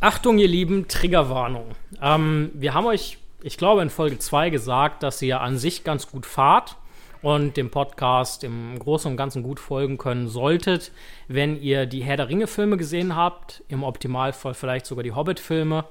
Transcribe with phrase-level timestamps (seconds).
[0.00, 1.66] Achtung, ihr Lieben, Triggerwarnung.
[2.00, 6.10] Ähm, wir haben euch, ich glaube, in Folge 2 gesagt, dass ihr an sich ganz
[6.10, 6.76] gut fahrt
[7.22, 10.90] und dem Podcast im Großen und Ganzen gut folgen können solltet,
[11.28, 15.84] wenn ihr die Herr der Ringe-Filme gesehen habt, im Optimalfall vielleicht sogar die Hobbit-Filme.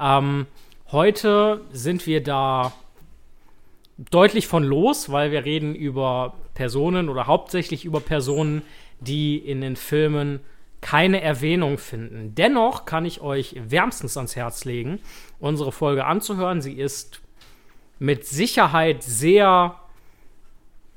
[0.00, 0.46] Ähm,
[0.90, 2.72] heute sind wir da
[4.10, 8.62] deutlich von los, weil wir reden über Personen oder hauptsächlich über Personen,
[9.00, 10.40] die in den Filmen
[10.80, 12.34] keine Erwähnung finden.
[12.34, 15.00] Dennoch kann ich euch wärmstens ans Herz legen,
[15.38, 16.62] unsere Folge anzuhören.
[16.62, 17.20] Sie ist
[17.98, 19.76] mit Sicherheit sehr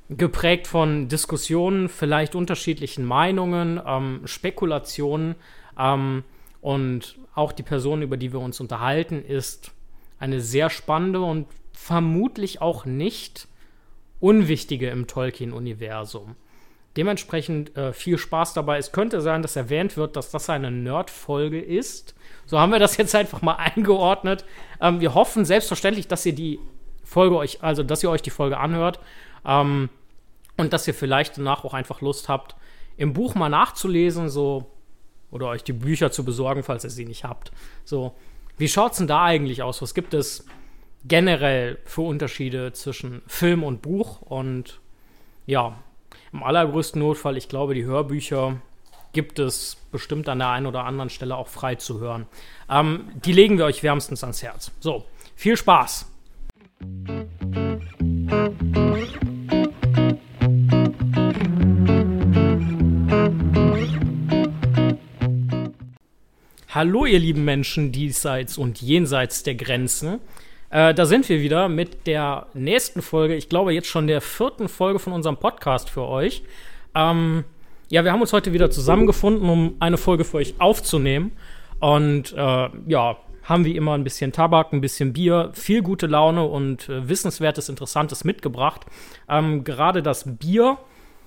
[0.10, 5.36] geprägt von Diskussionen, vielleicht unterschiedlichen Meinungen, ähm, Spekulationen
[5.78, 6.24] ähm,
[6.62, 9.72] und auch die Person, über die wir uns unterhalten, ist
[10.20, 13.48] eine sehr spannende und vermutlich auch nicht
[14.20, 16.36] unwichtige im Tolkien-Universum.
[16.96, 18.78] Dementsprechend äh, viel Spaß dabei.
[18.78, 22.14] Es könnte sein, dass erwähnt wird, dass das eine Nerd-Folge ist.
[22.46, 24.46] So haben wir das jetzt einfach mal eingeordnet.
[24.80, 26.60] Ähm, wir hoffen selbstverständlich, dass ihr die
[27.04, 29.00] Folge euch, also dass ihr euch die Folge anhört
[29.46, 29.90] ähm,
[30.58, 32.56] und dass ihr vielleicht danach auch einfach Lust habt,
[32.96, 34.72] im Buch mal nachzulesen, so
[35.32, 37.52] oder euch die Bücher zu besorgen, falls ihr sie nicht habt.
[37.86, 38.14] So,
[38.58, 39.82] wie schaut's denn da eigentlich aus?
[39.82, 40.46] Was gibt es
[41.06, 44.22] generell für Unterschiede zwischen Film und Buch?
[44.22, 44.80] Und
[45.48, 45.76] ja,
[46.34, 48.58] im allergrößten Notfall, ich glaube, die Hörbücher
[49.14, 52.26] gibt es bestimmt an der einen oder anderen Stelle auch frei zu hören.
[52.70, 54.72] Ähm, die legen wir euch wärmstens ans Herz.
[54.80, 56.10] So, viel Spaß!
[66.70, 70.20] Hallo, ihr lieben Menschen diesseits und jenseits der Grenzen.
[70.74, 74.68] Äh, da sind wir wieder mit der nächsten Folge, ich glaube jetzt schon der vierten
[74.68, 76.42] Folge von unserem Podcast für euch.
[76.96, 77.44] Ähm,
[77.90, 81.34] ja, wir haben uns heute wieder zusammengefunden, um eine Folge für euch aufzunehmen.
[81.80, 86.44] Und äh, ja, haben wie immer ein bisschen Tabak, ein bisschen Bier, viel gute Laune
[86.44, 88.82] und äh, Wissenswertes, Interessantes mitgebracht.
[89.30, 90.80] Ähm, Gerade das Bier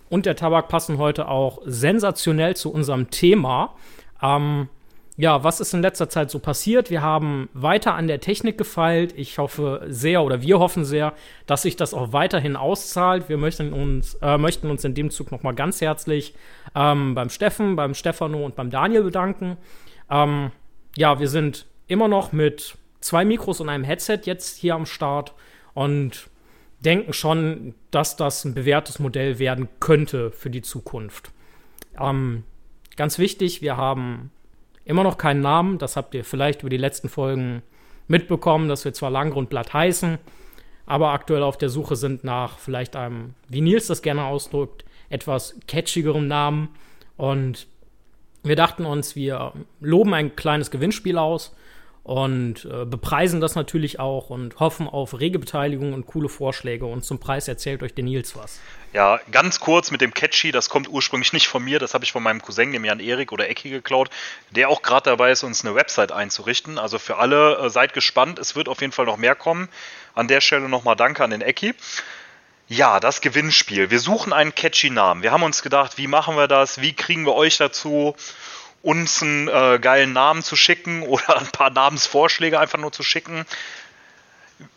[0.09, 3.77] und der Tabak passen heute auch sensationell zu unserem Thema.
[4.21, 4.71] Ähm,
[5.19, 6.91] ja, was ist in letzter Zeit so passiert?
[6.91, 9.15] Wir haben weiter an der Technik gefeilt.
[9.17, 11.15] Ich hoffe sehr oder wir hoffen sehr,
[11.47, 13.31] dass sich das auch weiterhin auszahlt.
[13.31, 16.35] Wir möchten uns, äh, möchten uns in dem Zug nochmal ganz herzlich
[16.75, 19.57] ähm, beim Steffen, beim Stefano und beim Daniel bedanken.
[20.11, 20.53] Ähm,
[20.97, 25.33] ja, wir sind immer noch mit zwei Mikros und einem Headset jetzt hier am Start
[25.73, 26.29] und
[26.81, 31.31] denken schon, dass das ein bewährtes Modell werden könnte für die Zukunft.
[31.99, 32.45] Ähm,
[32.97, 34.31] ganz wichtig, wir haben
[34.87, 37.63] Immer noch keinen Namen, das habt ihr vielleicht über die letzten Folgen
[38.07, 40.19] mitbekommen, dass wir zwar Langgrundblatt heißen,
[40.87, 45.57] aber aktuell auf der Suche sind nach vielleicht einem, wie Nils das gerne ausdrückt, etwas
[45.67, 46.69] catchigerem Namen.
[47.17, 47.67] Und
[48.45, 51.55] wir dachten uns, wir loben ein kleines Gewinnspiel aus
[52.07, 56.87] und äh, bepreisen das natürlich auch und hoffen auf rege Beteiligung und coole Vorschläge.
[56.87, 58.61] Und zum Preis erzählt euch der Nils was.
[58.93, 62.13] Ja, ganz kurz mit dem Catchy, das kommt ursprünglich nicht von mir, das habe ich
[62.13, 64.09] von meinem Cousin, dem Jan Erik oder Ecki geklaut,
[64.53, 66.79] der auch gerade dabei ist, uns eine Website einzurichten.
[66.79, 69.69] Also für alle äh, seid gespannt, es wird auf jeden Fall noch mehr kommen.
[70.15, 71.75] An der Stelle nochmal Danke an den Ecki.
[72.69, 73.91] Ja, das Gewinnspiel.
[73.91, 75.25] Wir suchen einen catchy Namen.
[75.25, 76.81] Wir haben uns gedacht, wie machen wir das?
[76.81, 78.15] Wie kriegen wir euch dazu?
[78.87, 83.45] Uns einen äh, geilen Namen zu schicken oder ein paar Namensvorschläge einfach nur zu schicken.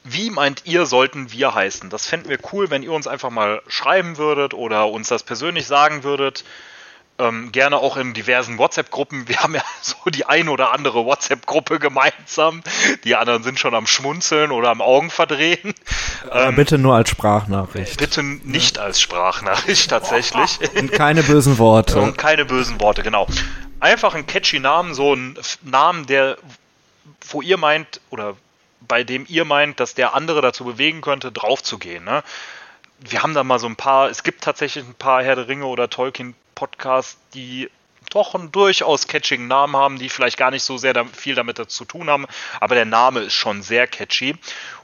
[0.03, 1.89] Wie meint ihr, sollten wir heißen?
[1.89, 5.67] Das fänden wir cool, wenn ihr uns einfach mal schreiben würdet oder uns das persönlich
[5.67, 6.43] sagen würdet.
[7.19, 9.27] Ähm, gerne auch in diversen WhatsApp-Gruppen.
[9.27, 12.63] Wir haben ja so die ein oder andere WhatsApp-Gruppe gemeinsam.
[13.03, 15.75] Die anderen sind schon am Schmunzeln oder am Augen verdrehen.
[16.31, 17.97] Ähm, bitte nur als Sprachnachricht.
[17.97, 20.59] Bitte nicht als Sprachnachricht tatsächlich.
[20.75, 21.99] Und keine bösen Worte.
[21.99, 23.27] Und keine bösen Worte, genau
[23.79, 26.37] einfach einen catchy Namen, so einen Namen, der,
[27.29, 28.35] wo ihr meint, oder
[28.81, 32.03] bei dem ihr meint, dass der andere dazu bewegen könnte, draufzugehen.
[32.03, 32.23] Ne?
[32.99, 35.65] Wir haben da mal so ein paar, es gibt tatsächlich ein paar Herr der Ringe
[35.65, 37.69] oder Tolkien-Podcasts, die
[38.09, 41.85] doch einen durchaus catchigen Namen haben, die vielleicht gar nicht so sehr viel damit zu
[41.85, 42.25] tun haben,
[42.59, 44.35] aber der Name ist schon sehr catchy.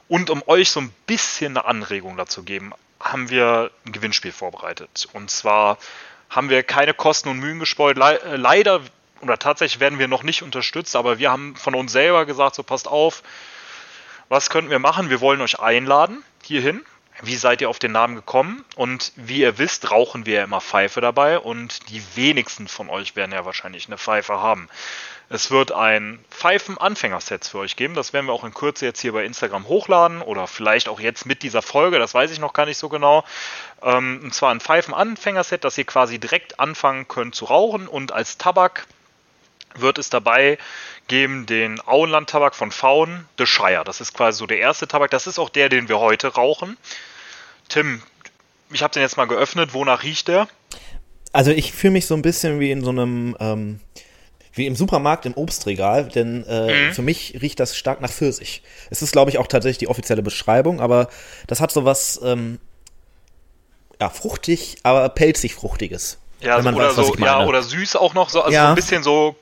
[0.08, 5.08] Und um euch so ein bisschen eine Anregung dazu geben, haben wir ein Gewinnspiel vorbereitet.
[5.12, 5.78] Und zwar
[6.30, 7.96] haben wir keine Kosten und Mühen gespeut.
[7.96, 8.80] Le äh, leider
[9.20, 12.62] oder tatsächlich werden wir noch nicht unterstützt, aber wir haben von uns selber gesagt, so
[12.62, 13.22] passt auf,
[14.28, 15.10] was könnten wir machen?
[15.10, 16.84] Wir wollen euch einladen hierhin.
[17.22, 18.64] Wie seid ihr auf den Namen gekommen?
[18.74, 23.16] Und wie ihr wisst, rauchen wir ja immer Pfeife dabei und die wenigsten von euch
[23.16, 24.68] werden ja wahrscheinlich eine Pfeife haben.
[25.28, 27.94] Es wird ein Pfeifen-Anfängerset für euch geben.
[27.94, 31.26] Das werden wir auch in Kürze jetzt hier bei Instagram hochladen oder vielleicht auch jetzt
[31.26, 31.98] mit dieser Folge.
[31.98, 33.24] Das weiß ich noch gar nicht so genau.
[33.82, 38.38] Ähm, und zwar ein Pfeifen-Anfängerset, dass ihr quasi direkt anfangen könnt zu rauchen und als
[38.38, 38.86] Tabak
[39.80, 40.58] wird es dabei
[41.08, 43.82] geben den Auenland-Tabak von Faun, The Shire.
[43.84, 45.10] Das ist quasi so der erste Tabak.
[45.10, 46.76] Das ist auch der, den wir heute rauchen.
[47.68, 48.02] Tim,
[48.72, 49.72] ich habe den jetzt mal geöffnet.
[49.72, 50.48] Wonach riecht der?
[51.32, 53.80] Also ich fühle mich so ein bisschen wie in so einem, ähm,
[54.52, 56.94] wie im Supermarkt im Obstregal, denn äh, mhm.
[56.94, 58.62] für mich riecht das stark nach Pfirsich.
[58.90, 61.08] Es ist, glaube ich, auch tatsächlich die offizielle Beschreibung, aber
[61.46, 62.58] das hat so was, ähm,
[64.00, 66.18] ja, fruchtig, aber pelzig fruchtiges.
[66.40, 68.64] Ja, so, oder, weiß, so, ja oder süß auch noch, so, also ja.
[68.64, 69.36] so ein bisschen so,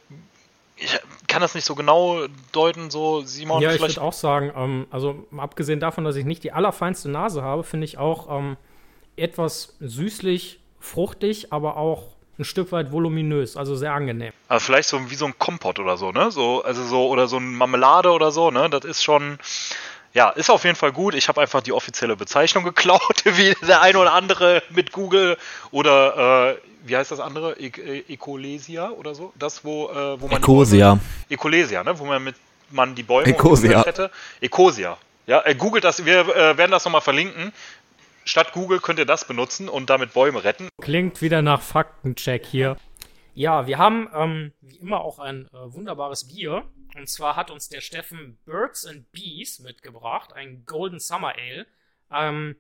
[0.77, 0.99] ich
[1.29, 3.63] kann das nicht so genau deuten, so Simon.
[3.63, 7.43] Ja, ich würde auch sagen, ähm, also abgesehen davon, dass ich nicht die allerfeinste Nase
[7.43, 8.57] habe, finde ich auch ähm,
[9.17, 14.33] etwas süßlich, fruchtig, aber auch ein Stück weit voluminös, also sehr angenehm.
[14.49, 16.33] Also vielleicht so wie so ein Kompott oder so, ne?
[16.33, 18.69] So, also so, oder so ein Marmelade oder so, ne?
[18.69, 19.39] Das ist schon,
[20.15, 21.15] ja, ist auf jeden Fall gut.
[21.15, 25.37] Ich habe einfach die offizielle Bezeichnung geklaut, wie der eine oder andere mit Google
[25.73, 27.59] oder äh, wie heißt das andere?
[27.59, 29.33] E e Ecolesia oder so?
[29.37, 30.39] Das, wo, äh, wo man.
[30.39, 30.99] Ecosia.
[31.29, 31.99] Ecolesia, ne?
[31.99, 32.37] Wo man mit
[32.71, 33.85] man die Bäume Ecosia.
[33.85, 34.11] hätte.
[34.41, 34.97] Ecosia.
[35.27, 37.53] Ja, äh, googelt das, wir äh, werden das nochmal verlinken.
[38.25, 40.69] Statt Google könnt ihr das benutzen und damit Bäume retten.
[40.81, 42.77] Klingt wieder nach Faktencheck hier.
[43.35, 46.65] Ja, wir haben ähm, wie immer auch ein äh, wunderbares Bier.
[46.97, 51.67] Und zwar hat uns der Steffen Birds and Bees mitgebracht, ein Golden Summer Ale.
[52.11, 52.57] Ähm,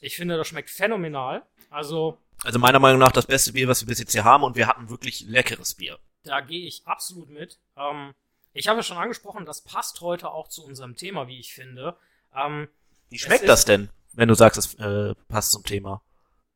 [0.00, 1.42] ich finde, das schmeckt phänomenal.
[1.70, 4.54] Also also meiner Meinung nach das beste Bier, was wir bis jetzt hier haben und
[4.54, 5.98] wir hatten wirklich leckeres Bier.
[6.24, 7.58] Da gehe ich absolut mit.
[7.76, 8.14] Ähm,
[8.52, 11.96] ich habe ja schon angesprochen, das passt heute auch zu unserem Thema, wie ich finde.
[12.34, 12.68] Ähm,
[13.08, 16.02] wie schmeckt das denn, wenn du sagst, es äh, passt zum Thema?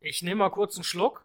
[0.01, 1.25] Ich nehme mal kurz einen Schluck.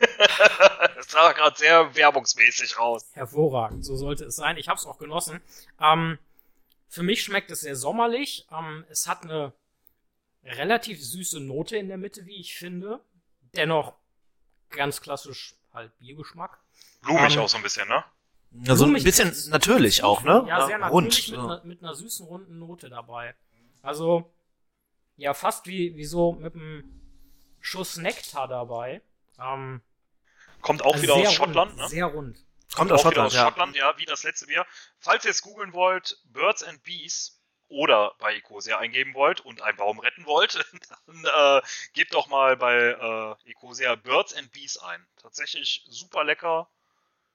[0.96, 3.04] das sah gerade sehr werbungsmäßig raus.
[3.12, 4.56] Hervorragend, so sollte es sein.
[4.56, 5.40] Ich habe es auch genossen.
[5.80, 6.18] Ähm,
[6.88, 8.46] für mich schmeckt es sehr sommerlich.
[8.52, 9.52] Ähm, es hat eine
[10.44, 13.00] relativ süße Note in der Mitte, wie ich finde.
[13.54, 13.94] Dennoch
[14.70, 16.58] ganz klassisch halt Biergeschmack.
[17.02, 18.04] Blumig ähm, auch so ein bisschen, ne?
[18.64, 20.44] Ja, so ein bisschen natürlich auch, ne?
[20.46, 23.34] Ja, sehr natürlich Rund, mit, einer, mit einer süßen, runden Note dabei.
[23.80, 24.30] Also,
[25.16, 27.00] ja, fast wie, wie so mit einem
[27.60, 29.00] Schuss Nektar dabei.
[29.38, 29.82] Ähm,
[30.60, 31.88] Kommt auch also wieder aus Schottland, ne?
[31.88, 32.36] Sehr rund.
[32.36, 33.44] Kommt, Kommt auch Schottland, aus ja.
[33.44, 34.66] Schottland, ja, wie das letzte Bier.
[34.98, 37.42] Falls ihr es googeln wollt, Birds and Bees,
[37.72, 40.54] oder bei Ecosia eingeben wollt und einen Baum retten wollt,
[41.06, 41.62] dann äh,
[41.94, 45.04] gebt doch mal bei äh, Ecosia Birds and Bees ein.
[45.16, 46.70] Tatsächlich super lecker,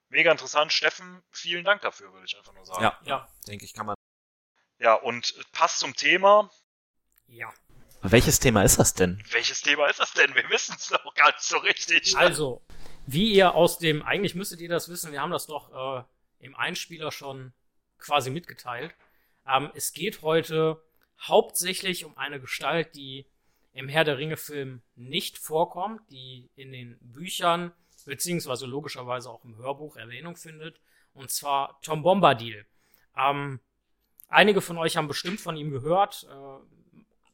[0.10, 0.72] mega interessant.
[0.72, 2.84] Steffen, vielen Dank dafür, würde ich einfach nur sagen.
[2.84, 3.96] Ja, ja, denke ich, kann man.
[4.78, 6.52] Ja, und passt zum Thema.
[7.26, 7.52] Ja.
[8.02, 9.22] Welches Thema ist das denn?
[9.32, 10.34] Welches Thema ist das denn?
[10.36, 12.16] Wir wissen es noch gar nicht so richtig.
[12.16, 12.62] Also,
[13.06, 16.04] wie ihr aus dem, eigentlich müsstet ihr das wissen, wir haben das doch äh,
[16.46, 17.54] im Einspieler schon
[17.98, 18.94] quasi mitgeteilt.
[19.48, 20.82] Ähm, es geht heute
[21.20, 23.26] hauptsächlich um eine Gestalt, die
[23.74, 27.72] im Herr der Ringe-Film nicht vorkommt, die in den Büchern
[28.06, 30.80] beziehungsweise logischerweise auch im Hörbuch Erwähnung findet,
[31.14, 32.66] und zwar Tom Bombadil.
[33.16, 33.60] Ähm,
[34.30, 36.28] einige von euch haben bestimmt von ihm gehört.
[36.30, 36.87] Äh,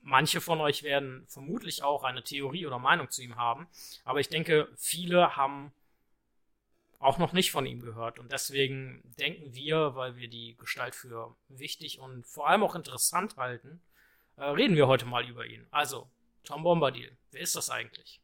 [0.03, 3.67] manche von euch werden vermutlich auch eine Theorie oder Meinung zu ihm haben.
[4.03, 5.71] Aber ich denke, viele haben
[6.99, 8.19] auch noch nicht von ihm gehört.
[8.19, 13.37] Und deswegen denken wir, weil wir die Gestalt für wichtig und vor allem auch interessant
[13.37, 13.81] halten,
[14.37, 15.65] äh, reden wir heute mal über ihn.
[15.71, 16.09] Also,
[16.43, 18.19] Tom Bombadil, wer ist das eigentlich?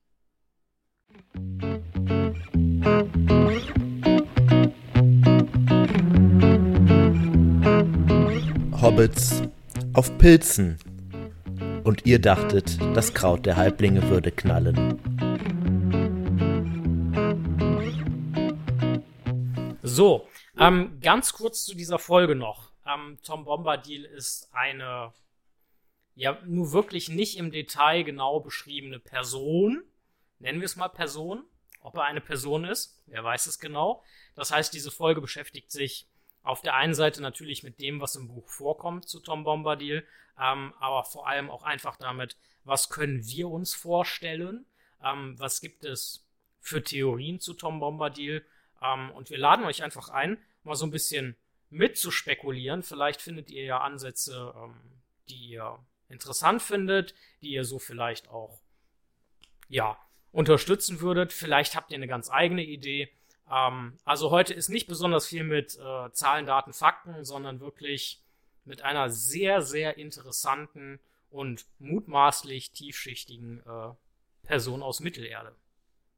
[8.82, 9.44] Hobbits
[9.94, 10.80] auf Pilzen.
[11.84, 15.00] Und ihr dachtet, das Kraut der Halblinge würde knallen.
[19.82, 22.72] So, ähm, ganz kurz zu dieser Folge noch.
[22.86, 25.14] Ähm, Tom Bombadil ist eine,
[26.16, 29.84] ja, nur wirklich nicht im Detail genau beschriebene Person.
[30.40, 31.44] Nennen wir es mal Person.
[31.82, 34.04] Ob er eine Person ist, wer weiß es genau.
[34.36, 36.08] Das heißt, diese Folge beschäftigt sich
[36.44, 40.06] auf der einen Seite natürlich mit dem, was im Buch vorkommt zu Tom Bombadil,
[40.40, 44.66] ähm, aber vor allem auch einfach damit, was können wir uns vorstellen,
[45.04, 46.26] ähm, was gibt es
[46.60, 48.46] für Theorien zu Tom Bombadil
[48.82, 51.36] ähm, und wir laden euch einfach ein, mal so ein bisschen
[51.70, 52.84] mitzuspekulieren.
[52.84, 54.76] Vielleicht findet ihr ja Ansätze, ähm,
[55.30, 55.80] die ihr
[56.10, 58.60] interessant findet, die ihr so vielleicht auch,
[59.68, 59.98] ja,
[60.32, 61.34] unterstützen würdet.
[61.34, 63.12] Vielleicht habt ihr eine ganz eigene Idee.
[63.52, 68.22] Ähm, also heute ist nicht besonders viel mit äh, Zahlen, Daten, Fakten, sondern wirklich
[68.66, 71.00] mit einer sehr, sehr interessanten
[71.32, 75.56] und mutmaßlich tiefschichtigen äh, Person aus Mittelerde.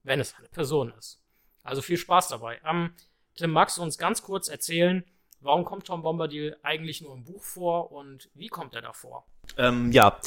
[0.04, 1.22] Wenn es eine Person ist.
[1.64, 2.60] Also viel Spaß dabei.
[2.66, 2.94] Ähm,
[3.36, 5.04] Tim, magst du uns ganz kurz erzählen,
[5.40, 9.26] warum kommt Tom Bombadil eigentlich nur im Buch vor und wie kommt er davor?
[9.58, 10.20] Ähm, ja,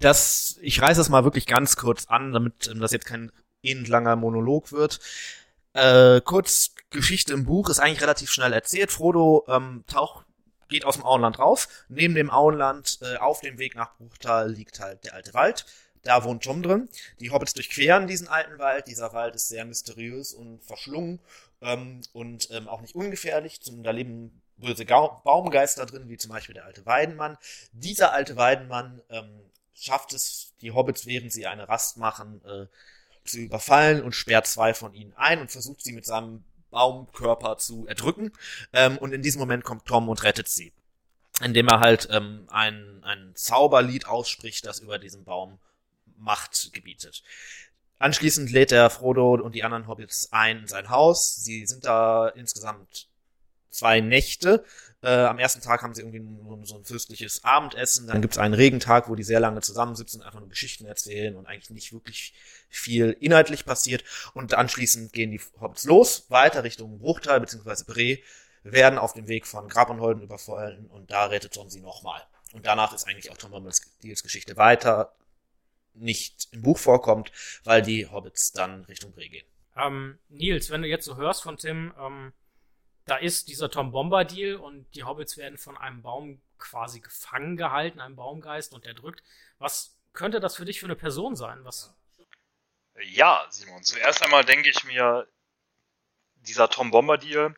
[0.00, 4.16] das, ich reiße das mal wirklich ganz kurz an, damit ähm, das jetzt kein langer
[4.16, 5.00] Monolog wird.
[5.74, 8.92] Äh, kurz, Geschichte im Buch ist eigentlich relativ schnell erzählt.
[8.92, 10.26] Frodo ähm, taucht,
[10.68, 11.68] geht aus dem Auenland raus.
[11.88, 15.64] Neben dem Auenland, äh, auf dem Weg nach Bruchtal, liegt halt der alte Wald.
[16.02, 16.88] Da wohnt Tom drin.
[17.20, 18.88] Die Hobbits durchqueren diesen alten Wald.
[18.88, 21.20] Dieser Wald ist sehr mysteriös und verschlungen
[21.60, 23.60] ähm, und ähm, auch nicht ungefährlich.
[23.64, 27.38] Da leben böse Ga Baumgeister drin, wie zum Beispiel der alte Weidenmann.
[27.72, 29.40] Dieser alte Weidenmann ähm,
[29.74, 32.66] schafft es, die Hobbits, während sie eine Rast machen, äh,
[33.24, 37.86] zu überfallen und sperrt zwei von ihnen ein und versucht sie mit seinem Baumkörper zu
[37.86, 38.32] erdrücken.
[38.72, 40.72] Ähm, und in diesem Moment kommt Tom und rettet sie.
[41.40, 45.58] Indem er halt ähm, ein, ein Zauberlied ausspricht, das über diesem Baum
[46.16, 47.24] Macht gebietet.
[47.98, 51.36] Anschließend lädt er Frodo und die anderen Hobbits ein in sein Haus.
[51.36, 53.08] Sie sind da insgesamt
[53.72, 54.64] zwei Nächte.
[55.02, 56.22] Äh, am ersten Tag haben sie irgendwie
[56.64, 58.06] so ein fürstliches Abendessen.
[58.06, 61.34] Dann gibt es einen Regentag, wo die sehr lange zusammensitzen und einfach nur Geschichten erzählen
[61.34, 62.34] und eigentlich nicht wirklich
[62.68, 64.04] viel inhaltlich passiert.
[64.34, 67.84] Und anschließend gehen die Hobbits los, weiter Richtung Bruchtal bzw.
[67.86, 68.18] Bre,
[68.62, 72.22] werden auf dem Weg von Grab und Holden überfallen und da rettet Tom sie nochmal.
[72.52, 75.14] Und danach ist eigentlich auch Tom Bombadils Geschichte weiter
[75.94, 77.32] nicht im Buch vorkommt,
[77.64, 79.46] weil die Hobbits dann Richtung Bre gehen.
[79.76, 82.32] Ähm, Nils, wenn du jetzt so hörst von Tim, ähm,
[83.04, 88.00] da ist dieser Tom Bombadil und die Hobbits werden von einem Baum quasi gefangen gehalten,
[88.00, 89.22] einem Baumgeist und der drückt.
[89.58, 91.64] Was könnte das für dich für eine Person sein?
[91.64, 91.94] Was?
[93.00, 95.26] Ja, Simon, zuerst einmal denke ich mir,
[96.36, 97.54] dieser Tom Bombadil,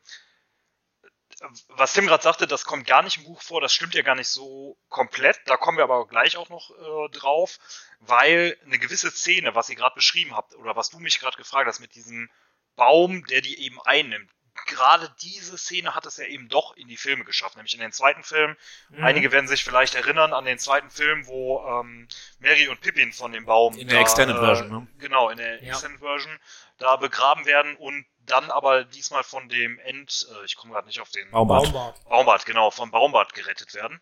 [1.68, 4.14] was Tim gerade sagte, das kommt gar nicht im Buch vor, das stimmt ja gar
[4.14, 5.40] nicht so komplett.
[5.46, 7.58] Da kommen wir aber gleich auch noch äh, drauf,
[8.00, 11.66] weil eine gewisse Szene, was ihr gerade beschrieben habt, oder was du mich gerade gefragt
[11.66, 12.30] hast, mit diesem
[12.76, 14.30] Baum, der die eben einnimmt,
[14.66, 17.92] gerade diese Szene hat es ja eben doch in die Filme geschafft, nämlich in den
[17.92, 18.56] zweiten Film.
[18.90, 19.04] Mhm.
[19.04, 22.08] Einige werden sich vielleicht erinnern an den zweiten Film, wo ähm,
[22.38, 23.76] Mary und Pippin von dem Baum.
[23.76, 24.86] In der da, Extended äh, Version, ne?
[24.98, 25.72] Genau, in der ja.
[25.72, 26.38] Extended Version
[26.78, 31.00] da begraben werden und dann aber diesmal von dem End, äh, ich komme gerade nicht
[31.00, 31.64] auf den Baumbart.
[31.64, 32.04] Baumbart.
[32.04, 34.00] Baumbart, genau, vom Baumbart gerettet werden.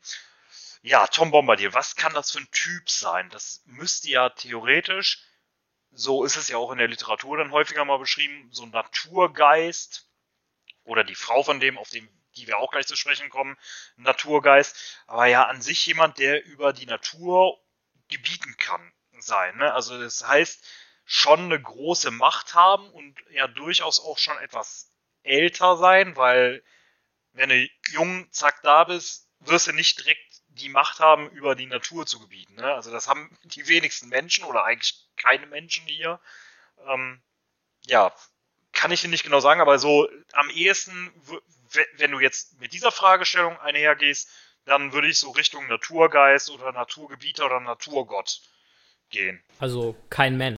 [0.82, 3.30] Ja, Tom Bombadil, was kann das für ein Typ sein?
[3.30, 5.22] Das müsste ja theoretisch,
[5.92, 10.08] so ist es ja auch in der Literatur dann häufiger mal beschrieben, so ein Naturgeist
[10.84, 13.58] oder die Frau von dem, auf dem die wir auch gleich zu sprechen kommen,
[13.96, 17.58] Naturgeist, aber ja an sich jemand, der über die Natur
[18.08, 19.56] gebieten kann sein.
[19.56, 19.72] Ne?
[19.72, 20.64] Also das heißt,
[21.04, 24.90] schon eine große Macht haben und ja durchaus auch schon etwas
[25.22, 26.62] älter sein, weil
[27.32, 31.66] wenn du jung, zack, da bist, wirst du nicht direkt die Macht haben, über die
[31.66, 32.54] Natur zu gebieten.
[32.54, 32.74] Ne?
[32.74, 36.20] Also das haben die wenigsten Menschen oder eigentlich keine Menschen hier.
[36.86, 37.22] Ähm,
[37.86, 38.14] ja,
[38.82, 41.12] kann ich dir nicht genau sagen, aber so am ehesten,
[41.98, 44.28] wenn du jetzt mit dieser Fragestellung einhergehst,
[44.64, 48.40] dann würde ich so Richtung Naturgeist oder Naturgebieter oder Naturgott
[49.10, 49.40] gehen.
[49.60, 50.56] Also kein Mensch.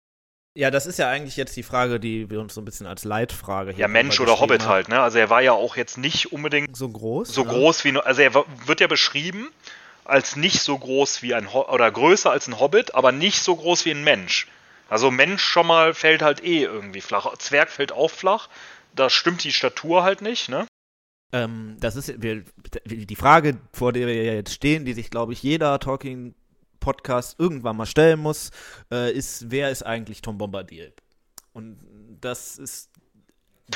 [0.55, 3.05] Ja, das ist ja eigentlich jetzt die Frage, die wir uns so ein bisschen als
[3.05, 4.69] Leitfrage hier Ja, Mensch oder Hobbit haben.
[4.71, 5.03] halt, ne?
[5.03, 7.29] Also er war ja auch jetzt nicht unbedingt so groß.
[7.29, 7.51] So ja.
[7.51, 9.51] groß wie also er wird ja beschrieben
[10.05, 13.55] als nicht so groß wie ein Ho oder größer als ein Hobbit, aber nicht so
[13.55, 14.47] groß wie ein Mensch.
[14.95, 17.37] Also Mensch schon mal fällt halt eh irgendwie flach.
[17.39, 18.49] Zwerg fällt auch flach.
[18.95, 20.69] Da stimmt die Statur halt nicht, ne?
[21.33, 22.45] Ähm, das ist wir,
[22.87, 26.37] die Frage, vor der wir jetzt stehen, die sich, glaube ich, jeder Talking
[26.79, 28.53] Podcast irgendwann mal stellen muss,
[28.93, 30.93] äh, ist, wer ist eigentlich Tom Bombadil?
[31.53, 31.81] Und
[32.21, 32.89] das ist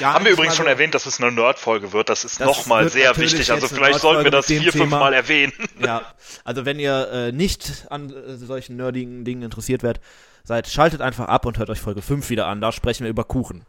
[0.00, 2.10] Haben wir übrigens schon erwähnt, dass es eine Nerd-Folge wird.
[2.10, 3.50] Das ist nochmal sehr wichtig.
[3.50, 5.52] Also vielleicht sollten wir das vier, fünf Mal erwähnen.
[5.84, 10.00] Ja, also wenn ihr äh, nicht an äh, solchen nerdigen Dingen interessiert werdet,
[10.48, 12.60] seid, schaltet einfach ab und hört euch Folge 5 wieder an.
[12.60, 13.64] Da sprechen wir über Kuchen.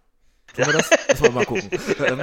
[0.56, 0.90] Tun wir das?
[1.10, 1.70] Müssen wir mal gucken.
[2.06, 2.22] Ähm,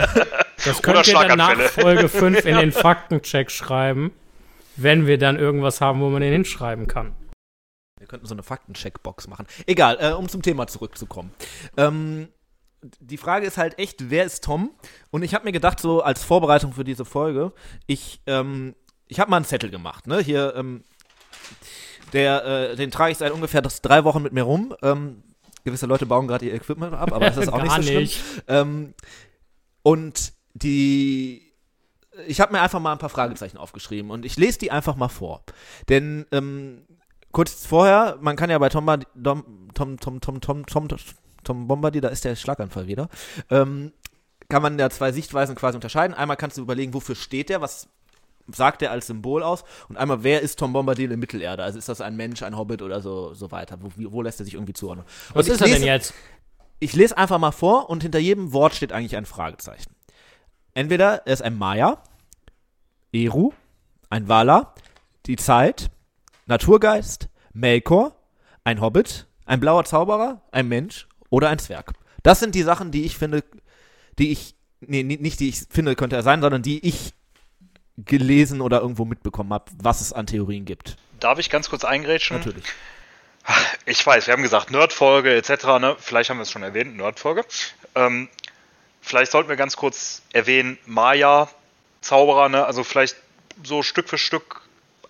[0.65, 4.13] das könnt ihr dann nach Folge 5 in den Faktencheck schreiben
[4.77, 7.15] wenn wir dann irgendwas haben, wo man den hinschreiben kann.
[7.99, 9.47] Wir könnten so eine Faktencheckbox machen.
[9.67, 11.33] Egal, äh, um zum Thema zurückzukommen.
[11.77, 12.29] Ähm,
[12.83, 14.71] die Frage ist halt echt, wer ist Tom?
[15.11, 17.53] Und ich habe mir gedacht, so als Vorbereitung für diese Folge,
[17.87, 20.19] ich, ähm, ich habe mal einen Zettel gemacht, ne?
[20.21, 20.85] Hier, ähm,
[22.17, 24.75] der, äh, den trage ich seit ungefähr drei Wochen mit mir rum.
[24.83, 25.23] Ähm,
[25.65, 28.01] gewisse Leute bauen gerade ihr Equipment ab, aber das ist auch nicht so schlimm.
[28.01, 28.23] Nicht.
[28.49, 28.95] Ähm,
[29.83, 31.43] und die
[32.27, 35.11] ich habe mir einfach mal ein paar Fragezeichen aufgeschrieben und ich lese die einfach mal
[35.11, 35.43] vor.
[35.91, 36.87] Denn ähm,
[37.33, 40.89] kurz vorher, man kann ja bei Tom, Tom, Tom, Tom, Tom, Tom, Tom,
[41.45, 43.11] Tom Bombardier, da ist der Schlaganfall wieder,
[43.51, 43.93] ähm,
[44.49, 46.15] kann man ja zwei Sichtweisen quasi unterscheiden.
[46.15, 47.91] Einmal kannst du überlegen, wofür steht der, was
[48.49, 51.63] sagt er als Symbol aus und einmal, wer ist Tom Bombadil in Mittelerde?
[51.63, 53.79] Also ist das ein Mensch, ein Hobbit oder so, so weiter?
[53.81, 55.07] Wo, wo lässt er sich irgendwie zuordnen?
[55.35, 56.15] Was ist er denn jetzt?
[56.79, 59.95] Ich lese einfach mal vor und hinter jedem Wort steht eigentlich ein Fragezeichen.
[60.75, 62.03] Entweder er ist ein Maya,
[63.13, 63.53] Eru,
[64.11, 64.75] ein Wala,
[65.25, 65.91] die Zeit,
[66.47, 68.15] Naturgeist, Melkor,
[68.63, 71.93] ein Hobbit, ein blauer Zauberer, ein Mensch oder ein Zwerg.
[72.23, 73.43] Das sind die Sachen, die ich finde,
[74.19, 77.15] die ich, nee, nicht die ich finde, könnte er sein, sondern die ich
[77.99, 80.97] gelesen oder irgendwo mitbekommen habe, was es an Theorien gibt.
[81.21, 82.39] Darf ich ganz kurz eingrätschen?
[82.39, 82.65] Natürlich.
[83.85, 85.65] Ich weiß, wir haben gesagt Nerdfolge etc.
[85.81, 85.97] Ne?
[85.99, 87.45] Vielleicht haben wir es schon erwähnt, Nerdfolge.
[87.95, 88.29] Ähm,
[89.01, 91.49] vielleicht sollten wir ganz kurz erwähnen, Maya,
[92.01, 92.67] Zauberer, ne?
[92.67, 93.17] also vielleicht
[93.63, 94.63] so Stück für Stück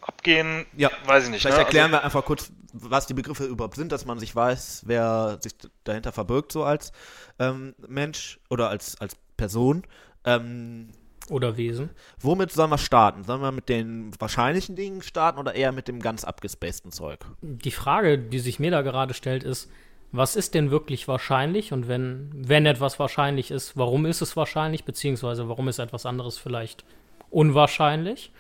[0.03, 0.91] abgehen, ja.
[1.07, 1.43] weiß ich nicht.
[1.43, 1.65] Vielleicht ne?
[1.65, 5.39] erklären also, wir einfach kurz, was die Begriffe überhaupt sind, dass man sich weiß, wer
[5.41, 6.93] sich dahinter verbirgt, so als
[7.39, 9.85] ähm, Mensch oder als, als Person.
[10.25, 10.91] Ähm,
[11.31, 11.91] oder Wesen.
[12.21, 13.25] Womit sollen wir starten?
[13.25, 17.21] Sollen wir mit den wahrscheinlichen Dingen starten oder eher mit dem ganz abgespaceden Zeug?
[17.43, 19.71] Die Frage, die sich mir da gerade stellt, ist,
[20.13, 21.73] was ist denn wirklich wahrscheinlich?
[21.73, 24.85] Und wenn, wenn etwas wahrscheinlich ist, warum ist es wahrscheinlich?
[24.85, 26.85] Beziehungsweise warum ist etwas anderes vielleicht
[27.31, 28.33] unwahrscheinlich?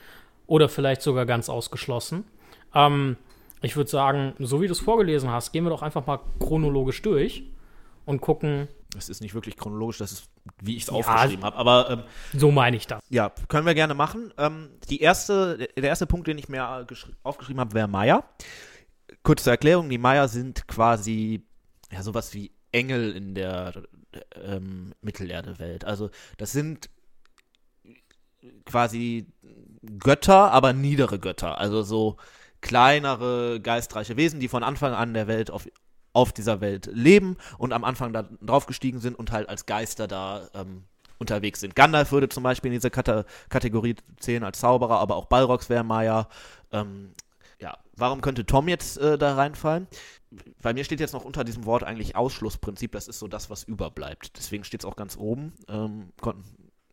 [0.47, 2.25] Oder vielleicht sogar ganz ausgeschlossen?
[2.75, 3.17] Ähm,
[3.63, 7.03] ich würde sagen, so wie du es vorgelesen hast, gehen wir doch einfach mal chronologisch
[7.03, 7.45] durch
[8.05, 10.29] und gucken, es ist nicht wirklich chronologisch, das ist,
[10.63, 11.57] wie ich es ja, aufgeschrieben habe.
[11.57, 13.03] Aber ähm, so meine ich das.
[13.09, 14.33] Ja, können wir gerne machen.
[14.39, 16.87] Ähm, die erste, der erste Punkt, den ich mir
[17.23, 18.25] aufgeschrieben habe, wäre Maya.
[19.23, 21.45] Kurze Erklärung: Die Maya sind quasi
[21.93, 23.83] ja sowas wie Engel in der
[24.35, 25.85] ähm, Mittelerde-Welt.
[25.85, 26.91] Also das sind
[28.65, 29.27] quasi
[29.99, 31.59] Götter, aber niedere Götter.
[31.59, 32.17] Also so
[32.61, 35.69] kleinere geistreiche Wesen, die von Anfang an der Welt auf
[36.17, 40.49] auf dieser Welt leben und am Anfang da draufgestiegen sind und halt als Geister da
[40.55, 40.85] ähm,
[41.19, 41.77] unterwegs sind.
[41.77, 45.85] Gandalf würde zum Beispiel in diese Kate Kategorie zählen als Zauberer, aber auch Balrogs wäre
[45.85, 46.29] Maya.
[46.73, 47.13] Ähm,
[47.61, 49.89] ja, warum könnte Tom jetzt äh, da reinfallen?
[50.63, 53.65] Bei mir steht jetzt noch unter diesem Wort eigentlich Ausschlussprinzip, das ist so das, was
[53.65, 54.37] überbleibt.
[54.39, 55.53] Deswegen steht es auch ganz oben.
[55.69, 56.13] Ähm,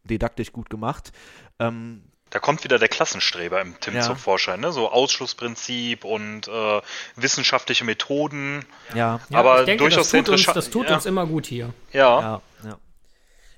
[0.04, 1.14] didaktisch gut gemacht.
[1.60, 2.04] Ähm,
[2.34, 4.02] da kommt wieder der Klassenstreber im Tim ja.
[4.02, 4.72] zum Vorschein, ne?
[4.72, 6.82] So Ausschlussprinzip und äh,
[7.16, 8.66] wissenschaftliche Methoden.
[8.96, 10.96] Ja, ja aber ich denke, durchaus das tut, uns, das tut ja.
[10.96, 11.76] uns immer gut hier.
[11.92, 12.22] Ja.
[12.22, 12.42] ja.
[12.64, 12.78] ja.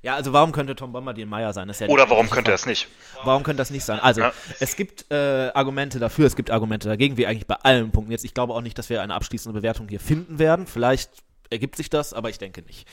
[0.01, 1.71] Ja, also warum könnte Tom Bombadil Meyer sein?
[1.79, 2.89] Ja Oder warum könnte er es nicht?
[3.23, 3.99] Warum könnte das nicht sein?
[3.99, 4.33] Also, ja.
[4.59, 8.11] es gibt äh, Argumente dafür, es gibt Argumente dagegen, wie eigentlich bei allen Punkten.
[8.11, 10.67] Jetzt, ich glaube auch nicht, dass wir eine abschließende Bewertung hier finden werden.
[10.67, 11.11] Vielleicht
[11.49, 12.87] ergibt sich das, aber ich denke nicht.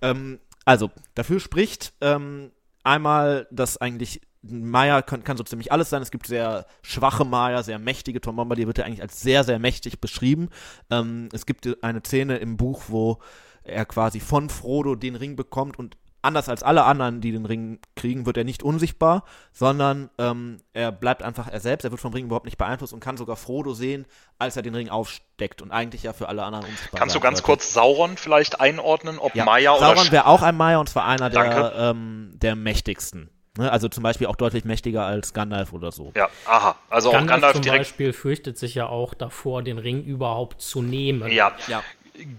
[0.00, 2.50] Ähm, also, dafür spricht ähm,
[2.82, 6.02] einmal, dass eigentlich Maya kann, kann, so ziemlich alles sein.
[6.02, 8.20] Es gibt sehr schwache Maya, sehr mächtige.
[8.20, 10.50] Tom Bombadil wird ja eigentlich als sehr, sehr mächtig beschrieben.
[10.90, 13.18] Ähm, es gibt eine Szene im Buch, wo
[13.64, 15.96] er quasi von Frodo den Ring bekommt und
[16.26, 19.22] anders als alle anderen, die den Ring kriegen, wird er nicht unsichtbar,
[19.52, 21.84] sondern ähm, er bleibt einfach er selbst.
[21.84, 24.06] Er wird vom Ring überhaupt nicht beeinflusst und kann sogar Frodo sehen,
[24.38, 27.38] als er den Ring aufsteckt und eigentlich ja für alle anderen unsichtbar Kannst du ganz
[27.38, 27.44] wird.
[27.44, 31.06] kurz Sauron vielleicht einordnen, ob ja, Maya oder Sauron wäre auch ein Maya und zwar
[31.06, 33.30] einer der, ähm, der mächtigsten.
[33.58, 33.70] Ne?
[33.70, 36.12] Also zum Beispiel auch deutlich mächtiger als Gandalf oder so.
[36.14, 36.76] Ja, aha.
[36.90, 37.80] Also Gandalf auch Gandalf zum direkt.
[37.80, 41.30] Beispiel fürchtet sich ja auch davor, den Ring überhaupt zu nehmen.
[41.30, 41.82] Ja, ja.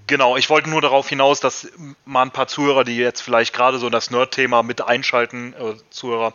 [0.07, 1.71] Genau, ich wollte nur darauf hinaus, dass
[2.05, 6.33] mal ein paar Zuhörer, die jetzt vielleicht gerade so das Nerd-Thema mit einschalten, äh, Zuhörer,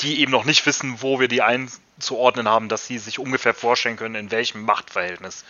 [0.00, 3.96] die eben noch nicht wissen, wo wir die einzuordnen haben, dass sie sich ungefähr vorstellen
[3.96, 5.44] können, in welchem Machtverhältnis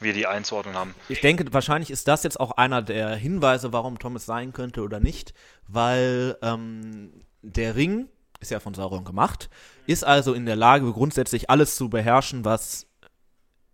[0.00, 0.94] wir die einzuordnen haben.
[1.08, 5.00] Ich denke, wahrscheinlich ist das jetzt auch einer der Hinweise, warum Thomas sein könnte oder
[5.00, 5.34] nicht,
[5.66, 8.08] weil ähm, der Ring
[8.40, 9.48] ist ja von Sauron gemacht,
[9.86, 12.86] ist also in der Lage, grundsätzlich alles zu beherrschen, was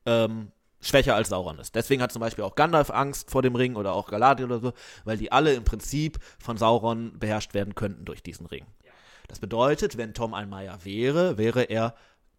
[0.07, 1.75] ähm, schwächer als Sauron ist.
[1.75, 4.73] Deswegen hat zum Beispiel auch Gandalf Angst vor dem Ring oder auch Galadriel oder so,
[5.05, 8.67] weil die alle im Prinzip von Sauron beherrscht werden könnten durch diesen Ring.
[9.29, 11.95] Das bedeutet, wenn Tom ein Meier wäre, wäre er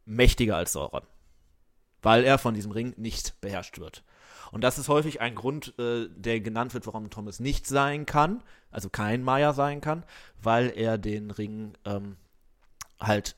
[0.05, 1.03] mächtiger als Sauron
[2.03, 4.03] weil er von diesem Ring nicht beherrscht wird.
[4.51, 8.43] Und das ist häufig ein Grund, äh, der genannt wird, warum Thomas nicht sein kann,
[8.69, 10.05] also kein Maya sein kann,
[10.39, 12.17] weil er den Ring ähm,
[12.99, 13.35] halt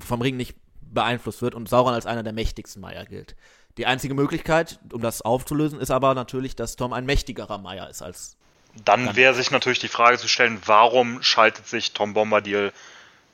[0.00, 3.36] vom Ring nicht beeinflusst wird und Sauron als einer der mächtigsten Maya gilt.
[3.76, 8.02] Die einzige Möglichkeit, um das aufzulösen, ist aber natürlich, dass Tom ein mächtigerer Maya ist
[8.02, 8.36] als.
[8.84, 12.72] Dann wäre sich natürlich die Frage zu stellen, warum schaltet sich Tom Bombadil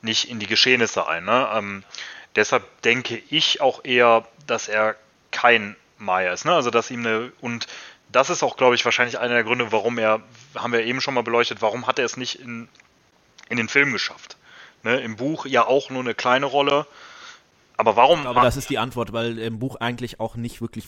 [0.03, 1.25] nicht in die Geschehnisse ein?
[1.25, 1.49] Ne?
[1.53, 1.83] Ähm,
[2.35, 4.95] deshalb denke ich auch eher, dass er
[5.31, 6.45] kein Maya ist.
[6.45, 6.53] Ne?
[6.53, 7.67] Also dass ihm eine und
[8.11, 10.21] das ist auch, glaube ich, wahrscheinlich einer der Gründe, warum er,
[10.55, 12.67] haben wir eben schon mal beleuchtet, warum hat er es nicht in,
[13.49, 14.35] in den Film geschafft.
[14.83, 14.99] Ne?
[14.99, 16.87] Im Buch ja auch nur eine kleine Rolle.
[17.77, 18.27] Aber warum?
[18.27, 20.87] Aber das ist die Antwort, weil im Buch eigentlich auch nicht wirklich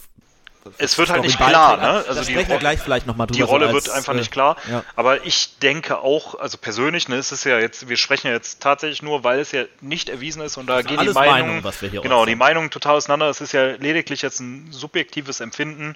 [0.77, 2.05] es wird halt nicht klar, ne?
[2.07, 3.37] Also sprechen wir gleich vielleicht nochmal drüber.
[3.37, 4.57] Die Rolle so als, wird einfach äh, nicht klar.
[4.69, 4.83] Ja.
[4.95, 8.61] Aber ich denke auch, also persönlich, ne, es ist ja jetzt, wir sprechen ja jetzt
[8.61, 11.81] tatsächlich nur, weil es ja nicht erwiesen ist und da gehen die Meinungen, Meinung, was
[11.81, 13.29] wir hier genau, die Meinungen total auseinander.
[13.29, 15.95] Es ist ja lediglich jetzt ein subjektives Empfinden.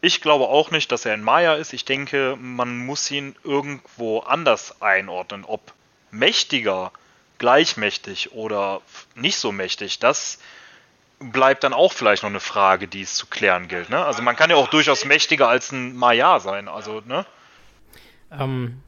[0.00, 1.72] Ich glaube auch nicht, dass er ein Maya ist.
[1.72, 5.44] Ich denke, man muss ihn irgendwo anders einordnen.
[5.44, 5.72] Ob
[6.10, 6.92] mächtiger,
[7.38, 8.80] gleichmächtig oder
[9.14, 10.38] nicht so mächtig, das
[11.20, 13.90] bleibt dann auch vielleicht noch eine Frage, die es zu klären gilt.
[13.90, 14.04] Ne?
[14.04, 16.68] Also man kann ja auch durchaus mächtiger als ein Maya sein.
[16.68, 17.26] Also, ne?
[18.30, 18.80] Ähm,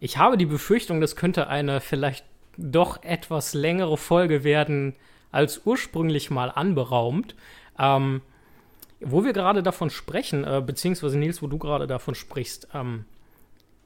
[0.00, 2.24] ich habe die Befürchtung, das könnte eine vielleicht
[2.56, 4.96] doch etwas längere Folge werden
[5.30, 7.34] als ursprünglich mal anberaumt.
[7.78, 8.22] Ähm,
[9.00, 13.04] wo wir gerade davon sprechen, äh, beziehungsweise Nils, wo du gerade davon sprichst, ähm,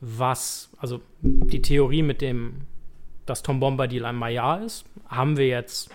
[0.00, 2.62] was, also die Theorie mit dem,
[3.26, 5.90] dass Tom Bombadil ein Maya ist, haben wir jetzt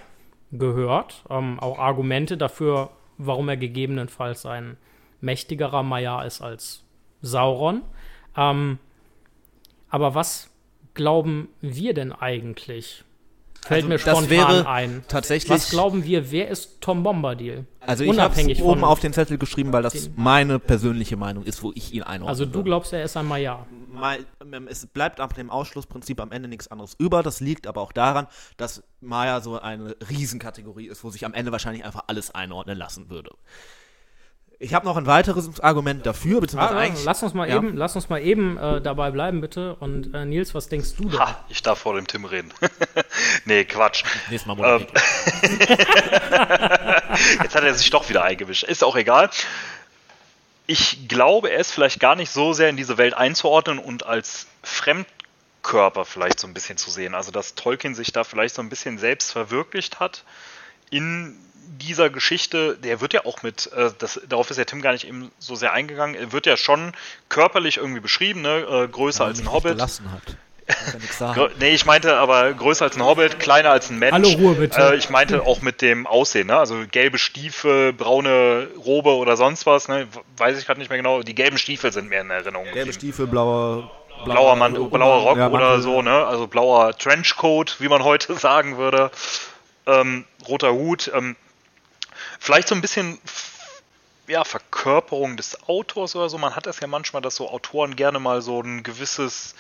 [0.52, 1.24] gehört.
[1.30, 4.78] Ähm, auch Argumente dafür, warum er gegebenenfalls ein
[5.22, 6.84] mächtigerer Maya ist als
[7.22, 7.82] Sauron.
[8.36, 8.78] Ähm,
[9.90, 10.50] aber was
[10.94, 13.04] glauben wir denn eigentlich?
[13.66, 15.04] Fällt Also, mir spontan ein.
[15.08, 17.66] tatsächlich- Was glauben wir, wer ist Tom Bombadil?
[17.82, 21.64] Also ich habe Unabhängig oben auf den Zettel geschrieben, weil das meine persönliche Meinung ist,
[21.64, 22.30] wo ich ihn einordne.
[22.30, 23.66] Also du glaubst, er ist ein Maya.
[23.98, 27.24] Mal, ähm, es bleibt ab dem Ausschlussprinzip am Ende nichts anderes über.
[27.24, 31.52] Das liegt aber auch daran, dass Maya so eine Riesenkategorie ist, wo sich am Ende
[31.52, 33.32] wahrscheinlich einfach alles einordnen lassen würde.
[34.60, 37.06] Ich habe noch ein weiteres Argument dafür, beziehungsweise Ah, eigentlich.
[37.06, 37.58] lass uns mal ja.
[37.58, 39.76] eben, lass uns mal eben äh, dabei bleiben, bitte.
[39.76, 41.20] Und äh, Nils, was denkst du denn?
[41.20, 42.52] Ha, ich darf vor dem Tim reden.
[43.46, 44.04] nee, Quatsch.
[44.32, 44.92] Nächstes Mal Ähm, moderiert.
[47.44, 48.64] Jetzt hat er sich doch wieder eingemischt.
[48.64, 49.30] Ist auch egal.
[50.67, 54.47] Ich glaube, er ist vielleicht gar nicht so sehr in diese Welt einzuordnen und als
[54.63, 57.15] Fremdkörper vielleicht so ein bisschen zu sehen.
[57.15, 60.23] Also, dass Tolkien sich da vielleicht so ein bisschen selbst verwirklicht hat
[60.89, 61.38] in
[61.80, 62.77] dieser Geschichte.
[62.77, 65.56] Der wird ja auch mit, äh, das, darauf ist ja Tim gar nicht eben so
[65.56, 66.93] sehr eingegangen, er wird ja schon
[67.30, 68.60] körperlich irgendwie beschrieben, ne?
[68.60, 69.82] äh, größer als ein Hobbit.
[69.82, 70.38] Hat.
[70.67, 74.13] Kann ja nee, ich meinte aber größer als ein Hobbit, kleiner als ein Mensch.
[74.13, 74.80] Hallo, Ruhe bitte.
[74.80, 76.58] Äh, ich meinte auch mit dem Aussehen, ne?
[76.58, 80.08] Also gelbe Stiefel, braune Robe oder sonst was, ne?
[80.36, 81.23] Weiß ich gerade nicht mehr genau.
[81.23, 82.67] Die gelben Stiefel sind mir in Erinnerung.
[82.73, 82.91] Gelbe.
[82.91, 83.89] Stiefel, blauer.
[84.25, 86.25] Blauer, Mantel, blauer Rock ja, oder so, ne?
[86.25, 89.12] Also blauer Trenchcoat, wie man heute sagen würde.
[89.86, 91.10] Ähm, roter Hut.
[91.13, 91.38] Ähm,
[92.39, 93.19] vielleicht so ein bisschen
[94.27, 96.38] ja, Verkörperung des Autors oder so.
[96.38, 99.56] Man hat das ja manchmal, dass so Autoren gerne mal so ein gewisses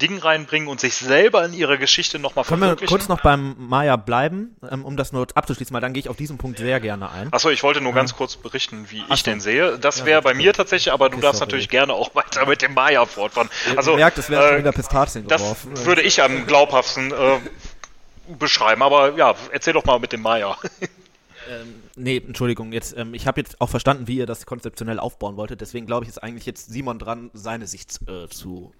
[0.00, 2.90] Ding reinbringen und sich selber in ihrer Geschichte nochmal Können wir verwirklichen.
[2.98, 6.16] kurz noch beim Maya bleiben, ähm, um das nur abzuschließen, weil dann gehe ich auf
[6.16, 7.32] diesen Punkt sehr gerne ein.
[7.32, 9.30] Achso, ich wollte nur ganz kurz berichten, wie Ach ich so.
[9.30, 9.78] den sehe.
[9.78, 11.48] Das wäre bei mir tatsächlich, aber du Okay, darfst sorry.
[11.50, 13.48] natürlich gerne auch weiter mit dem Maya fortfahren.
[13.76, 15.86] Also, Ihr merkt, es werden äh, wieder Pistazien das geworfen.
[15.86, 17.38] würde ich am glaubhaften äh,
[18.38, 18.82] beschreiben.
[18.82, 20.56] Aber ja, erzähl doch mal mit dem Maya.
[21.96, 25.60] Nee, Entschuldigung, jetzt, ähm, ich habe jetzt auch verstanden, wie ihr das konzeptionell aufbauen wolltet,
[25.60, 28.72] deswegen glaube ich, ist eigentlich jetzt Simon dran, seine Sicht äh, zu.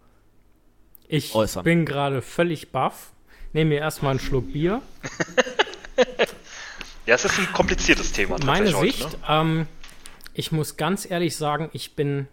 [1.10, 1.64] Ich äußern.
[1.64, 3.12] bin gerade völlig baff.
[3.52, 4.82] Nehme mir erstmal einen Schluck Bier.
[7.06, 8.36] Ja, es ist ein kompliziertes Thema.
[8.44, 9.24] Meine Sicht, Heute, ne?
[9.28, 9.66] ähm,
[10.32, 12.28] ich muss ganz ehrlich sagen, ich bin.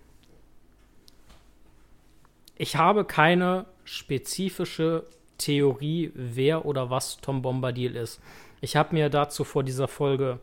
[2.56, 5.08] Ich habe keine spezifische
[5.40, 8.20] Theorie, wer oder was Tom Bombadil ist.
[8.62, 10.40] Ich habe mir dazu vor dieser Folge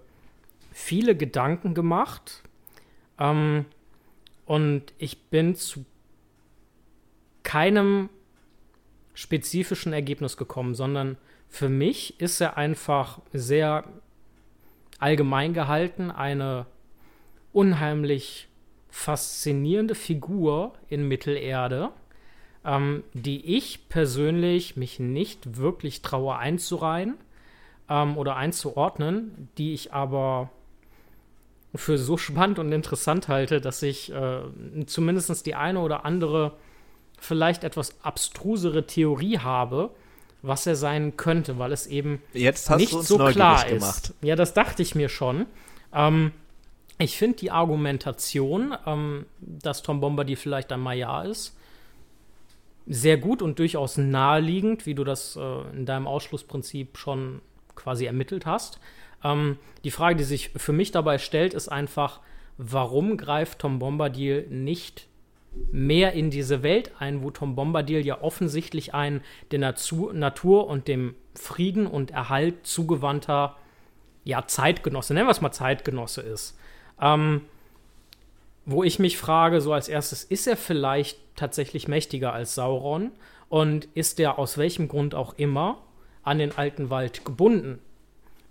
[0.73, 2.43] viele Gedanken gemacht.
[3.21, 3.67] Ähm,
[4.47, 5.85] und ich bin zu
[7.45, 8.09] keinem
[9.15, 11.17] spezifischen Ergebnis gekommen, sondern
[11.49, 13.85] für mich ist er einfach sehr
[14.99, 16.67] allgemein gehalten, eine
[17.53, 18.49] unheimlich
[18.91, 21.91] faszinierende Figur in Mittelerde,
[22.65, 27.17] ähm, die ich persönlich mich nicht wirklich traue einzureihen
[27.89, 30.51] ähm, oder einzuordnen, die ich aber
[31.75, 34.43] für so spannend und interessant halte, dass ich äh,
[34.87, 36.53] zumindest die eine oder andere
[37.19, 39.91] vielleicht etwas abstrusere Theorie habe,
[40.43, 44.11] was er sein könnte, weil es eben nicht so klar gemacht.
[44.11, 44.15] ist.
[44.21, 45.47] Ja, das dachte ich mir schon.
[45.93, 46.33] Ähm,
[46.99, 51.57] ich finde die Argumentation, ähm, dass Tom Bombadil vielleicht ein Maya ist,
[52.87, 57.41] sehr gut und durchaus naheliegend, wie du das äh, in deinem Ausschlussprinzip schon
[57.75, 58.79] quasi ermittelt hast.
[59.23, 62.21] Ähm, die Frage, die sich für mich dabei stellt, ist einfach,
[62.59, 65.09] warum greift Tom Bombadil nicht
[65.73, 70.89] mehr in diese Welt ein, wo Tom Bombadil ja offensichtlich ein der Natur, Natur und
[70.89, 73.57] dem Frieden und Erhalt zugewandter
[74.25, 76.59] ja, Zeitgenosse, nennen wir es mal Zeitgenosse ist.
[77.01, 77.43] Ähm,
[78.67, 83.13] wo ich mich frage, so als erstes, ist er vielleicht tatsächlich mächtiger als Sauron?
[83.51, 85.83] Und ist er aus welchem Grund auch immer
[86.23, 87.79] an den alten Wald gebunden?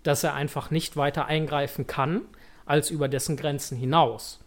[0.04, 2.22] Dass er einfach nicht weiter eingreifen kann,
[2.64, 4.43] als über dessen Grenzen hinaus.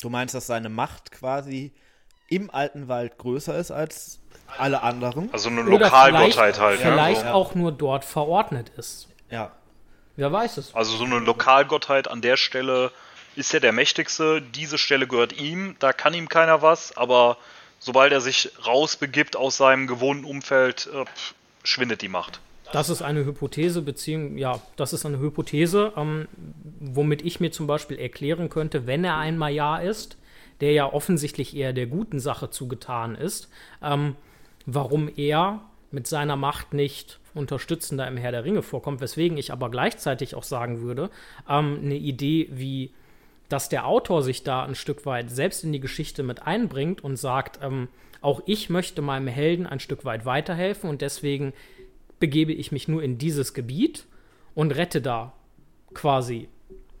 [0.00, 1.72] Du meinst, dass seine Macht quasi
[2.28, 4.20] im alten Wald größer ist als
[4.56, 5.32] alle anderen?
[5.32, 6.80] Also eine Lokalgottheit vielleicht, halt.
[6.80, 7.28] Vielleicht so.
[7.28, 9.08] auch nur dort verordnet ist.
[9.30, 9.52] Ja.
[10.16, 10.74] Wer weiß es.
[10.74, 12.90] Also so eine Lokalgottheit an der Stelle
[13.36, 14.42] ist er der mächtigste.
[14.42, 17.36] Diese Stelle gehört ihm, da kann ihm keiner was, aber
[17.78, 21.04] sobald er sich rausbegibt aus seinem gewohnten Umfeld, äh,
[21.62, 22.40] schwindet die Macht.
[22.72, 26.28] Das ist eine Hypothese, beziehungsweise, ja, das ist eine Hypothese, ähm,
[26.80, 30.18] womit ich mir zum Beispiel erklären könnte, wenn er ein Maya ist,
[30.60, 33.48] der ja offensichtlich eher der guten Sache zugetan ist,
[33.82, 34.16] ähm,
[34.66, 39.70] warum er mit seiner Macht nicht unterstützender im Herr der Ringe vorkommt, weswegen ich aber
[39.70, 41.10] gleichzeitig auch sagen würde,
[41.48, 42.92] ähm, eine Idee wie,
[43.48, 47.16] dass der Autor sich da ein Stück weit selbst in die Geschichte mit einbringt und
[47.16, 47.88] sagt, ähm,
[48.20, 51.52] auch ich möchte meinem Helden ein Stück weit weiterhelfen und deswegen
[52.18, 54.06] begebe ich mich nur in dieses Gebiet
[54.54, 55.32] und rette da
[55.94, 56.48] quasi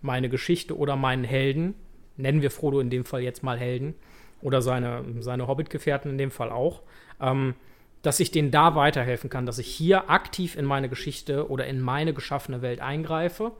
[0.00, 1.74] meine Geschichte oder meinen Helden.
[2.16, 3.94] Nennen wir Frodo in dem Fall jetzt mal Helden
[4.42, 6.82] oder seine, seine Hobbit-Gefährten in dem Fall auch.
[7.20, 7.54] Ähm,
[8.02, 11.80] dass ich denen da weiterhelfen kann, dass ich hier aktiv in meine Geschichte oder in
[11.80, 13.52] meine geschaffene Welt eingreife.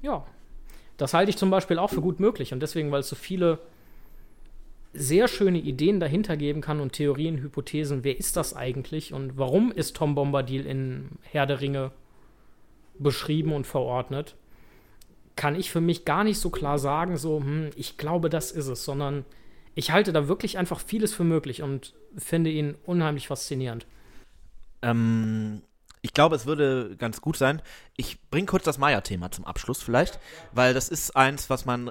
[0.00, 0.26] Ja,
[0.96, 2.52] das halte ich zum Beispiel auch für gut möglich.
[2.52, 3.58] Und deswegen, weil es so viele
[4.92, 9.72] sehr schöne Ideen dahinter geben kann und Theorien, Hypothesen, wer ist das eigentlich und warum
[9.72, 11.92] ist Tom Bombadil in Herr der Ringe
[12.98, 14.36] beschrieben und verordnet,
[15.34, 18.68] kann ich für mich gar nicht so klar sagen, so, hm, ich glaube, das ist
[18.68, 19.24] es, sondern
[19.74, 23.86] ich halte da wirklich einfach vieles für möglich und finde ihn unheimlich faszinierend.
[24.82, 25.62] Ähm,
[26.02, 27.62] ich glaube, es würde ganz gut sein.
[27.96, 30.18] Ich bringe kurz das Maya-Thema zum Abschluss vielleicht,
[30.52, 31.90] weil das ist eins, was man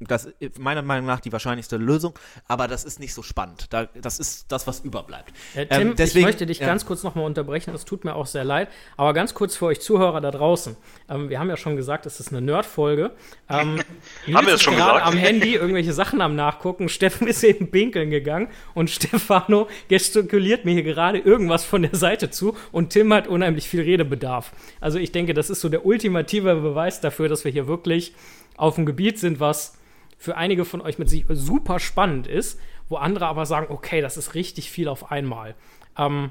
[0.00, 3.66] das ist meiner Meinung nach die wahrscheinlichste Lösung, aber das ist nicht so spannend.
[3.70, 5.32] Da, das ist das, was überbleibt.
[5.54, 6.66] Äh, Tim, ähm, deswegen, ich möchte dich ja.
[6.66, 9.80] ganz kurz nochmal unterbrechen, es tut mir auch sehr leid, aber ganz kurz für euch
[9.80, 10.76] Zuhörer da draußen.
[11.08, 13.10] Ähm, wir haben ja schon gesagt, es ist eine Nerd-Folge.
[13.48, 13.80] Ähm,
[14.32, 15.06] haben wir es schon gesagt?
[15.06, 16.88] am Handy irgendwelche Sachen am Nachgucken.
[17.00, 22.30] Steffen ist eben pinkeln gegangen und Stefano gestikuliert mir hier gerade irgendwas von der Seite
[22.30, 24.52] zu und Tim hat unheimlich viel Redebedarf.
[24.80, 28.14] Also ich denke, das ist so der ultimative Beweis dafür, dass wir hier wirklich
[28.56, 29.78] auf dem Gebiet sind, was
[30.20, 34.18] für einige von euch mit sich super spannend ist, wo andere aber sagen, okay, das
[34.18, 35.54] ist richtig viel auf einmal.
[35.96, 36.30] Ähm,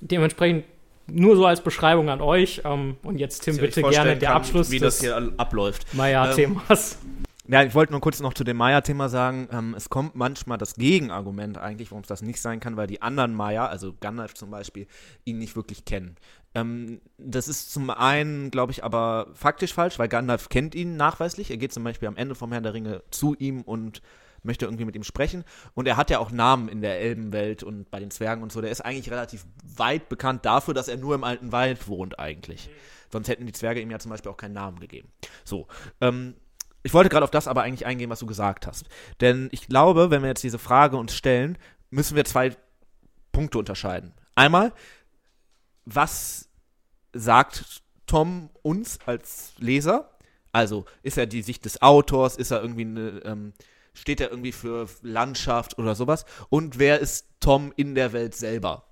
[0.00, 0.66] dementsprechend
[1.06, 2.60] nur so als Beschreibung an euch.
[2.64, 5.92] Ähm, und jetzt, Tim, bitte gerne der kann, Abschluss wie das hier abläuft.
[5.94, 6.98] Maya-Themas.
[7.02, 10.58] Ähm, ja, ich wollte nur kurz noch zu dem Maya-Thema sagen, ähm, es kommt manchmal
[10.58, 14.34] das Gegenargument eigentlich, warum es das nicht sein kann, weil die anderen Maya, also Gandalf
[14.34, 14.86] zum Beispiel,
[15.24, 16.16] ihn nicht wirklich kennen.
[16.54, 21.50] Ähm, das ist zum einen, glaube ich, aber faktisch falsch, weil Gandalf kennt ihn nachweislich.
[21.50, 24.02] Er geht zum Beispiel am Ende vom Herrn der Ringe zu ihm und
[24.42, 25.44] möchte irgendwie mit ihm sprechen.
[25.74, 28.60] Und er hat ja auch Namen in der Elbenwelt und bei den Zwergen und so.
[28.60, 29.44] Der ist eigentlich relativ
[29.76, 32.68] weit bekannt dafür, dass er nur im alten Wald wohnt eigentlich.
[32.68, 32.72] Mhm.
[33.12, 35.08] Sonst hätten die Zwerge ihm ja zum Beispiel auch keinen Namen gegeben.
[35.44, 35.66] So.
[36.00, 36.34] Ähm,
[36.82, 38.86] ich wollte gerade auf das aber eigentlich eingehen, was du gesagt hast.
[39.20, 41.58] Denn ich glaube, wenn wir jetzt diese Frage uns stellen,
[41.90, 42.56] müssen wir zwei
[43.32, 44.14] Punkte unterscheiden.
[44.34, 44.72] Einmal,
[45.94, 46.48] was
[47.12, 50.10] sagt Tom uns als Leser?
[50.52, 53.52] Also ist er die Sicht des Autors, ist er irgendwie eine, ähm,
[53.94, 56.24] steht er irgendwie für Landschaft oder sowas?
[56.48, 58.84] Und wer ist Tom in der Welt selber?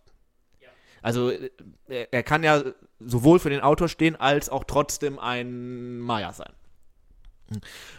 [1.03, 1.51] Also äh,
[1.89, 2.63] er, er, kann ja
[2.99, 6.53] sowohl für den Autor stehen, als auch trotzdem ein Maya sein.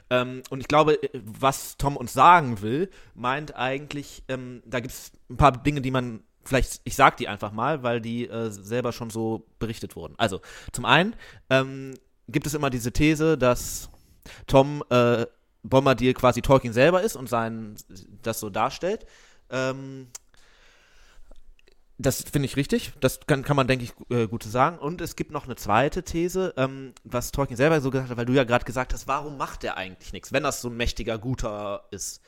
[0.10, 4.94] Ähm, und ich glaube, äh, was Tom uns sagen will, meint eigentlich, ähm, da gibt
[4.94, 8.50] es ein paar Dinge, die man vielleicht, ich sag die einfach mal, weil die äh,
[8.50, 10.16] selber schon so berichtet wurden.
[10.18, 11.16] Also, zum einen
[11.50, 11.94] ähm,
[12.28, 13.90] gibt es immer diese These, dass
[14.48, 15.26] Tom äh,
[15.64, 17.76] Bombadil quasi Tolkien selber ist und sein,
[18.22, 19.06] das so darstellt.
[19.50, 20.08] Ähm,
[21.98, 22.94] das finde ich richtig.
[23.02, 24.80] Das kann, kann man, denke ich, äh, gut sagen.
[24.80, 28.26] Und es gibt noch eine zweite These, ähm, was Tolkien selber so gesagt hat, weil
[28.26, 31.18] du ja gerade gesagt hast, warum macht er eigentlich nichts, wenn das so ein mächtiger,
[31.18, 32.22] guter ist?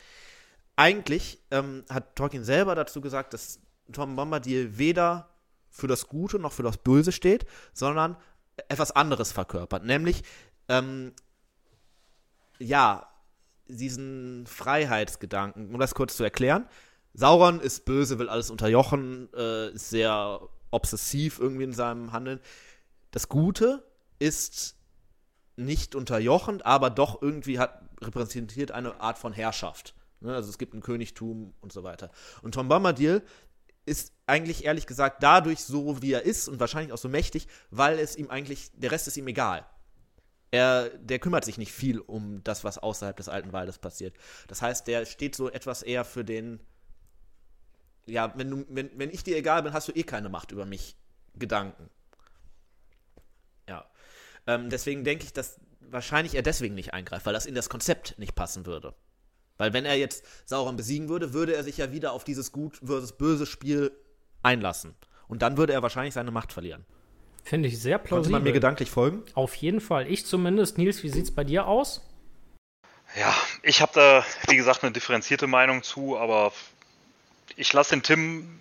[0.75, 3.59] Eigentlich ähm, hat Tolkien selber dazu gesagt, dass
[3.91, 5.29] Tom Bombadil weder
[5.69, 8.17] für das Gute noch für das Böse steht, sondern
[8.67, 9.85] etwas anderes verkörpert.
[9.85, 10.23] Nämlich,
[10.67, 11.13] ähm,
[12.59, 13.07] ja,
[13.67, 15.73] diesen Freiheitsgedanken.
[15.73, 16.67] Um das kurz zu erklären.
[17.13, 20.39] Sauron ist böse, will alles unterjochen, äh, ist sehr
[20.71, 22.39] obsessiv irgendwie in seinem Handeln.
[23.11, 23.83] Das Gute
[24.19, 24.75] ist
[25.57, 29.93] nicht unterjochend, aber doch irgendwie hat, repräsentiert eine Art von Herrschaft.
[30.21, 30.33] Ne?
[30.33, 32.11] Also es gibt ein Königtum und so weiter.
[32.41, 33.21] Und Tom Bombadil
[33.85, 37.99] ist eigentlich ehrlich gesagt dadurch so, wie er ist und wahrscheinlich auch so mächtig, weil
[37.99, 39.65] es ihm eigentlich, der Rest ist ihm egal.
[40.51, 44.15] Er, der kümmert sich nicht viel um das, was außerhalb des alten Waldes passiert.
[44.47, 46.59] Das heißt, der steht so etwas eher für den,
[48.05, 50.65] ja, wenn, du, wenn, wenn ich dir egal bin, hast du eh keine Macht über
[50.65, 50.97] mich.
[51.35, 51.89] Gedanken.
[53.69, 53.89] Ja.
[54.47, 58.17] Ähm, deswegen denke ich, dass wahrscheinlich er deswegen nicht eingreift, weil das in das Konzept
[58.17, 58.93] nicht passen würde.
[59.61, 62.77] Weil wenn er jetzt Sauron besiegen würde, würde er sich ja wieder auf dieses Gut
[62.77, 63.91] versus Böse Spiel
[64.41, 64.95] einlassen.
[65.27, 66.83] Und dann würde er wahrscheinlich seine Macht verlieren.
[67.43, 68.23] Finde ich sehr plausibel.
[68.23, 69.21] Konnte man mir gedanklich folgen?
[69.35, 70.11] Auf jeden Fall.
[70.11, 70.79] Ich zumindest.
[70.79, 72.01] Nils, wie sieht es bei dir aus?
[73.15, 76.53] Ja, ich habe da, wie gesagt, eine differenzierte Meinung zu, aber
[77.55, 78.59] ich lasse den Tim,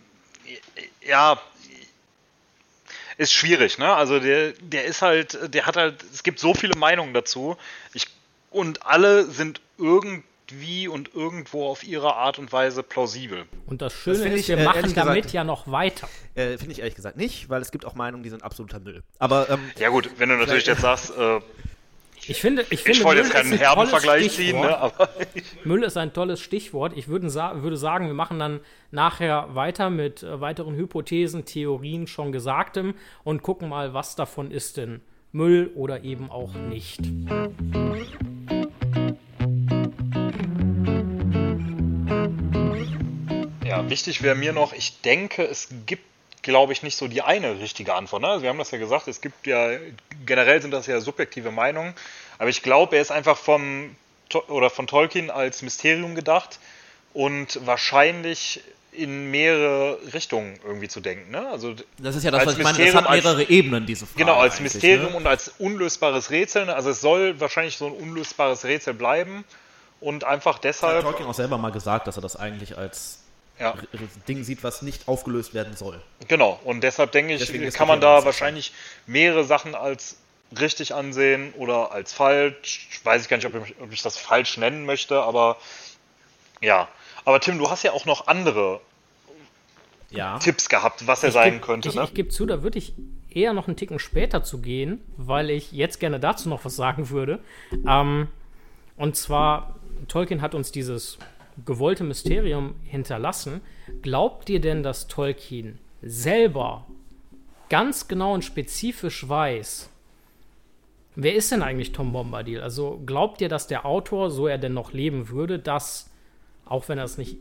[1.01, 1.41] ja,
[3.17, 3.95] ist schwierig, ne?
[3.95, 7.57] Also der, der ist halt, der hat halt, es gibt so viele Meinungen dazu.
[7.95, 8.07] Ich,
[8.51, 9.63] und alle sind
[10.51, 13.45] irgendwie und irgendwo auf ihre Art und Weise plausibel.
[13.67, 16.09] Und das Schöne Das ist, ich, wir äh, machen damit gesagt- ja noch weiter.
[16.35, 19.03] Äh, Finde ich ehrlich gesagt nicht, weil es gibt auch Meinungen, die sind absoluter Müll.
[19.19, 21.41] Aber ähm, Ja gut, wenn du natürlich jetzt sagst, äh,
[22.27, 24.67] Ich finde, ich finde ich wollte jetzt keinen ist ein herben tolles Vergleich ziehen, Stichwort.
[24.71, 24.79] ne?
[24.79, 25.09] aber
[25.65, 26.93] Müll ist ein tolles Stichwort.
[26.97, 28.61] Ich würde, sa würde sagen, wir machen dann
[28.91, 34.77] nachher weiter mit äh, weiteren Hypothesen, Theorien, schon Gesagtem und gucken mal, was davon ist
[34.77, 35.01] denn
[35.33, 37.01] Müll oder eben auch nicht.
[43.71, 46.05] Ja, wichtig wäre mir noch, ich denke, es gibt,
[46.43, 48.23] glaube ich, nicht so die eine richtige Antwort.
[48.23, 48.29] Ne?
[48.29, 49.71] Also wir haben das ja gesagt, es gibt ja,
[50.27, 51.95] generell sind das ja subjektive Meinungen,
[52.39, 53.95] aber ich glaube, er ist einfach vom,
[54.49, 56.59] oder von Tolkien als Mysterium gedacht
[57.13, 61.31] und wahrscheinlich in mehrere Richtungen irgendwie zu denken.
[61.31, 61.49] Ne?
[61.49, 62.79] Also das ist ja das, Als was ich meine.
[62.79, 64.19] Mysterium, hat mehrere Ebenen, diese Frage.
[64.19, 65.17] Genau, als Mysterium Ne?
[65.17, 66.67] und als unlösbares Rätsel.
[66.67, 66.75] ne?
[66.75, 69.45] Also es soll wahrscheinlich so ein unlösbares Rätsel bleiben
[70.01, 71.03] und einfach Hat deshalb.
[71.03, 73.21] Tolkien auch selber mal gesagt, dass er das eigentlich als
[73.61, 73.75] Ja,
[74.27, 76.01] Ding sieht, was nicht aufgelöst werden soll.
[76.29, 76.59] genau.
[76.65, 78.73] Und deshalb denke ich, Deswegen kann man da wahrscheinlich
[79.07, 80.17] mehrere Sachen als
[80.59, 82.89] richtig ansehen oder als falsch.
[83.05, 85.59] Weiß ich gar nicht, ob ich, ob ich das falsch nennen möchte, aber
[86.63, 86.89] ja.
[87.25, 88.81] Aber Tim, du hast ja auch noch andere
[90.11, 90.39] Ja.
[90.39, 91.89] Tipps gehabt, was er Ich sein geb- könnte.
[91.91, 92.05] Ich, ne?
[92.05, 92.95] ich gebe zu, da würde ich
[93.29, 97.11] eher noch einen Ticken später zu gehen, weil ich jetzt gerne dazu noch was sagen
[97.11, 97.39] würde.
[97.87, 98.27] Ähm,
[98.97, 99.77] und zwar,
[100.09, 101.19] Tolkien hat uns dieses
[101.65, 103.61] gewollte Mysterium hinterlassen.
[104.03, 106.87] Glaubt ihr denn, dass Tolkien selber
[107.69, 109.91] ganz genau und spezifisch weiß,
[111.17, 112.61] wer ist denn eigentlich Tom Bombadil?
[112.61, 116.11] Also glaubt ihr, dass der Autor, so er denn noch leben würde, das,
[116.65, 117.37] auch wenn er es nicht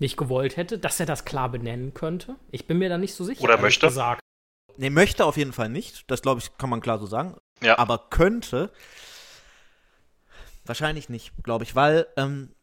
[0.00, 2.36] nicht gewollt hätte, dass er das klar benennen könnte.
[2.50, 3.42] Ich bin mir da nicht so sicher.
[3.42, 3.86] Oder möchte.
[3.86, 4.20] Gesagt.
[4.76, 6.10] Nee, möchte auf jeden Fall nicht.
[6.10, 7.36] Das glaube ich, kann man klar so sagen.
[7.62, 7.78] Ja.
[7.78, 8.70] Aber könnte.
[10.66, 12.53] Wahrscheinlich nicht, glaube ich, weil ähm,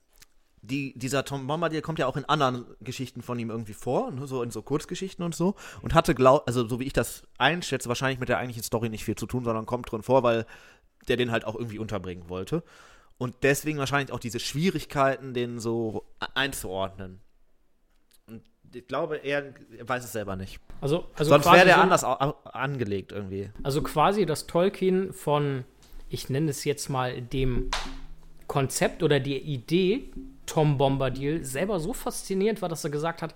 [0.62, 4.28] die, dieser Tom Bombadil kommt ja auch in anderen Geschichten von ihm irgendwie vor, ne,
[4.28, 5.56] so in so Kurzgeschichten und so.
[5.82, 9.04] Und hatte, glaub, also so wie ich das einschätze, wahrscheinlich mit der eigentlichen Story nicht
[9.04, 10.46] viel zu tun, sondern kommt drin vor, weil
[11.08, 12.64] der den halt auch irgendwie unterbringen wollte.
[13.18, 17.22] Und deswegen wahrscheinlich auch diese Schwierigkeiten, den so einzuordnen.
[18.28, 18.44] Und
[18.74, 20.60] ich glaube, er weiß es selber nicht.
[20.80, 23.50] Also, also Sonst wäre der so, anders angelegt irgendwie.
[23.64, 25.66] Also quasi, dass Tolkien von,
[26.10, 27.70] ich nenne es jetzt mal, dem
[28.48, 30.12] Konzept oder der Idee
[30.46, 33.34] Tom Bombadil selber so faszinierend war, dass er gesagt hat,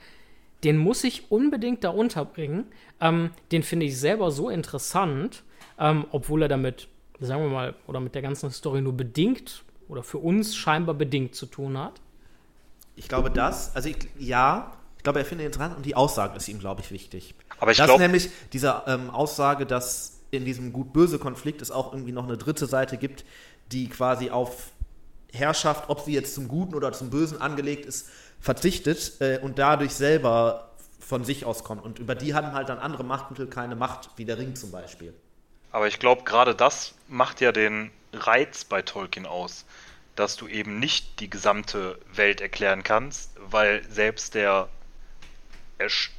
[0.63, 2.65] den muss ich unbedingt da unterbringen.
[2.99, 5.43] Ähm, den finde ich selber so interessant,
[5.77, 6.87] ähm, obwohl er damit,
[7.19, 11.35] sagen wir mal, oder mit der ganzen Story nur bedingt oder für uns scheinbar bedingt
[11.35, 12.01] zu tun hat.
[12.95, 16.35] Ich glaube das, also ich, ja, ich glaube, er findet ihn dran und die Aussage
[16.37, 17.35] ist ihm, glaube ich, wichtig.
[17.59, 21.93] Aber ich das glaube, nämlich diese ähm, Aussage, dass in diesem gut-böse Konflikt es auch
[21.93, 23.23] irgendwie noch eine dritte Seite gibt,
[23.71, 24.71] die quasi auf
[25.35, 29.93] Herrschaft, ob sie jetzt zum Guten oder zum Bösen angelegt ist, verzichtet äh, und dadurch
[29.93, 30.69] selber
[30.99, 31.83] von sich aus kommt.
[31.83, 35.13] Und über die haben halt dann andere Machtmittel keine Macht, wie der Ring zum Beispiel.
[35.71, 39.65] Aber ich glaube, gerade das macht ja den Reiz bei Tolkien aus,
[40.15, 44.69] dass du eben nicht die gesamte Welt erklären kannst, weil selbst der
[45.77, 46.11] Ersch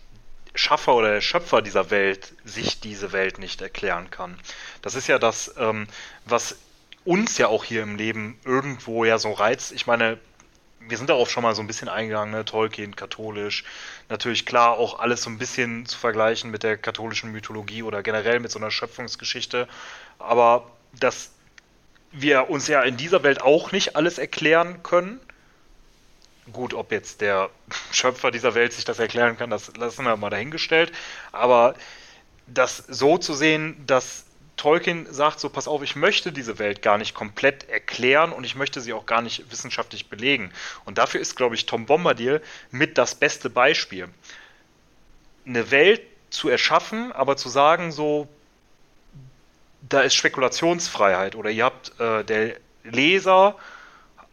[0.55, 4.39] Schaffer oder der Schöpfer dieser Welt sich diese Welt nicht erklären kann.
[4.81, 5.87] Das ist ja das, ähm,
[6.25, 6.57] was
[7.07, 9.73] uns ja auch hier im Leben irgendwo ja so reizt.
[9.73, 10.19] Ich meine,
[10.81, 12.45] wir sind darauf schon mal so ein bisschen eingegangen, ne?
[12.45, 13.65] Tolkien, katholisch.
[14.09, 18.41] Natürlich klar auch alles so ein bisschen zu vergleichen mit der katholischen Mythologie oder generell
[18.41, 19.69] mit so einer Schöpfungsgeschichte.
[20.19, 21.31] Aber dass
[22.13, 25.21] wir uns ja in dieser Welt auch nicht alles erklären können.
[26.53, 27.51] Gut, ob jetzt der
[27.93, 30.93] Schöpfer dieser Welt sich das erklären kann, das lassen wir mal dahingestellt.
[31.33, 31.75] Aber
[32.47, 34.26] das so zu sehen, dass
[34.57, 38.57] Tolkien sagt so, pass auf, ich möchte diese Welt gar nicht komplett erklären und ich
[38.57, 40.53] möchte sie auch gar nicht wissenschaftlich belegen.
[40.85, 44.09] Und dafür ist, glaube ich, Tom Bombadil mit das beste Beispiel.
[45.47, 48.29] Eine Welt zu erschaffen, aber zu sagen so,
[49.89, 53.57] da ist Spekulationsfreiheit oder ihr habt äh, der Leser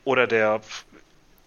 [0.03, 0.61] oder der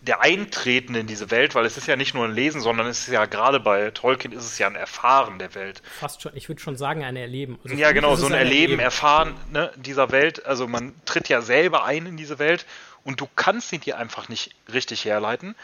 [0.06, 3.00] der Eintreten in diese Welt, weil es ist ja nicht nur ein Lesen, sondern es
[3.00, 5.82] ist ja gerade bei Tolkien ist es ja ein Erfahren der Welt.
[5.98, 7.58] Fast schon, ich würde schon sagen, ein Erleben.
[7.64, 10.46] Also Ja, genau, ist so es ein Erleben, Erfahren ne, dieser Welt.
[10.46, 12.66] Also man tritt ja selber ein in diese Welt
[13.04, 15.56] und du kannst sie dir einfach nicht richtig herleiten,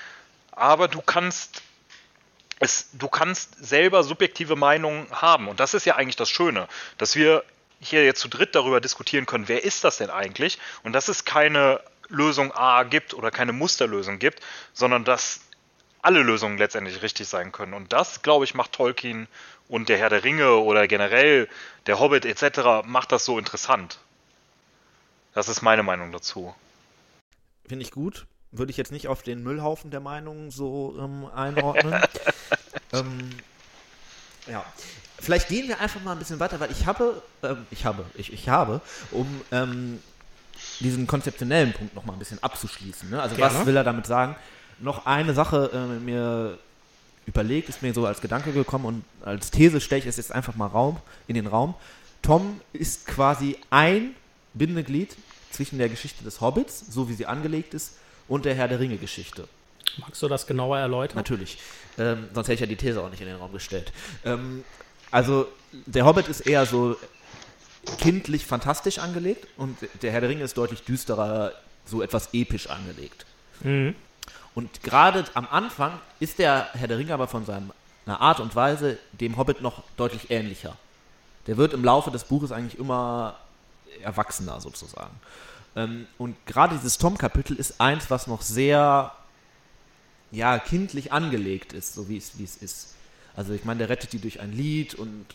[0.50, 1.62] aber du kannst
[2.58, 5.48] es, du kannst selber subjektive Meinungen haben.
[5.48, 7.44] Und das ist ja eigentlich das Schöne, dass wir
[7.80, 10.58] hier jetzt zu dritt darüber diskutieren können, wer ist das denn eigentlich?
[10.84, 11.80] Und dass es keine
[12.12, 14.40] Lösung A gibt oder keine Musterlösung gibt,
[14.72, 15.40] sondern dass
[16.02, 17.74] alle Lösungen letztendlich richtig sein können.
[17.74, 19.28] Und das, glaube ich, macht Tolkien
[19.68, 21.48] und der Herr der Ringe oder generell
[21.86, 22.84] der Hobbit etc.
[22.84, 23.98] macht das so interessant.
[25.32, 26.54] Das ist meine Meinung dazu.
[27.66, 28.26] Finde ich gut.
[28.50, 32.02] Würde ich jetzt nicht auf den Müllhaufen der Meinungen so ähm, einordnen.
[32.92, 33.30] ähm,
[34.46, 34.62] ja.
[35.18, 38.32] Vielleicht gehen wir einfach mal ein bisschen weiter, weil ich habe, ähm, ich habe, ich,
[38.32, 38.80] ich habe,
[39.12, 40.02] um ähm,
[40.80, 43.10] diesen konzeptionellen Punkt noch mal ein bisschen abzuschließen.
[43.10, 43.20] Ne?
[43.20, 43.54] Also Gerne.
[43.54, 44.36] was will er damit sagen?
[44.80, 46.58] Noch eine Sache äh, mir
[47.26, 50.56] überlegt, ist mir so als Gedanke gekommen und als These stelle ich es jetzt einfach
[50.56, 51.74] mal Raum, in den Raum.
[52.20, 54.14] Tom ist quasi ein
[54.54, 55.16] Bindeglied
[55.50, 57.96] zwischen der Geschichte des Hobbits, so wie sie angelegt ist,
[58.28, 59.46] und der Herr der Ringe-Geschichte.
[59.98, 61.16] Magst du das genauer erläutern?
[61.16, 61.58] Natürlich.
[61.98, 63.92] Ähm, sonst hätte ich ja die These auch nicht in den Raum gestellt.
[64.24, 64.64] Ähm,
[65.10, 66.96] also, der Hobbit ist eher so
[67.98, 71.52] kindlich fantastisch angelegt und der Herr der Ringe ist deutlich düsterer,
[71.84, 73.26] so etwas episch angelegt.
[73.60, 73.94] Mhm.
[74.54, 77.72] Und gerade am Anfang ist der Herr der Ringe aber von seiner
[78.06, 80.76] Art und Weise dem Hobbit noch deutlich ähnlicher.
[81.46, 83.36] Der wird im Laufe des Buches eigentlich immer
[84.02, 85.14] erwachsener sozusagen.
[85.74, 89.12] Ähm, und gerade dieses Tom-Kapitel ist eins, was noch sehr
[90.30, 92.94] ja, kindlich angelegt ist, so wie es, wie es ist.
[93.34, 95.26] Also ich meine, der rettet die durch ein Lied und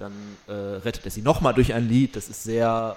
[0.00, 0.12] dann
[0.48, 2.16] äh, rettet er sie nochmal durch ein Lied.
[2.16, 2.96] Das ist sehr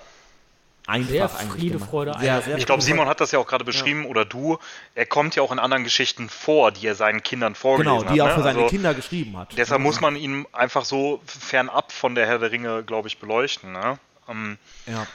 [0.87, 4.03] einfach sehr Friede, Freude, sehr, sehr Ich glaube, Simon hat das ja auch gerade beschrieben,
[4.03, 4.09] ja.
[4.09, 4.57] oder du.
[4.95, 8.01] Er kommt ja auch in anderen Geschichten vor, die er seinen Kindern vorgelesen hat.
[8.01, 8.35] Genau, die er auch ne?
[8.35, 9.57] für seine also, Kinder geschrieben hat.
[9.57, 9.83] Deshalb ja.
[9.83, 13.71] muss man ihn einfach so fernab von der Herr der Ringe, glaube ich, beleuchten.
[13.71, 13.97] Ne?
[14.29, 15.07] Ähm, ja.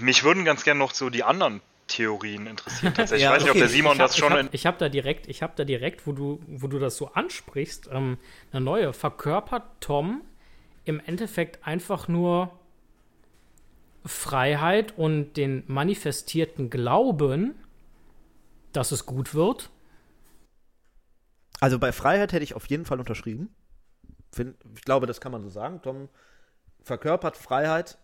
[0.00, 2.94] Mich würden ganz gerne noch so die anderen Theorien interessieren.
[2.96, 3.22] Tatsächlich.
[3.22, 3.52] ja, ich weiß okay.
[3.52, 4.48] nicht, ob der Simon hab, das schon.
[4.52, 7.12] Ich habe hab da direkt, ich habe da direkt, wo du, wo du das so
[7.12, 8.18] ansprichst, ähm,
[8.52, 8.92] eine neue.
[8.92, 10.22] Verkörpert Tom
[10.84, 12.58] im Endeffekt einfach nur
[14.04, 17.54] Freiheit und den manifestierten Glauben,
[18.72, 19.70] dass es gut wird?
[21.60, 23.54] Also bei Freiheit hätte ich auf jeden Fall unterschrieben.
[24.36, 25.80] Ich glaube, das kann man so sagen.
[25.80, 26.08] Tom
[26.82, 27.98] verkörpert Freiheit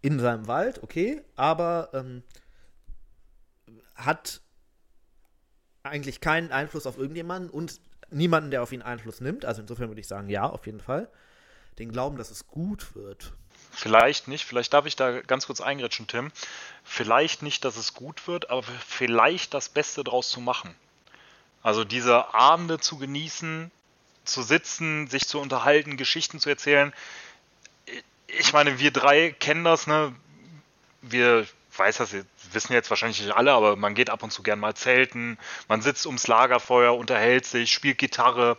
[0.00, 2.22] in seinem Wald, okay, aber ähm,
[3.94, 4.40] hat
[5.82, 9.44] eigentlich keinen Einfluss auf irgendjemanden und niemanden, der auf ihn Einfluss nimmt.
[9.44, 11.08] Also insofern würde ich sagen, ja, auf jeden Fall.
[11.78, 13.32] Den Glauben, dass es gut wird.
[13.70, 16.32] Vielleicht nicht, vielleicht darf ich da ganz kurz eingrätschen, Tim.
[16.82, 20.74] Vielleicht nicht, dass es gut wird, aber vielleicht das Beste draus zu machen.
[21.62, 23.70] Also diese Abende zu genießen,
[24.24, 26.92] zu sitzen, sich zu unterhalten, Geschichten zu erzählen.
[28.26, 30.14] Ich meine, wir drei kennen das, ne?
[31.02, 32.14] Wir weiß das,
[32.52, 35.38] wissen jetzt wahrscheinlich nicht alle, aber man geht ab und zu gern mal zelten,
[35.68, 38.56] man sitzt ums Lagerfeuer, unterhält sich, spielt Gitarre,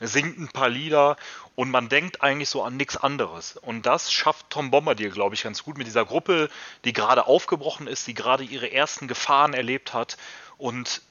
[0.00, 1.16] singt ein paar Lieder
[1.54, 3.56] und man denkt eigentlich so an nichts anderes.
[3.56, 6.48] Und das schafft Tom Bombadil, glaube ich, ganz gut mit dieser Gruppe,
[6.84, 10.16] die gerade aufgebrochen ist, die gerade ihre ersten Gefahren erlebt hat
[10.56, 11.02] und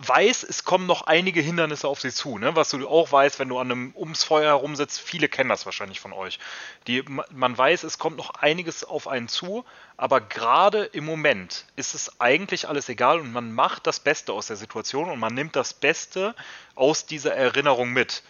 [0.00, 2.54] weiß, es kommen noch einige Hindernisse auf sie zu, ne?
[2.54, 5.98] was du auch weißt, wenn du an einem ums Feuer herumsitzt, viele kennen das wahrscheinlich
[5.98, 6.38] von euch.
[6.86, 9.64] Die, man weiß, es kommt noch einiges auf einen zu,
[9.96, 14.46] aber gerade im Moment ist es eigentlich alles egal und man macht das Beste aus
[14.46, 16.36] der Situation und man nimmt das Beste
[16.76, 18.22] aus dieser Erinnerung mit.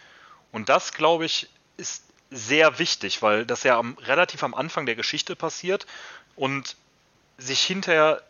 [0.51, 4.95] Und das, glaube ich, ist sehr wichtig, weil das ja am, relativ am Anfang der
[4.95, 5.85] Geschichte passiert
[6.35, 6.75] und
[7.37, 8.23] sich hinterher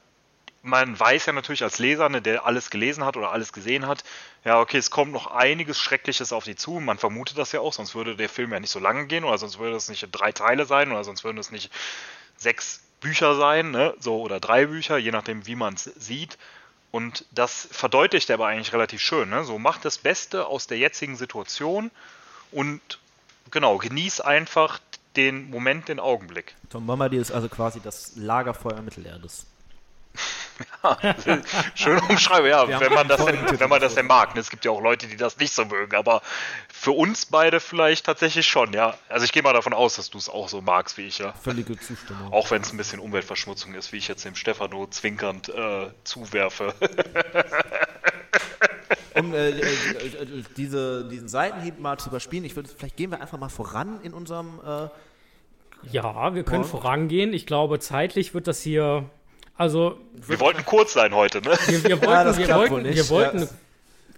[0.62, 4.04] man weiß ja natürlich als Leser, ne, der alles gelesen hat oder alles gesehen hat,
[4.44, 6.80] ja, okay, es kommt noch einiges Schreckliches auf die zu.
[6.80, 9.38] Man vermutet das ja auch, sonst würde der Film ja nicht so lange gehen oder
[9.38, 11.72] sonst würde es nicht drei Teile sein oder sonst würden es nicht
[12.38, 16.38] sechs Bücher sein, ne, so oder drei Bücher, je nachdem, wie man es sieht.
[16.92, 19.30] Und das verdeutlicht er aber eigentlich relativ schön.
[19.30, 19.44] Ne?
[19.44, 21.92] So macht das Beste aus der jetzigen Situation
[22.52, 22.82] und
[23.52, 24.80] genau, genieß einfach
[25.16, 26.56] den Moment, den Augenblick.
[26.70, 29.46] Tom Bombadil ist also quasi das Lagerfeuer Mittelerdes.
[30.84, 30.98] Ja,
[31.76, 34.36] schön umschreiben, ja, wenn man, das denn, wenn man das denn mag.
[34.38, 36.22] Es gibt ja auch Leute, die das nicht so mögen, aber
[36.72, 38.96] für uns beide vielleicht tatsächlich schon, ja.
[39.10, 41.34] Also ich gehe mal davon aus, dass du es auch so magst wie ich, ja.
[41.34, 42.32] Völlige Zustimmung.
[42.32, 46.74] Auch wenn es ein bisschen Umweltverschmutzung ist, wie ich jetzt dem Stefano zwinkernd äh, zuwerfe.
[49.16, 53.22] um äh, äh, äh, diese, diesen Seitenhieb mal zu überspielen, ich würde, vielleicht gehen wir
[53.22, 54.60] einfach mal voran in unserem.
[54.66, 54.88] Äh,
[55.92, 56.84] ja, wir können Point.
[56.84, 57.34] vorangehen.
[57.34, 59.10] Ich glaube, zeitlich wird das hier
[59.60, 59.98] also.
[60.26, 61.52] Wir wollten kurz sein heute, ne?
[61.68, 63.48] Wir, wir wollten, ja, wir, wollten wir, wollten, ja.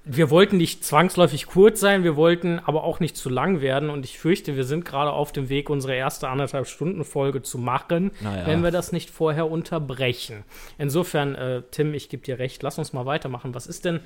[0.05, 3.89] wir wollten nicht zwangsläufig kurz sein, wir wollten aber auch nicht zu lang werden.
[3.89, 7.57] Und ich fürchte, wir sind gerade auf dem Weg, unsere erste anderthalb Stunden Folge zu
[7.57, 8.45] machen, naja.
[8.45, 10.43] wenn wir das nicht vorher unterbrechen.
[10.77, 13.55] Insofern, äh, Tim, ich gebe dir recht, lass uns mal weitermachen.
[13.55, 13.99] Was ist denn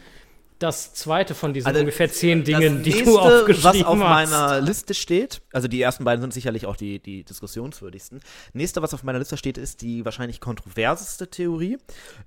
[0.60, 3.80] das zweite von diesen also, ungefähr zehn Dingen, die du aufgeschrieben hast.
[3.80, 4.30] Was auf hast.
[4.32, 8.22] meiner Liste steht, also die ersten beiden sind sicherlich auch die, die diskussionswürdigsten.
[8.53, 11.78] Nächste, was auf meiner Liste steht, ist die wahrscheinlich kontroverseste Theorie,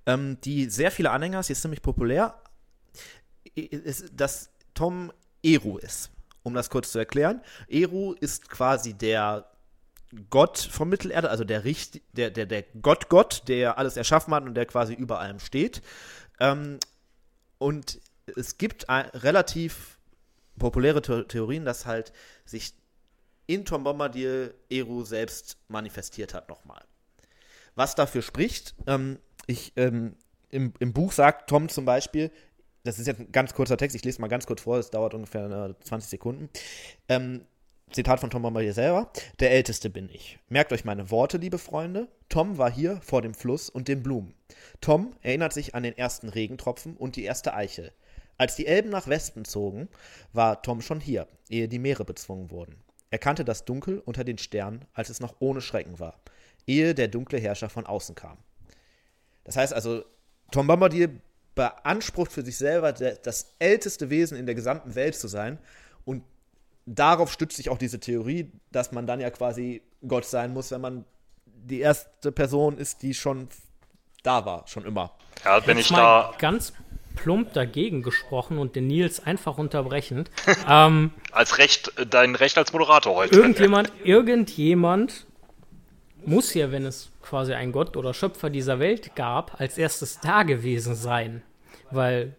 [0.07, 2.35] ähm, die sehr viele Anhänger, sie ist ziemlich populär.
[4.13, 5.13] dass Tom
[5.43, 6.11] Eru ist.
[6.43, 7.43] Um das kurz zu erklären.
[7.69, 9.51] Eru ist quasi der
[10.31, 14.55] Gott von Mittelerde, also der, Richt der, der, der Gott-Gott, der alles erschaffen hat und
[14.55, 15.83] der quasi über allem steht.
[16.41, 16.79] Ähm,
[17.59, 18.01] und
[18.37, 19.99] es gibt relativ
[20.59, 22.13] populäre Theorien, dass halt
[22.45, 22.75] sich
[23.47, 26.85] in Tom Bombadil Eru selbst manifestiert hat nochmal.
[27.75, 30.17] Was dafür spricht, ähm, ich, ähm,
[30.51, 32.31] im, im Buch sagt Tom zum Beispiel,
[32.85, 35.15] das ist jetzt ein ganz kurzer Text, ich lese mal ganz kurz vor, es dauert
[35.15, 36.49] ungefähr 20 Sekunden.
[37.09, 37.45] Ähm,
[37.91, 39.11] Zitat von Tom Bombadil selber.
[39.41, 40.39] Der Älteste bin ich.
[40.49, 42.09] Merkt euch meine Worte, liebe Freunde.
[42.29, 44.35] Tom war hier vor dem Fluss und den Blumen.
[44.81, 47.93] Tom erinnert sich an den ersten Regentropfen und die erste Eichel.
[48.39, 49.89] Als die Elben nach Westen zogen,
[50.33, 52.77] war Tom schon hier, ehe die Meere bezwungen wurden.
[53.11, 56.21] Er kannte das Dunkel unter den Sternen, als es noch ohne Schrecken war,
[56.67, 58.39] ehe der dunkle Herrscher von außen kam.
[59.45, 60.05] Das heißt also,
[60.53, 61.21] Tom Bombadil
[61.55, 65.59] beansprucht für sich selber, das älteste Wesen in der gesamten Welt zu sein
[66.05, 66.23] und
[66.87, 70.81] darauf stützt sich auch diese Theorie, dass man dann ja quasi Gott sein muss, wenn
[70.81, 71.05] man
[71.47, 73.49] die erste Person ist, die schon
[74.23, 75.17] da war, schon immer.
[75.45, 76.35] Ja, bin ich da.
[76.39, 76.73] Ganz
[77.15, 80.31] plump dagegen gesprochen und den Nils einfach unterbrechend.
[80.69, 83.35] ähm, als Recht, dein Recht als Moderator heute.
[83.35, 85.27] Irgendjemand, irgendjemand
[86.25, 90.43] muss ja, wenn es quasi ein Gott oder Schöpfer dieser Welt gab, als erstes da
[90.43, 91.43] gewesen sein.
[91.91, 92.35] Weil.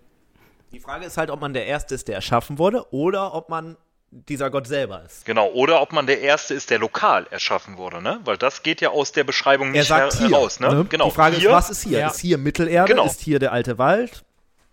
[0.72, 3.76] Die Frage ist halt, ob man der Erste ist, der erschaffen wurde, oder ob man
[4.12, 5.26] dieser Gott selber ist.
[5.26, 8.20] Genau, oder ob man der Erste ist, der lokal erschaffen wurde, ne?
[8.24, 10.74] Weil das geht ja aus der Beschreibung nicht er sagt hier, heraus, ne?
[10.74, 10.86] ne?
[10.90, 11.06] Genau.
[11.06, 12.00] Die Frage hier, ist, was ist hier?
[12.00, 12.08] Ja.
[12.08, 12.92] Ist hier Mittelerde?
[12.92, 13.06] Genau.
[13.06, 14.24] Ist hier der alte Wald?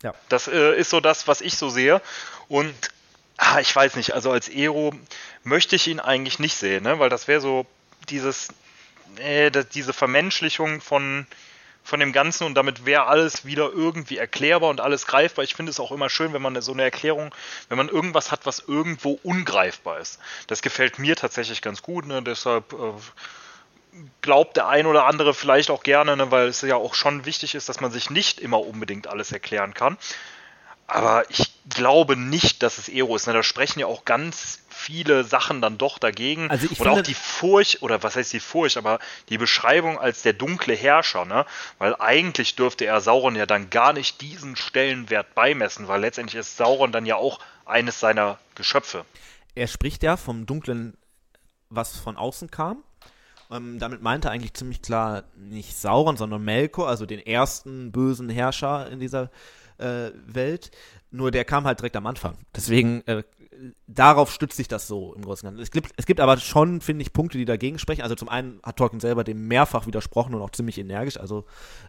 [0.03, 0.14] Ja.
[0.28, 2.01] Das äh, ist so das, was ich so sehe.
[2.49, 2.74] Und
[3.36, 4.94] ah, ich weiß nicht, also als Ero
[5.42, 6.99] möchte ich ihn eigentlich nicht sehen, ne?
[6.99, 7.66] Weil das wäre so
[8.09, 8.49] dieses,
[9.16, 11.26] äh, das, diese Vermenschlichung von
[11.86, 15.44] von dem Ganzen und damit wäre alles wieder irgendwie erklärbar und alles greifbar.
[15.44, 17.32] Ich finde es auch immer schön, wenn man so eine Erklärung,
[17.68, 20.18] wenn man irgendwas hat, was irgendwo ungreifbar ist.
[20.49, 22.22] Das gefällt mir tatsächlich ganz gut, ne?
[22.22, 22.92] deshalb äh,
[24.20, 26.30] glaubt der ein oder andere vielleicht auch gerne, ne?
[26.30, 29.74] weil es ja auch schon wichtig ist, dass man sich nicht immer unbedingt alles erklären
[29.74, 29.97] kann.
[30.88, 33.26] Aber ich glaube nicht, dass es Ero ist.
[33.26, 33.32] Ne?
[33.32, 36.51] Da sprechen ja auch ganz viele Sachen dann doch dagegen.
[36.51, 40.22] Also ich oder auch die Furcht, oder was heißt die Furcht, aber die Beschreibung als
[40.22, 41.44] der dunkle Herrscher, ne?
[41.78, 46.57] Weil eigentlich dürfte er Sauron ja dann gar nicht diesen Stellenwert beimessen, weil letztendlich ist
[46.57, 49.05] Sauron dann ja auch eines seiner Geschöpfe.
[49.55, 50.97] Er spricht ja vom dunklen,
[51.68, 52.84] was von außen kam.
[53.51, 58.28] Ähm, damit meinte er eigentlich ziemlich klar nicht Sauron, sondern Melkor, also den ersten bösen
[58.28, 59.30] Herrscher in dieser
[59.78, 60.70] äh, Welt.
[61.11, 62.36] Nur der kam halt direkt am Anfang.
[62.55, 63.22] Deswegen, äh,
[63.86, 65.62] darauf stützt sich das so im Großen und Ganzen.
[65.62, 68.03] Es gibt, es gibt aber schon, finde ich, Punkte, die dagegen sprechen.
[68.03, 71.18] Also zum einen hat Tolkien selber dem mehrfach widersprochen und auch ziemlich energisch.
[71.18, 71.44] Also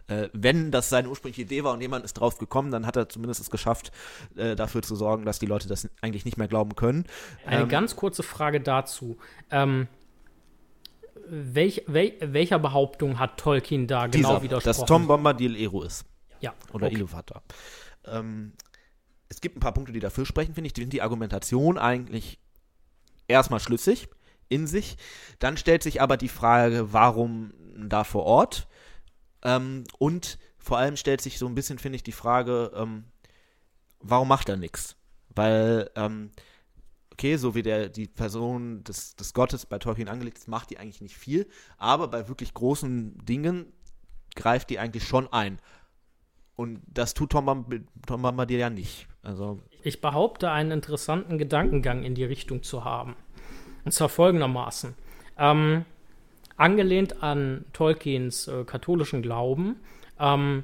[0.06, 3.08] äh, wenn das seine ursprüngliche Idee war und jemand ist drauf gekommen, dann hat er
[3.08, 3.92] zumindest es geschafft,
[4.36, 7.04] äh, dafür zu sorgen, dass die Leute das eigentlich nicht mehr glauben können.
[7.44, 9.18] Eine ähm, ganz kurze Frage dazu.
[9.50, 9.88] Ähm,
[11.30, 14.78] welch, wel, welcher Behauptung hat Tolkien da genau dieser, widersprochen?
[14.80, 16.04] Dass Tom Bombadil Eru ist.
[16.40, 16.54] Ja.
[16.72, 16.96] Oder okay.
[16.96, 17.42] Iluvatar.
[18.06, 18.52] Ähm,
[19.28, 20.72] es gibt ein paar Punkte, die dafür sprechen, finde ich.
[20.72, 22.38] Die, die Argumentation eigentlich
[23.26, 24.08] erstmal schlüssig
[24.48, 24.96] in sich.
[25.38, 28.66] Dann stellt sich aber die Frage, warum da vor Ort?
[29.42, 33.04] Ähm, und vor allem stellt sich so ein bisschen, finde ich, die Frage, ähm,
[34.00, 34.96] warum macht er nichts?
[35.28, 36.30] Weil, ähm,
[37.18, 40.78] okay, so wie der, die Person des, des Gottes bei Tolkien angelegt ist, macht die
[40.78, 43.72] eigentlich nicht viel, aber bei wirklich großen Dingen
[44.36, 45.58] greift die eigentlich schon ein.
[46.54, 47.66] Und das tut Tom,
[48.06, 49.08] Tom Bombadil ja nicht.
[49.22, 53.16] Also ich behaupte, einen interessanten Gedankengang in die Richtung zu haben.
[53.84, 54.94] Und zwar folgendermaßen.
[55.38, 55.84] Ähm,
[56.56, 59.76] angelehnt an Tolkiens äh, katholischen Glauben.
[60.20, 60.62] Ähm,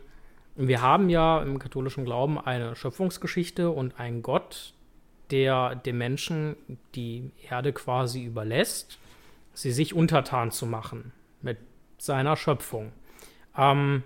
[0.54, 4.74] wir haben ja im katholischen Glauben eine Schöpfungsgeschichte und einen Gott,
[5.34, 6.54] der dem Menschen
[6.94, 9.00] die Erde quasi überlässt,
[9.52, 11.10] sie sich untertan zu machen
[11.42, 11.58] mit
[11.98, 12.92] seiner Schöpfung.
[13.58, 14.04] Ähm,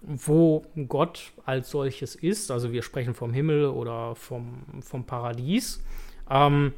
[0.00, 5.84] wo Gott als solches ist, also wir sprechen vom Himmel oder vom, vom Paradies,
[6.30, 6.72] ähm,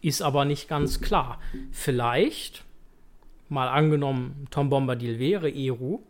[0.00, 1.38] ist aber nicht ganz klar.
[1.70, 2.64] Vielleicht,
[3.50, 6.00] mal angenommen, Tom Bombadil wäre Eru,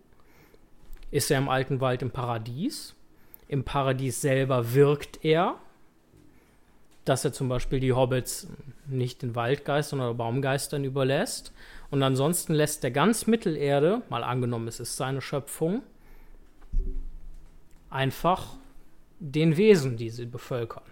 [1.10, 2.94] ist er im alten Wald im Paradies.
[3.48, 5.56] Im Paradies selber wirkt er,
[7.04, 8.46] dass er zum Beispiel die Hobbits
[8.86, 11.52] nicht den Waldgeistern oder Baumgeistern überlässt.
[11.90, 15.82] Und ansonsten lässt er ganz Mittelerde, mal angenommen, es ist seine Schöpfung,
[17.90, 18.46] einfach
[19.18, 20.84] den Wesen, die sie bevölkern.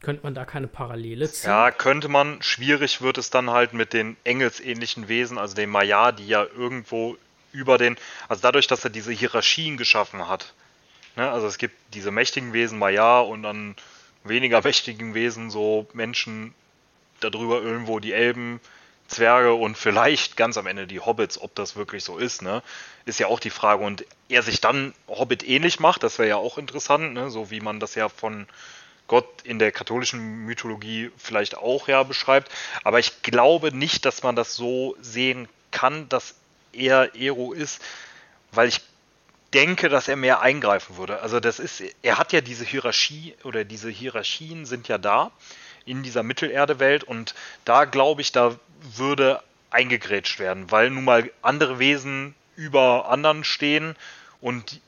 [0.00, 1.50] Könnte man da keine Parallele ziehen?
[1.50, 2.40] Ja, könnte man.
[2.40, 7.16] Schwierig wird es dann halt mit den engelsähnlichen Wesen, also den Maya, die ja irgendwo
[7.52, 7.96] über den,
[8.28, 10.54] also dadurch, dass er diese Hierarchien geschaffen hat,
[11.16, 11.30] Ne?
[11.30, 13.76] Also es gibt diese mächtigen Wesen Maya und dann
[14.24, 16.54] weniger mächtigen Wesen, so Menschen
[17.20, 18.60] darüber irgendwo die Elben,
[19.10, 22.62] Zwerge und vielleicht ganz am Ende die Hobbits, ob das wirklich so ist, ne?
[23.06, 23.84] Ist ja auch die Frage.
[23.84, 27.28] Und er sich dann Hobbit ähnlich macht, das wäre ja auch interessant, ne?
[27.28, 28.46] So wie man das ja von
[29.08, 32.52] Gott in der katholischen Mythologie vielleicht auch ja beschreibt.
[32.84, 36.36] Aber ich glaube nicht, dass man das so sehen kann, dass
[36.72, 37.82] er Ero ist,
[38.52, 38.80] weil ich
[39.54, 41.20] denke, dass er mehr eingreifen würde.
[41.20, 45.30] Also das ist, er hat ja diese Hierarchie oder diese Hierarchien sind ja da
[45.84, 47.34] in dieser Mittelerde-Welt und
[47.64, 53.96] da glaube ich, da würde eingegrätscht werden, weil nun mal andere Wesen über anderen stehen
[54.40, 54.80] und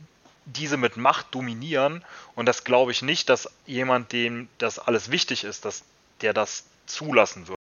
[0.44, 2.04] diese mit Macht dominieren
[2.34, 5.84] und das glaube ich nicht, dass jemand, dem das alles wichtig ist, dass
[6.20, 7.61] der das zulassen würde.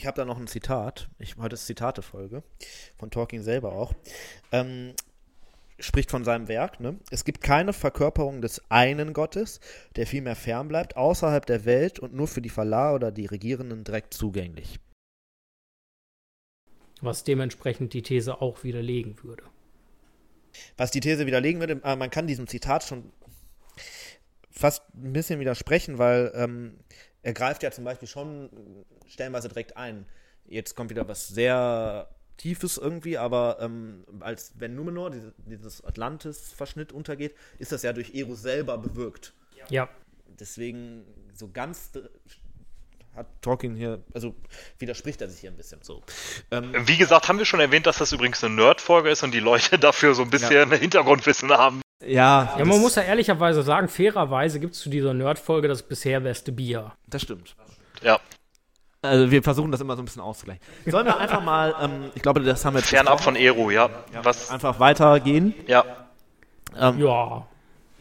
[0.00, 1.10] Ich habe da noch ein Zitat.
[1.18, 2.42] Ich, heute ist Zitate-Folge
[2.96, 3.92] von Talking selber auch.
[4.50, 4.94] Ähm,
[5.78, 6.80] spricht von seinem Werk.
[6.80, 6.98] Ne?
[7.10, 9.60] Es gibt keine Verkörperung des einen Gottes,
[9.96, 13.84] der vielmehr fern bleibt, außerhalb der Welt und nur für die Verlah oder die Regierenden
[13.84, 14.80] direkt zugänglich.
[17.02, 19.42] Was dementsprechend die These auch widerlegen würde.
[20.78, 23.12] Was die These widerlegen würde, äh, man kann diesem Zitat schon
[24.50, 26.78] fast ein bisschen widersprechen, weil ähm,
[27.22, 28.50] er greift ja zum Beispiel schon
[29.06, 30.06] stellenweise direkt ein.
[30.46, 36.92] Jetzt kommt wieder was sehr Tiefes irgendwie, aber ähm, als wenn Numenor, diese, dieses Atlantis-Verschnitt
[36.92, 39.34] untergeht, ist das ja durch Eros selber bewirkt.
[39.68, 39.88] Ja.
[40.38, 41.04] Deswegen
[41.34, 41.90] so ganz
[43.14, 44.34] hat Tolkien hier, also
[44.78, 46.02] widerspricht er sich hier ein bisschen so.
[46.50, 49.40] Ähm, Wie gesagt, haben wir schon erwähnt, dass das übrigens eine Nerd-Folge ist und die
[49.40, 50.76] Leute dafür so ein bisschen ja.
[50.76, 51.82] Hintergrundwissen haben.
[52.02, 56.20] Ja, ja man muss ja ehrlicherweise sagen, fairerweise gibt es zu dieser Nerd-Folge das bisher
[56.20, 56.92] beste Bier.
[57.06, 57.54] Das stimmt.
[58.02, 58.18] Ja.
[59.02, 60.62] Also wir versuchen das immer so ein bisschen auszugleichen.
[60.86, 62.90] Sollen wir einfach mal, ähm, ich glaube, das haben wir jetzt.
[62.90, 63.88] Fernab von Ero, ja.
[64.12, 64.24] ja.
[64.24, 64.50] Was?
[64.50, 65.54] Einfach weitergehen.
[65.66, 65.84] Ja.
[66.76, 67.46] Ähm, ja,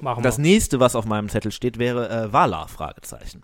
[0.02, 0.24] machen wir.
[0.24, 3.44] Das nächste, was auf meinem Zettel steht, wäre äh, Wala, Fragezeichen.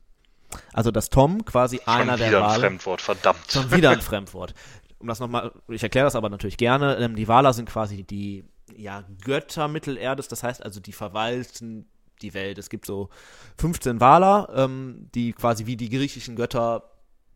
[0.74, 3.40] Also dass Tom quasi Schon einer der Schon wieder ein Fremdwort, verdammt.
[3.50, 4.54] Schon wieder ein Fremdwort.
[5.00, 6.96] Um das nochmal, ich erkläre das aber natürlich gerne.
[6.98, 8.46] Ähm, die Wala sind quasi die
[8.78, 11.88] ja, Götter Mittelerdes, das heißt also, die verwalten
[12.22, 12.58] die Welt.
[12.58, 13.10] Es gibt so
[13.58, 16.92] 15 Wala, ähm, die quasi wie die griechischen Götter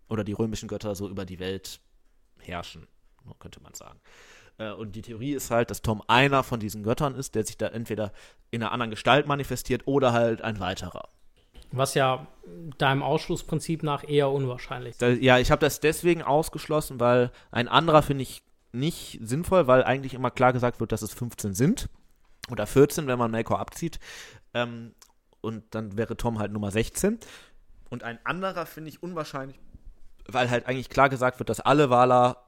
[0.10, 1.80] oder die römischen Götter so über die Welt
[2.40, 2.88] herrschen,
[3.40, 4.00] könnte man sagen.
[4.58, 7.58] Äh, und die Theorie ist halt, dass Tom einer von diesen Göttern ist, der sich
[7.58, 8.12] da entweder
[8.52, 11.10] in einer anderen Gestalt manifestiert oder halt ein weiterer.
[11.72, 12.26] Was ja
[12.80, 15.22] deinem Ausschlussprinzip nach eher unwahrscheinlich ist.
[15.22, 20.14] Ja, ich habe das deswegen ausgeschlossen, weil ein anderer finde ich nicht sinnvoll, weil eigentlich
[20.14, 21.90] immer klar gesagt wird, dass es 15 sind.
[22.50, 24.00] Oder 14, wenn man Melkor abzieht.
[24.54, 24.94] Ähm,
[25.42, 27.20] und dann wäre Tom halt Nummer 16.
[27.90, 29.60] Und ein anderer finde ich unwahrscheinlich,
[30.28, 32.46] weil halt eigentlich klar gesagt wird, dass alle Wala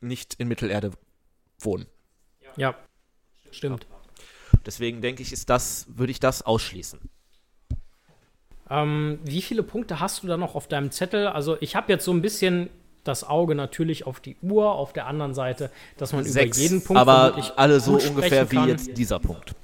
[0.00, 0.92] nicht in Mittelerde
[1.58, 1.86] wohnen.
[2.56, 2.74] Ja,
[3.50, 3.86] stimmt.
[4.64, 7.00] Deswegen denke ich, ist das, würde ich das ausschließen.
[8.68, 11.26] Ähm, wie viele Punkte hast du da noch auf deinem Zettel?
[11.26, 12.70] Also ich habe jetzt so ein bisschen
[13.04, 16.84] das Auge natürlich auf die Uhr, auf der anderen Seite, dass man Sechs, über jeden
[16.84, 18.66] Punkt aber alle so ungefähr kann.
[18.66, 19.54] wie jetzt dieser Punkt.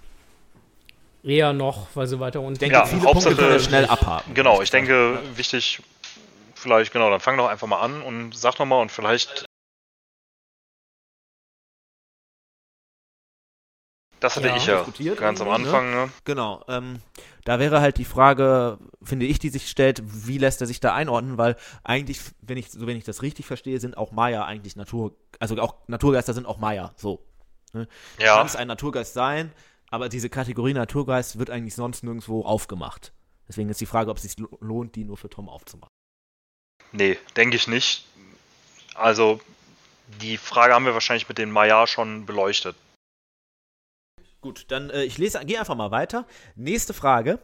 [1.23, 2.55] Eher noch, weil sie weiter unten.
[2.55, 4.35] Ich denke, ja, viele Hauptsache, Punkte können schnell abhaken.
[4.35, 5.83] Genau, ich denke, wichtig,
[6.55, 9.47] vielleicht, genau, dann fang doch einfach mal an und sag noch mal und vielleicht
[14.21, 15.55] Das hatte ja, ich ja ganz am ne?
[15.55, 15.91] Anfang.
[15.91, 16.11] Ne?
[16.25, 16.65] Genau.
[16.69, 17.01] Ähm,
[17.47, 20.95] da wäre halt die Frage, finde ich, die sich stellt, wie lässt er sich da
[20.95, 21.39] einordnen?
[21.39, 25.15] Weil eigentlich, wenn ich, so wenn ich das richtig verstehe, sind auch Maya eigentlich Natur,
[25.39, 26.93] also auch Naturgeister sind auch Maya.
[26.97, 27.25] So.
[27.73, 27.87] Ne?
[28.19, 28.39] Ja.
[28.39, 29.53] Kann es ein Naturgeist sein,
[29.91, 33.13] aber diese Kategorie Naturgeist wird eigentlich sonst nirgendwo aufgemacht.
[33.47, 35.93] Deswegen ist die Frage, ob es sich lohnt, die nur für Tom aufzumachen.
[36.91, 38.07] Nee, denke ich nicht.
[38.97, 39.41] Also,
[40.21, 42.75] die Frage haben wir wahrscheinlich mit den Maya schon beleuchtet.
[44.47, 46.25] Gut, dann äh, ich lese, gehe einfach mal weiter.
[46.55, 47.41] Nächste Frage.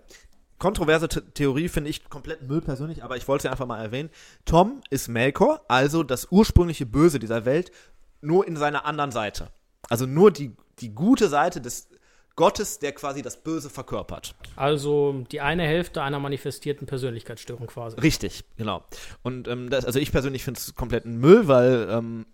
[0.58, 4.08] Kontroverse The Theorie finde ich komplett Müll persönlich, aber ich wollte sie einfach mal erwähnen.
[4.44, 7.72] Tom ist Melkor, also das ursprüngliche Böse dieser Welt,
[8.20, 9.48] nur in seiner anderen Seite.
[9.88, 11.88] Also nur die, die gute Seite des
[12.36, 14.36] Gottes, der quasi das Böse verkörpert.
[14.54, 17.98] Also die eine Hälfte einer manifestierten Persönlichkeitsstörung quasi.
[17.98, 18.84] Richtig, genau.
[19.22, 22.26] Und ähm, das, also ich persönlich finde es komplett Müll, weil ähm,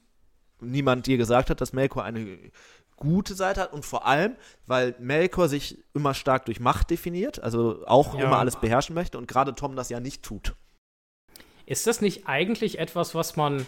[0.61, 2.39] niemand dir gesagt hat, dass Melkor eine
[2.99, 4.37] gute Seite hat und vor allem,
[4.67, 8.25] weil Melkor sich immer stark durch Macht definiert, also auch ja.
[8.25, 10.55] immer alles beherrschen möchte und gerade Tom das ja nicht tut.
[11.67, 13.67] Ist das nicht eigentlich etwas, was man,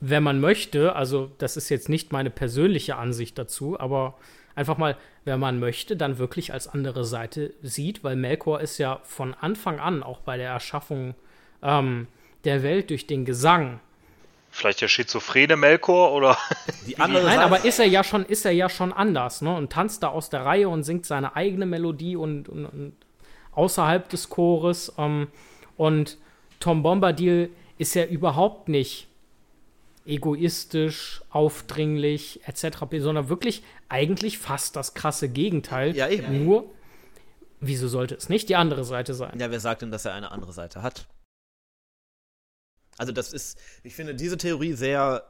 [0.00, 4.18] wenn man möchte, also das ist jetzt nicht meine persönliche Ansicht dazu, aber
[4.54, 9.00] einfach mal, wenn man möchte, dann wirklich als andere Seite sieht, weil Melkor ist ja
[9.04, 11.14] von Anfang an, auch bei der Erschaffung
[11.62, 12.08] ähm,
[12.44, 13.80] der Welt durch den Gesang,
[14.58, 16.36] Vielleicht der schizophrene Melkor oder.
[16.88, 17.44] Die andere Nein, Seite.
[17.44, 19.54] aber ist er ja schon, ist er ja schon anders, ne?
[19.54, 22.92] Und tanzt da aus der Reihe und singt seine eigene Melodie und, und, und
[23.52, 24.92] außerhalb des Chores.
[24.98, 25.28] Ähm,
[25.76, 26.18] und
[26.58, 29.06] Tom Bombadil ist ja überhaupt nicht
[30.04, 35.94] egoistisch, aufdringlich etc., sondern wirklich eigentlich fast das krasse Gegenteil.
[35.94, 36.44] Ja, eben.
[36.44, 36.68] Nur,
[37.60, 39.38] wieso sollte es nicht die andere Seite sein?
[39.38, 41.06] Ja, wer sagt denn, dass er eine andere Seite hat?
[42.98, 45.22] Also das ist, ich finde diese Theorie sehr.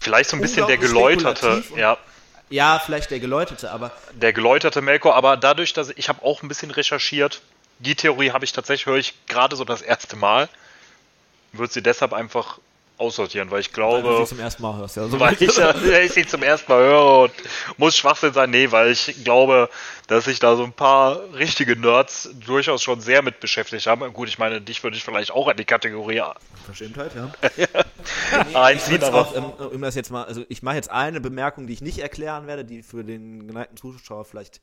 [0.00, 1.96] Vielleicht so ein bisschen der geläuterte, ja.
[2.50, 3.90] Ja, vielleicht der geläuterte, aber.
[4.12, 7.40] Der geläuterte Melkor, aber dadurch, dass ich, ich habe auch ein bisschen recherchiert,
[7.78, 10.48] die Theorie habe ich tatsächlich, höre ich gerade so das erste Mal.
[11.52, 12.58] Würde sie deshalb einfach
[12.96, 14.08] aussortieren, weil ich glaube.
[14.08, 15.06] Weil du sie zum ersten Mal hörst, ja.
[15.08, 17.32] So weil ich, ich sie zum ersten Mal höre und
[17.76, 18.50] muss Schwachsinn sein.
[18.50, 19.68] Nee, weil ich glaube,
[20.06, 24.12] dass sich da so ein paar richtige Nerds durchaus schon sehr mit beschäftigt haben.
[24.12, 26.22] Gut, ich meine, dich würde ich vielleicht auch in die Kategorie.
[26.64, 27.32] Verschämtheit, ja.
[27.56, 28.62] ja.
[28.62, 29.22] Einziehen, aber.
[29.22, 31.98] Auch, ähm, um das jetzt mal, also ich mache jetzt eine Bemerkung, die ich nicht
[31.98, 34.60] erklären werde, die für den geneigten Zuschauer vielleicht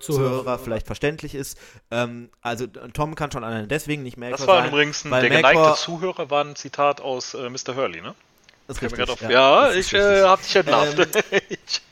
[0.00, 1.58] Zuhörer, vielleicht verständlich ist.
[1.90, 5.22] Ähm, also Tom kann schon alleine deswegen nicht Melkor Das war sein, übrigens ein, der
[5.22, 7.74] Melkor, geneigte Zuhörer war ein Zitat aus äh, Mr.
[7.76, 8.14] Hurley, ne?
[8.66, 10.98] Das ist richtig, auf, ja, ja ich äh, hab dich entlarvt.
[10.98, 11.40] Ähm,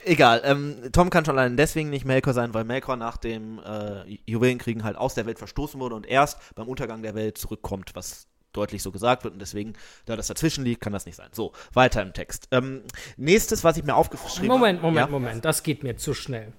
[0.05, 4.17] egal, ähm, Tom kann schon allein deswegen nicht Melkor sein, weil Melkor nach dem äh,
[4.25, 8.25] Juwelenkriegen halt aus der Welt verstoßen wurde und erst beim Untergang der Welt zurückkommt, was
[8.53, 9.73] deutlich so gesagt wird und deswegen,
[10.05, 11.29] da das dazwischen liegt, kann das nicht sein.
[11.31, 12.47] So, weiter im Text.
[12.51, 12.81] Ähm,
[13.17, 14.59] nächstes, was ich mir aufgeschrieben habe.
[14.59, 15.11] Moment, Moment, ja?
[15.11, 16.53] Moment, das geht mir zu schnell.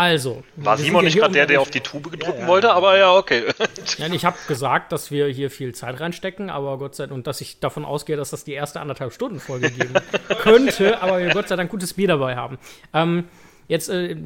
[0.00, 0.44] Also.
[0.56, 2.48] War Simon nicht gerade der, der auf die Tube gedrücken ja, ja.
[2.48, 3.44] wollte, aber ja, okay.
[3.98, 7.26] Nein, ich habe gesagt, dass wir hier viel Zeit reinstecken, aber Gott sei Dank, und
[7.26, 9.92] dass ich davon ausgehe, dass das die erste anderthalb Stunden Folge geben
[10.40, 12.58] könnte, aber wir Gott sei Dank gutes Bier dabei haben.
[12.94, 13.24] Ähm,
[13.68, 14.16] jetzt, äh,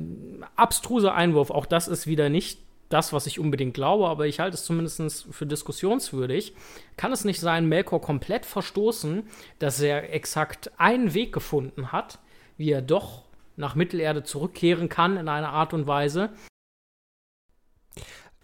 [0.54, 4.54] abstruser Einwurf, auch das ist wieder nicht das, was ich unbedingt glaube, aber ich halte
[4.54, 6.54] es zumindest für diskussionswürdig.
[6.96, 9.24] Kann es nicht sein, Melkor komplett verstoßen,
[9.58, 12.20] dass er exakt einen Weg gefunden hat,
[12.56, 13.23] wie er doch
[13.56, 16.30] nach Mittelerde zurückkehren kann in einer Art und Weise.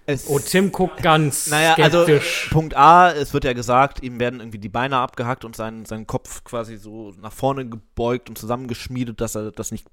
[0.07, 2.45] Es oh, Tim guckt ganz naja, also, skeptisch.
[2.45, 5.85] Also, Punkt A, es wird ja gesagt, ihm werden irgendwie die Beine abgehackt und sein,
[5.85, 9.87] sein Kopf quasi so nach vorne gebeugt und zusammengeschmiedet, dass er das nicht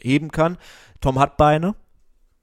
[0.00, 0.58] heben kann.
[1.00, 1.74] Tom hat Beine.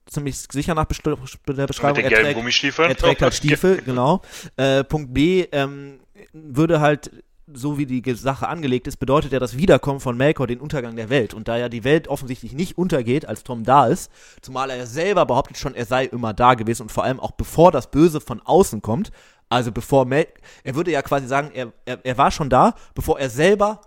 [0.06, 2.02] Ziemlich sicher nach Best der Beschreibung.
[2.02, 2.88] Mit den gelben Gummistiefeln.
[2.88, 4.20] Er trägt halt Stiefel, genau.
[4.56, 6.00] Äh, Punkt B, ähm,
[6.32, 7.10] würde halt
[7.54, 11.10] so wie die Sache angelegt ist, bedeutet ja das Wiederkommen von Melkor den Untergang der
[11.10, 11.34] Welt.
[11.34, 14.86] Und da ja die Welt offensichtlich nicht untergeht, als Tom da ist, zumal er ja
[14.86, 18.20] selber behauptet schon, er sei immer da gewesen und vor allem auch bevor das Böse
[18.20, 19.10] von außen kommt,
[19.48, 20.26] also bevor Mel
[20.64, 23.80] er würde ja quasi sagen, er, er, er war schon da, bevor er selber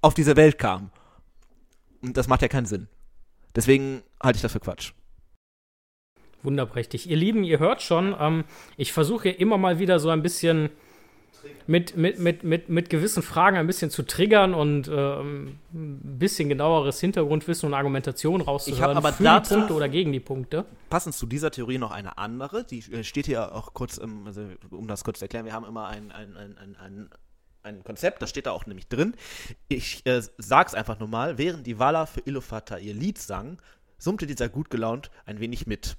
[0.00, 0.90] auf diese Welt kam.
[2.02, 2.88] Und das macht ja keinen Sinn.
[3.54, 4.92] Deswegen halte ich das für Quatsch.
[6.42, 7.08] Wunderprächtig.
[7.08, 8.44] Ihr Lieben, ihr hört schon, ähm,
[8.76, 10.70] ich versuche immer mal wieder so ein bisschen
[11.66, 16.48] mit, mit, mit, mit, mit gewissen Fragen ein bisschen zu triggern und ähm, ein bisschen
[16.48, 20.64] genaueres Hintergrundwissen und Argumentation rauszuhören ich aber für die Punkte oder gegen die Punkte.
[20.90, 24.42] Passend zu dieser Theorie noch eine andere, die äh, steht hier auch kurz, im, also
[24.70, 27.10] um das kurz zu erklären, wir haben immer ein, ein, ein, ein, ein
[27.64, 29.14] ein Konzept, das steht da auch nämlich drin.
[29.68, 33.62] Ich äh, sag's einfach nur mal, während die Walla für Ilofata ihr Lied sang,
[33.98, 35.96] summte dieser gut gelaunt ein wenig mit.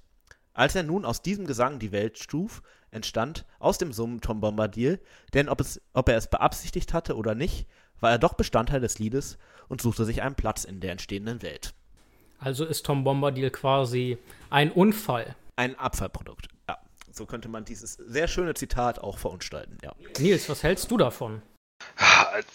[0.53, 2.61] Als er nun aus diesem Gesang die Welt stuf,
[2.93, 4.99] entstand aus dem Summen Tom Bombadil,
[5.33, 7.67] denn ob, es, ob er es beabsichtigt hatte oder nicht,
[7.99, 9.37] war er doch Bestandteil des Liedes
[9.67, 11.73] und suchte sich einen Platz in der entstehenden Welt.
[12.39, 14.17] Also ist Tom Bombadil quasi
[14.49, 15.35] ein Unfall.
[15.55, 16.77] Ein Abfallprodukt, ja.
[17.11, 19.93] So könnte man dieses sehr schöne Zitat auch verunstalten, ja.
[20.19, 21.41] Nils, was hältst du davon?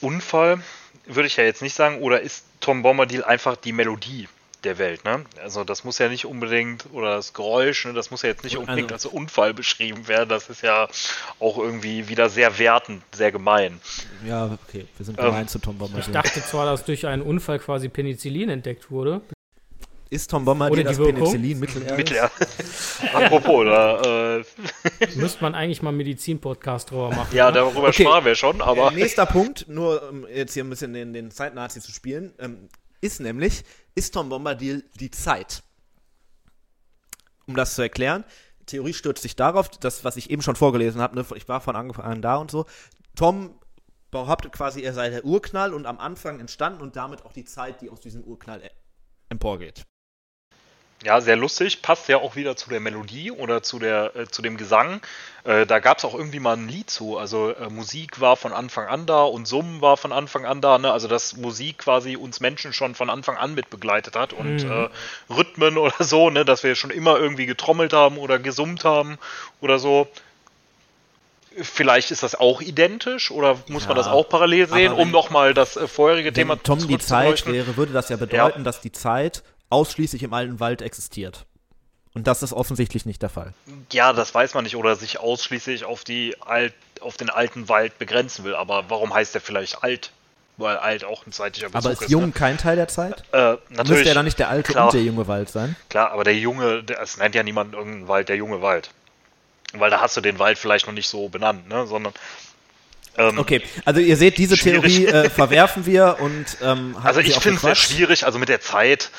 [0.00, 0.62] Unfall
[1.06, 4.28] würde ich ja jetzt nicht sagen, oder ist Tom Bombadil einfach die Melodie?
[4.64, 5.04] Der Welt.
[5.04, 5.24] Ne?
[5.42, 8.56] Also das muss ja nicht unbedingt, oder das Geräusch, ne, das muss ja jetzt nicht
[8.56, 10.28] unbedingt also, als Unfall beschrieben werden.
[10.28, 10.88] Das ist ja
[11.38, 13.80] auch irgendwie wieder sehr wertend, sehr gemein.
[14.26, 16.04] Ja, okay, wir sind gemein ähm, zu Tom Bombadil.
[16.06, 19.20] Ich dachte zwar, dass durch einen Unfall quasi Penicillin entdeckt wurde.
[20.10, 21.96] Ist Tom Bombadil das Penicillin Mittelerde?
[21.96, 22.32] Mittelerde.
[23.12, 24.44] Apropos, da äh
[25.16, 27.36] müsste man eigentlich mal einen Medizin-Podcast drüber machen.
[27.36, 27.58] Ja, ne?
[27.58, 28.04] darüber okay.
[28.04, 28.90] sprachen wir schon, aber.
[28.90, 32.32] Äh, nächster Punkt, nur um jetzt hier ein bisschen den, den Zeit-Nazi zu spielen.
[32.38, 32.68] Ähm,
[33.00, 33.64] ist nämlich,
[33.98, 35.62] ist Tom Bombadil die Zeit?
[37.46, 38.24] Um das zu erklären,
[38.66, 41.74] Theorie stürzt sich darauf, das, was ich eben schon vorgelesen habe, ne, ich war von
[41.74, 42.66] Anfang an da und so.
[43.16, 43.58] Tom
[44.10, 47.80] behauptet quasi, er sei der Urknall und am Anfang entstanden und damit auch die Zeit,
[47.80, 48.62] die aus diesem Urknall
[49.28, 49.84] emporgeht.
[51.04, 54.42] Ja, sehr lustig, passt ja auch wieder zu der Melodie oder zu, der, äh, zu
[54.42, 55.00] dem Gesang.
[55.44, 57.16] Äh, da gab es auch irgendwie mal ein Lied zu.
[57.16, 60.76] Also äh, Musik war von Anfang an da und Summen war von Anfang an da.
[60.78, 60.90] Ne?
[60.90, 64.70] Also dass Musik quasi uns Menschen schon von Anfang an mit begleitet hat und mhm.
[64.70, 64.88] Äh,
[65.32, 66.44] Rhythmen oder so, ne?
[66.44, 69.18] dass wir schon immer irgendwie getrommelt haben oder gesummt haben
[69.60, 70.08] oder so.
[71.62, 75.54] vielleicht ist das auch identisch oder muss ja, man das auch parallel sehen, um nochmal
[75.54, 78.64] das äh, vorherige Thema zu Tom die Zeit wäre, würde das ja bedeuten, ja.
[78.64, 81.46] dass die Zeit ausschließlich im alten Wald existiert.
[82.14, 83.52] Und das ist offensichtlich nicht der Fall.
[83.92, 87.98] Ja, das weiß man nicht oder sich ausschließlich auf, die Alt, auf den alten Wald
[87.98, 88.54] begrenzen will.
[88.54, 90.10] Aber warum heißt der vielleicht alt?
[90.56, 92.32] Weil alt auch ein zeitlicher Bezug Aber ist, ist jung ne?
[92.32, 93.22] kein Teil der Zeit?
[93.30, 93.90] Äh, natürlich.
[93.90, 95.76] Müsste ja dann nicht der alte klar, und der junge Wald sein?
[95.88, 98.90] Klar, aber der junge, es nennt ja niemand irgendeinen Wald der junge Wald.
[99.74, 101.86] Weil da hast du den Wald vielleicht noch nicht so benannt, ne?
[101.86, 102.12] Sondern
[103.16, 104.96] ähm, okay, also ihr seht, diese schwierig.
[104.96, 108.60] Theorie äh, verwerfen wir und ähm, Also ich finde es sehr schwierig, also mit der
[108.60, 109.10] Zeit,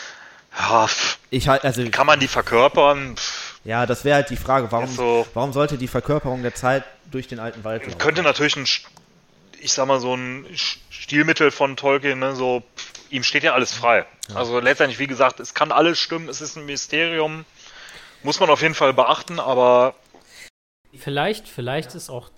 [0.58, 0.88] ja,
[1.30, 3.16] ich, also, kann man die verkörpern?
[3.64, 7.28] Ja, das wäre halt die Frage, warum, so, warum sollte die Verkörperung der Zeit durch
[7.28, 7.98] den alten Wald laufen?
[7.98, 8.66] Könnte natürlich ein,
[9.60, 10.46] ich sag mal, so ein
[10.90, 12.64] Stilmittel von Tolkien, ne, so,
[13.10, 14.06] ihm steht ja alles frei.
[14.30, 14.36] Ja.
[14.36, 17.46] Also letztendlich, wie gesagt, es kann alles stimmen, es ist ein Mysterium,
[18.24, 19.96] muss man auf jeden Fall beachten, aber
[20.98, 22.32] Vielleicht, vielleicht ist auch,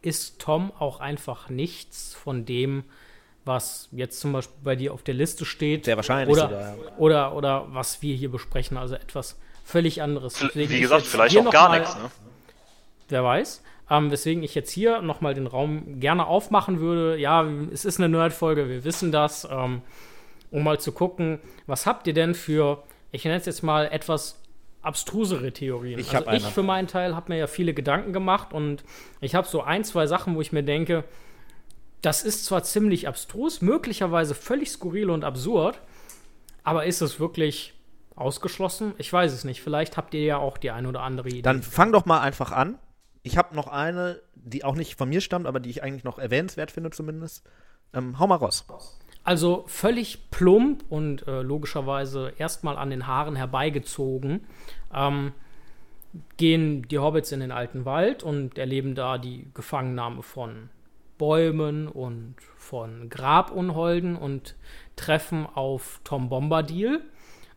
[0.00, 2.84] ist Tom auch einfach nichts von dem,
[3.44, 5.84] was jetzt zum Beispiel bei dir auf der Liste steht.
[5.84, 6.96] Sehr wahrscheinlich oder, sogar, ja.
[6.96, 10.34] oder, oder was wir hier besprechen, also etwas völlig anderes.
[10.34, 12.10] Deswegen Wie gesagt, vielleicht auch gar nichts, ne?
[13.08, 13.62] Wer weiß.
[13.90, 17.18] Ähm, weswegen ich jetzt hier nochmal den Raum gerne aufmachen würde.
[17.18, 19.46] Ja, es ist eine Nerd-Folge, wir wissen das.
[19.50, 19.82] Ähm,
[20.50, 24.40] um mal zu gucken, was habt ihr denn für, ich nenne es jetzt mal etwas
[24.82, 25.98] abstrusere Theorien.
[25.98, 28.84] Ich also ich für meinen Teil habe mir ja viele Gedanken gemacht und
[29.20, 31.04] ich habe so ein, zwei Sachen, wo ich mir denke,
[32.04, 35.80] das ist zwar ziemlich abstrus, möglicherweise völlig skurril und absurd,
[36.62, 37.74] aber ist es wirklich
[38.14, 38.94] ausgeschlossen?
[38.98, 39.62] Ich weiß es nicht.
[39.62, 41.42] Vielleicht habt ihr ja auch die eine oder andere Idee.
[41.42, 42.78] Dann fang doch mal einfach an.
[43.22, 46.18] Ich habe noch eine, die auch nicht von mir stammt, aber die ich eigentlich noch
[46.18, 47.44] erwähnenswert finde zumindest.
[47.94, 48.66] Ähm, hau mal raus.
[49.24, 54.46] Also völlig plump und äh, logischerweise erstmal an den Haaren herbeigezogen,
[54.92, 55.32] ähm,
[56.36, 60.68] gehen die Hobbits in den alten Wald und erleben da die Gefangennahme von
[61.18, 64.54] Bäumen und von Grabunholden und
[64.96, 67.00] treffen auf Tom Bombadil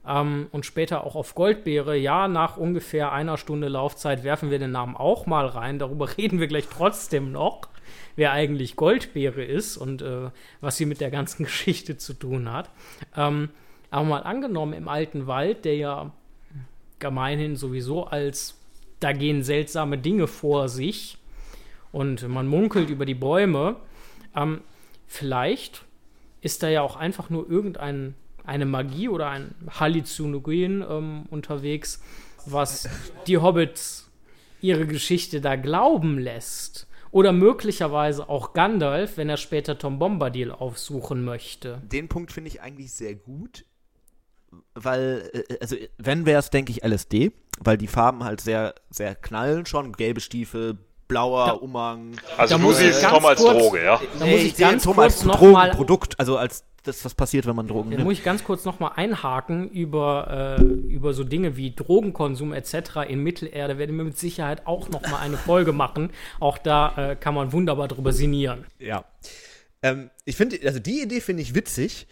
[0.05, 1.95] ähm, und später auch auf Goldbeere.
[1.95, 5.79] Ja, nach ungefähr einer Stunde Laufzeit werfen wir den Namen auch mal rein.
[5.79, 7.69] Darüber reden wir gleich trotzdem noch
[8.17, 10.29] wer eigentlich Goldbeere ist und äh,
[10.59, 12.69] was sie mit der ganzen Geschichte zu tun hat.
[13.15, 13.49] Ähm,
[13.89, 16.11] aber mal angenommen, im alten Wald, der ja
[16.99, 18.59] gemeinhin sowieso als
[18.99, 21.19] da gehen seltsame Dinge vor sich
[21.97, 23.77] und man munkelt über die Bäume,
[24.35, 24.61] ähm,
[25.07, 25.83] vielleicht
[26.41, 28.13] ist da ja auch einfach nur irgendein
[28.45, 31.99] eine Magie oder ein Halluzinogen ähm, unterwegs,
[32.45, 32.87] was
[33.25, 34.11] die Hobbits
[34.61, 36.87] ihre Geschichte da glauben lässt.
[37.09, 41.81] Oder möglicherweise auch Gandalf, wenn er später Tom Bombadil aufsuchen möchte.
[41.81, 43.65] Den Punkt finde ich eigentlich sehr gut,
[44.75, 49.15] weil, äh, also wenn wäre es, denke ich, LSD, weil die Farben halt sehr, sehr
[49.15, 49.93] knallen schon.
[49.93, 50.77] Gelbe Stiefel,
[51.07, 52.17] blauer da, Umhang.
[52.37, 54.01] Also du siehst Tom als kurz, Droge, ja?
[54.19, 57.45] Da muss ich, ich ganz Tom kurz als noch Drogenprodukt, also als das, was passiert,
[57.45, 58.01] wenn man Drogen nimmt.
[58.01, 62.53] Da muss ich ganz kurz noch mal einhaken über, äh, über so Dinge wie Drogenkonsum
[62.53, 63.07] etc.
[63.07, 63.77] in Mittelerde.
[63.77, 66.11] Werden wir mit Sicherheit auch noch mal eine Folge machen.
[66.39, 68.65] Auch da äh, kann man wunderbar drüber sinnieren.
[68.79, 69.03] Ja.
[69.81, 72.07] Ähm, ich finde, also die Idee finde ich witzig.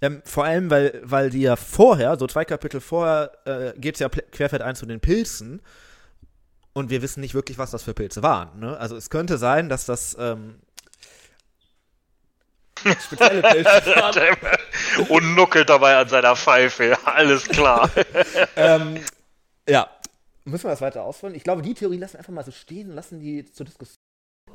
[0.00, 4.00] Ähm, vor allem, weil, weil die ja vorher, so zwei Kapitel vorher, äh, geht es
[4.00, 5.60] ja querfeld ein zu den Pilzen.
[6.78, 8.60] Und wir wissen nicht wirklich, was das für Pilze waren.
[8.60, 8.78] Ne?
[8.78, 10.60] Also es könnte sein, dass das ähm,
[13.04, 13.66] spezielle Pilze
[13.96, 14.36] waren.
[15.08, 16.96] Und nuckelt dabei an seiner Pfeife.
[17.04, 17.90] Alles klar.
[18.56, 19.04] ähm,
[19.68, 19.90] ja.
[20.44, 21.34] Müssen wir das weiter ausführen?
[21.34, 23.98] Ich glaube, die Theorie lassen wir einfach mal so stehen, lassen die zur Diskussion.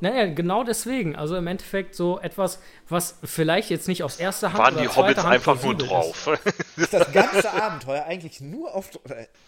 [0.03, 1.15] Naja, genau deswegen.
[1.15, 5.23] Also im Endeffekt so etwas, was vielleicht jetzt nicht aus erster Hand Waren die Hobbits
[5.23, 6.27] Hand einfach nur drauf.
[6.27, 6.77] Ist.
[6.77, 8.89] ist das ganze Abenteuer eigentlich nur auf.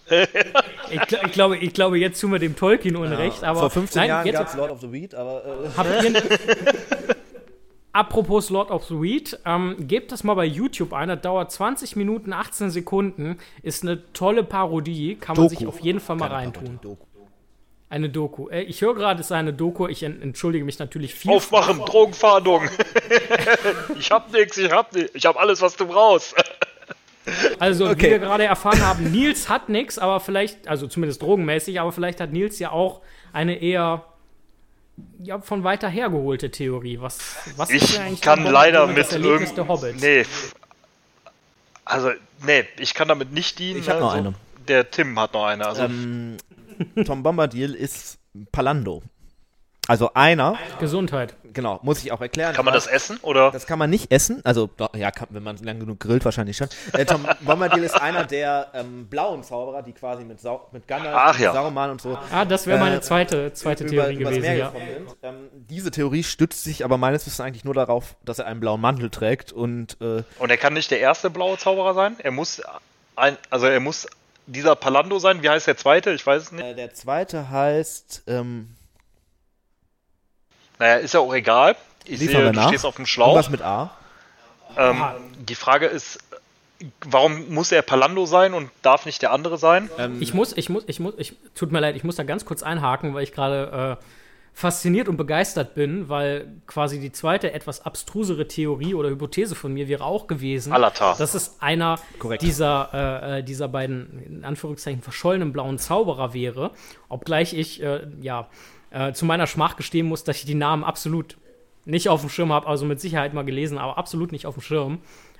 [0.10, 3.42] ich, ich, glaube, ich glaube, jetzt tun wir dem Tolkien Unrecht.
[3.42, 5.44] Ja, aber Vor 15 nein, Jahren gab es Lord of the Weed, aber.
[5.44, 5.70] Äh.
[5.76, 6.24] Habt ihr,
[7.92, 11.10] Apropos Lord of the Weed, ähm, gebt das mal bei YouTube ein.
[11.10, 13.40] Das dauert 20 Minuten, 18 Sekunden.
[13.62, 15.16] Ist eine tolle Parodie.
[15.16, 15.60] Kann man Doku.
[15.60, 16.80] sich auf jeden Fall mal Keine reintun.
[16.82, 17.05] Doku.
[17.96, 18.50] Eine Doku.
[18.50, 19.88] Äh, ich höre gerade, es sei eine Doku.
[19.88, 21.32] Ich entschuldige mich natürlich viel.
[21.32, 22.68] Aufmachen, Drogenfahndung.
[23.98, 25.12] ich hab nix, ich hab nix.
[25.14, 26.36] Ich hab alles, was du brauchst.
[27.58, 28.06] Also, okay.
[28.06, 32.22] wie wir gerade erfahren haben, Nils hat nichts, aber vielleicht, also zumindest drogenmäßig, aber vielleicht
[32.22, 33.02] hat Nils ja auch
[33.34, 34.06] eine eher
[35.24, 37.02] ja, von weiter her geholte Theorie.
[37.02, 37.18] Was,
[37.58, 39.96] was ich ist eigentlich kann leider mit irgendeinem.
[39.96, 40.24] Nee.
[41.84, 42.12] Also,
[42.46, 43.80] nee, ich kann damit nicht dienen.
[43.80, 44.36] Ich habe noch also, eine.
[44.68, 45.66] Der Tim hat noch eine.
[45.66, 45.86] Also.
[45.86, 46.38] Ähm,
[47.06, 48.18] Tom Bombadil ist
[48.52, 49.02] Palando.
[49.88, 50.58] Also einer.
[50.80, 51.36] Gesundheit.
[51.54, 52.56] genau, muss ich auch erklären.
[52.56, 53.52] Kann man das essen oder?
[53.52, 54.42] Das kann man nicht essen.
[54.44, 56.70] Also, ja, kann, wenn man lang genug grillt, wahrscheinlich schon.
[56.94, 61.16] Äh, Tom Bombadil ist einer der ähm, blauen Zauberer, die quasi mit, Sau mit Gandalf,
[61.16, 61.54] Ach, ja.
[61.54, 62.18] Saruman und so.
[62.32, 64.74] Ah, das wäre meine Äh, zweite, zweite über- Theorie übers gewesen, ja.
[65.22, 68.82] Ähm, diese Theorie stützt sich aber meines Wissens eigentlich nur darauf, dass er einen blauen
[68.82, 72.16] Mantel trägt und äh, Und er kann nicht der erste blaue Zauberer sein.
[72.24, 72.60] Er muss
[73.16, 74.08] ein, also er muss
[74.48, 75.42] dieser Palando sein.
[75.44, 76.12] Wie heißt der zweite?
[76.12, 76.64] Ich weiß es nicht.
[76.66, 78.76] äh, der zweite heißt ähm,
[80.80, 81.76] Naja, ist ja auch egal.
[82.06, 82.68] Ich sehe, du nach.
[82.68, 83.28] stehst auf dem Schlauch.
[83.30, 83.92] irgendwas mit A.
[84.78, 85.16] Ähm, Ah.
[85.40, 86.20] die Frage ist,
[87.06, 89.90] warum muss er Palando sein und darf nicht der andere sein?
[89.98, 92.46] Ähm, Ich muss, ich muss, ich muss, ich, tut mir leid, ich muss da ganz
[92.46, 94.06] kurz einhaken, weil ich gerade äh,
[94.56, 99.90] fasziniert und begeistert bin, weil quasi die zweite etwas abstrusere Theorie oder Hypothese von mir
[99.90, 101.18] wäre auch gewesen, Alatar.
[101.18, 102.42] dass es einer Korrekt.
[102.42, 106.72] dieser, äh, äh, dieser beiden, in Anführungszeichen, verschollenen blauen Zauberer wäre,
[107.10, 108.48] obgleich ich, äh, ja,
[108.92, 111.36] äh, zu meiner Schmach gestehen muss, dass ich die Namen absolut
[111.84, 114.62] nicht auf dem Schirm habe, also mit Sicherheit mal gelesen, aber absolut nicht auf dem
[114.62, 115.00] Schirm.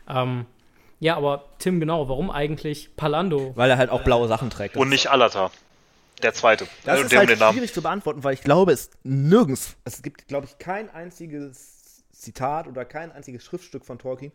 [0.10, 0.46] Ähm,
[1.00, 3.54] ja, aber Tim, genau, warum eigentlich Palando?
[3.56, 4.76] weil er halt auch blaue Sachen trägt.
[4.76, 5.52] Und nicht Alatar.
[6.22, 6.68] Der zweite.
[6.86, 10.48] Das Äh, ist halt schwierig zu beantworten, weil ich glaube, es nirgends, es gibt, glaube
[10.48, 14.32] ich, kein einziges Zitat oder kein einziges Schriftstück von Tolkien,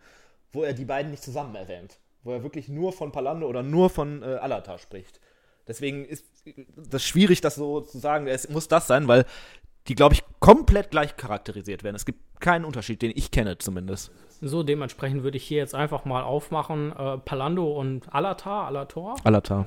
[0.52, 1.98] wo er die beiden nicht zusammen erwähnt.
[2.22, 5.20] Wo er wirklich nur von Palando oder nur von äh, Alatar spricht.
[5.66, 6.26] Deswegen ist
[6.76, 8.26] das schwierig, das so zu sagen.
[8.26, 9.24] Es muss das sein, weil
[9.88, 11.96] die, glaube ich, komplett gleich charakterisiert werden.
[11.96, 14.10] Es gibt keinen Unterschied, den ich kenne zumindest.
[14.42, 19.66] So, dementsprechend würde ich hier jetzt einfach mal aufmachen, äh, Palando und Alatar, Alator, Alatar.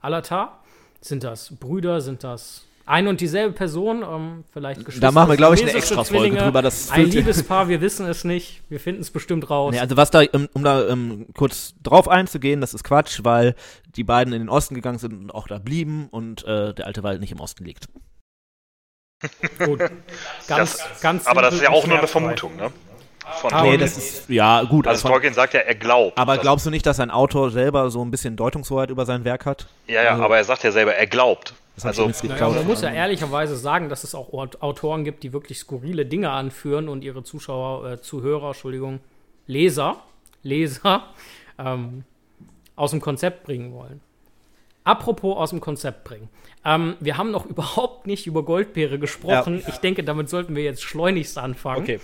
[0.00, 0.62] Alatar.
[1.00, 4.02] Sind das Brüder, sind das ein und dieselbe Person?
[4.02, 7.80] Ähm, vielleicht Da machen wir, glaube ich, eine Extra-Folge Zwillinge, drüber, das ein Liebespaar, wir
[7.80, 8.62] wissen es nicht.
[8.68, 9.72] Wir finden es bestimmt raus.
[9.72, 13.54] Nee, also was da, um, um da um, kurz drauf einzugehen, das ist Quatsch, weil
[13.96, 17.02] die beiden in den Osten gegangen sind und auch da blieben und äh, der alte
[17.02, 17.86] Wald nicht im Osten liegt.
[19.58, 19.80] Gut.
[20.46, 22.06] Ganz, Das, ganz aber das ist ja auch nur eine.
[22.06, 22.70] Vermutung, ne?
[23.40, 24.86] Von Aber- Nee, das ist, ja, gut.
[24.86, 26.16] also von- Tolkien sagt ja, er glaubt.
[26.16, 29.46] aber glaubst du nicht, dass ein Autor selber so ein bisschen Deutungshoheit über sein Werk
[29.46, 29.66] hat?
[29.86, 31.54] Ja, ja, also- aber er sagt ja selber, er glaubt.
[31.82, 35.58] Also, Naja, man muss ja ehrlicherweise sagen, dass es auch Aut- Autoren gibt, die wirklich
[35.58, 39.00] skurrile Dinge anführen und ihre Zuschauer, äh, Zuhörer, Entschuldigung,
[39.46, 39.96] Leser,
[40.42, 41.02] Leser
[41.58, 42.04] ähm,
[42.76, 44.00] aus dem Konzept bringen wollen.
[44.84, 46.28] Apropos aus dem Konzept bringen.
[46.64, 49.62] Ähm, wir haben noch überhaupt nicht über Goldbeere gesprochen.
[49.68, 51.82] Ich denke, damit sollten wir jetzt schleunigst anfangen.
[51.82, 52.00] Okay.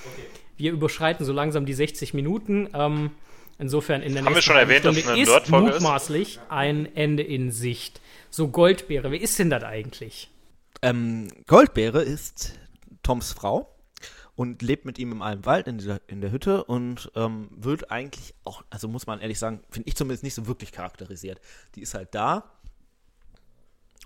[0.63, 2.69] Wir überschreiten so langsam die 60 Minuten.
[2.73, 3.11] Ähm,
[3.59, 5.69] insofern in der Haben wir nächsten schon erwähnt, dass halben es eine Stunde ist Nerd-Folge
[5.71, 5.75] ist?
[5.75, 8.01] mutmaßlich ein Ende in Sicht.
[8.31, 10.31] So Goldbeere, wer ist denn das eigentlich?
[10.81, 12.53] Ähm, Goldbeere ist
[13.03, 13.75] Toms Frau
[14.37, 17.91] und lebt mit ihm in einem Wald in, dieser, in der Hütte und ähm, wird
[17.91, 21.41] eigentlich auch, also muss man ehrlich sagen, finde ich zumindest nicht so wirklich charakterisiert.
[21.75, 22.45] Die ist halt da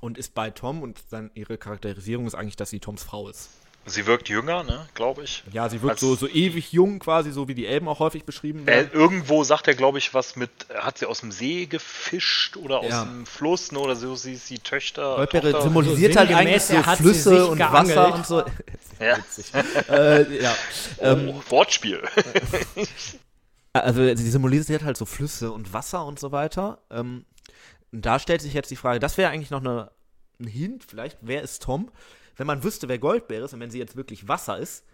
[0.00, 3.50] und ist bei Tom und dann ihre Charakterisierung ist eigentlich, dass sie Toms Frau ist.
[3.86, 5.42] Sie wirkt jünger, ne, glaube ich.
[5.52, 8.24] Ja, sie wirkt Als- so, so ewig jung quasi, so wie die Elben auch häufig
[8.24, 8.90] beschrieben Äh, werden.
[8.92, 12.90] irgendwo sagt er, glaube ich, was mit, hat sie aus dem See gefischt oder aus
[12.90, 13.04] Ja.
[13.04, 15.16] dem Fluss, ne, oder so, sie ist die Töchter.
[15.26, 15.62] Tochter.
[15.62, 17.96] symbolisiert So halt eigentlich so er Flüsse und geangelt.
[17.96, 18.44] Wasser und so.
[18.98, 19.18] Ja.
[19.94, 20.54] äh, ja.
[21.00, 22.02] Ähm, Oh, Wortspiel.
[23.72, 26.78] Also sie symbolisiert halt so Flüsse und Wasser und so weiter.
[26.90, 27.26] Ähm,
[27.92, 29.90] und da stellt sich jetzt die Frage, das wäre eigentlich noch eine,
[30.40, 31.90] ein Hint vielleicht, wer ist Tom?
[32.36, 34.84] Wenn man wüsste, wer Goldbeer ist und wenn sie jetzt wirklich Wasser ist,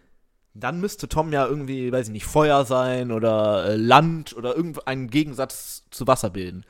[0.54, 5.08] dann müsste Tom ja irgendwie, weiß ich nicht, Feuer sein oder äh, Land oder irgendeinen
[5.08, 6.64] Gegensatz zu Wasser bilden.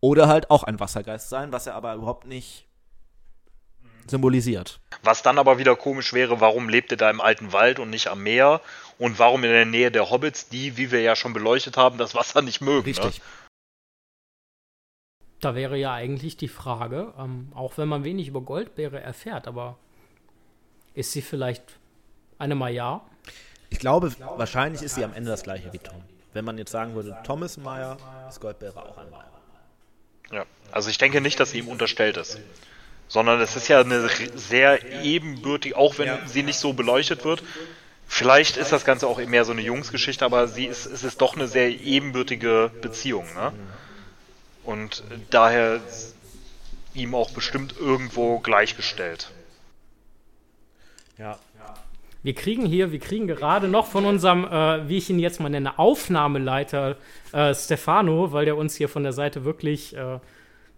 [0.00, 2.66] Oder halt auch ein Wassergeist sein, was er aber überhaupt nicht
[4.06, 4.80] symbolisiert.
[5.02, 8.08] Was dann aber wieder komisch wäre, warum lebt er da im alten Wald und nicht
[8.08, 8.60] am Meer?
[8.98, 12.14] Und warum in der Nähe der Hobbits, die, wie wir ja schon beleuchtet haben, das
[12.14, 12.84] Wasser nicht mögen?
[12.84, 13.22] Richtig.
[15.40, 19.78] Da wäre ja eigentlich die Frage, ähm, auch wenn man wenig über Goldbeere erfährt, aber
[20.94, 21.62] ist sie vielleicht
[22.38, 23.02] eine Maya?
[23.70, 26.02] Ich glaube, wahrscheinlich ist sie am Ende das gleiche wie Tom.
[26.32, 27.96] Wenn man jetzt sagen würde, Tom ist ein Meier,
[28.28, 29.30] ist Goldbeere auch ein Meier.
[30.32, 30.44] Ja.
[30.72, 32.40] Also ich denke nicht, dass sie ihm unterstellt ist.
[33.08, 37.42] Sondern es ist ja eine sehr ebenbürtig, auch wenn sie nicht so beleuchtet wird.
[38.06, 41.34] Vielleicht ist das Ganze auch mehr so eine Jungsgeschichte, aber sie ist, es ist doch
[41.34, 43.26] eine sehr ebenbürtige Beziehung.
[43.34, 43.52] Ne?
[44.62, 45.80] Und daher
[46.94, 49.30] ihm auch bestimmt irgendwo gleichgestellt.
[51.18, 51.38] Ja.
[52.24, 55.50] Wir kriegen hier, wir kriegen gerade noch von unserem, äh, wie ich ihn jetzt mal
[55.50, 56.96] nenne, Aufnahmeleiter
[57.32, 60.20] äh, Stefano, weil der uns hier von der Seite wirklich, äh,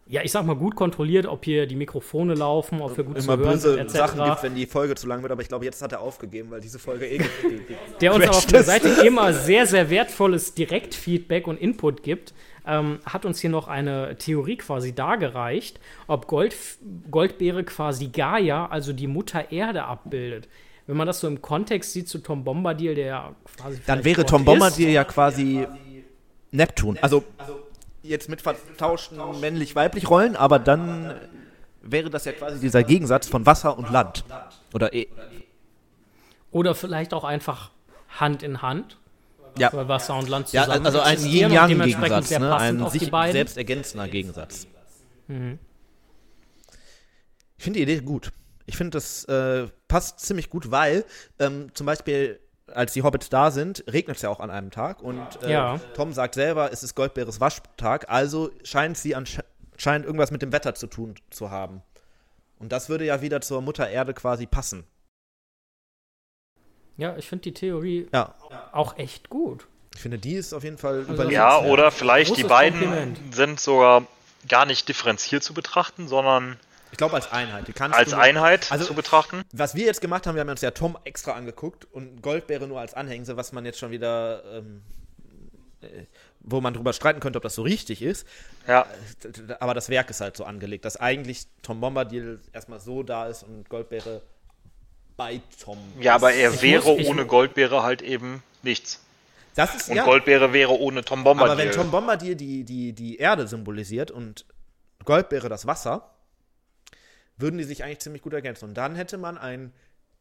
[0.09, 3.29] ja, ich sag mal, gut kontrolliert, ob hier die Mikrofone laufen, ob wir gut zu
[3.29, 3.93] Immer hören böse sind, etc.
[3.93, 6.51] Sachen gibt, wenn die Folge zu lang wird, aber ich glaube, jetzt hat er aufgegeben,
[6.51, 7.21] weil diese Folge eh.
[8.01, 8.65] der uns aber auf der.
[8.65, 12.35] Seite immer sehr, sehr wertvolles Direktfeedback und Input gibt,
[12.67, 16.57] ähm, hat uns hier noch eine Theorie quasi dargereicht, ob Gold,
[17.11, 20.49] Goldbeere quasi Gaia, also die Mutter Erde, abbildet.
[20.87, 23.81] wenn man das so im Kontext sieht zu Tom Bombadil, der ja quasi.
[23.87, 24.47] Dann wäre Gott Tom ist.
[24.47, 25.67] Bombadil ja quasi
[26.51, 26.99] Neptun.
[27.01, 27.25] Also
[28.03, 31.15] jetzt mit vertauschten männlich-weiblich Rollen, aber dann
[31.83, 34.25] wäre das ja quasi dieser Gegensatz von Wasser und Land.
[34.73, 35.09] Oder eh.
[36.51, 37.71] Oder vielleicht auch einfach
[38.09, 38.99] Hand in Hand.
[39.59, 39.73] Ja.
[39.73, 42.57] Weil Wasser und Land Ja, zusammen also ein Yin-Yang-Gegensatz, ne?
[42.57, 44.67] ein sich selbst ergänzender Gegensatz.
[47.59, 48.33] Ich finde die Idee gut.
[48.67, 51.05] Ich finde, das äh, passt ziemlich gut, weil
[51.39, 52.41] ähm, zum Beispiel,
[52.73, 55.81] als die Hobbits da sind, regnet es ja auch an einem Tag und äh, Ja.
[55.95, 60.75] Tom sagt selber, es ist Goldbeeres Waschtag, also scheint sie anscheinend irgendwas mit dem Wetter
[60.75, 61.83] zu tun zu haben.
[62.59, 64.85] Und das würde ja wieder zur Mutter Erde quasi passen.
[66.97, 68.35] Ja, ich finde die Theorie Ja,
[68.73, 69.67] auch echt gut.
[69.95, 71.63] ich finde, die ist auf jeden Fall Also- überlebenswert.
[71.63, 73.35] Ja, oder vielleicht die beiden Kompliment.
[73.35, 74.07] sind sogar
[74.49, 76.57] gar nicht differenziert zu betrachten, sondern
[76.93, 77.67] Ich glaube als Einheit.
[77.69, 79.43] Die kannst als du- Einheit Also- zu betrachten.
[79.53, 82.81] Was wir jetzt gemacht haben, wir haben uns ja Tom extra angeguckt und Goldbeere nur
[82.81, 84.83] als Anhängsel, was man jetzt schon wieder, ähm,
[85.83, 86.05] äh,
[86.41, 88.27] wo man drüber streiten könnte, ob das so richtig ist.
[88.69, 88.87] Ja,
[89.59, 93.43] Aber das Werk ist halt so angelegt, dass eigentlich Tom Bombadil erstmal so da ist
[93.43, 94.23] und Goldbeere
[95.17, 95.79] bei Tom.
[96.01, 99.03] ja aber er Ich wäre muss- ohne Goldbeere halt eben nichts.
[99.55, 100.05] Das ist Und ja.
[100.05, 101.51] Goldbeere wäre ohne Tom Bombadil.
[101.53, 104.45] aber wenn Tom Bombadil die, die, die Erde symbolisiert und
[105.05, 106.11] Goldbeere das Wasser,
[107.39, 108.67] würden die sich eigentlich ziemlich gut ergänzen.
[108.69, 109.73] Und dann hätte man ein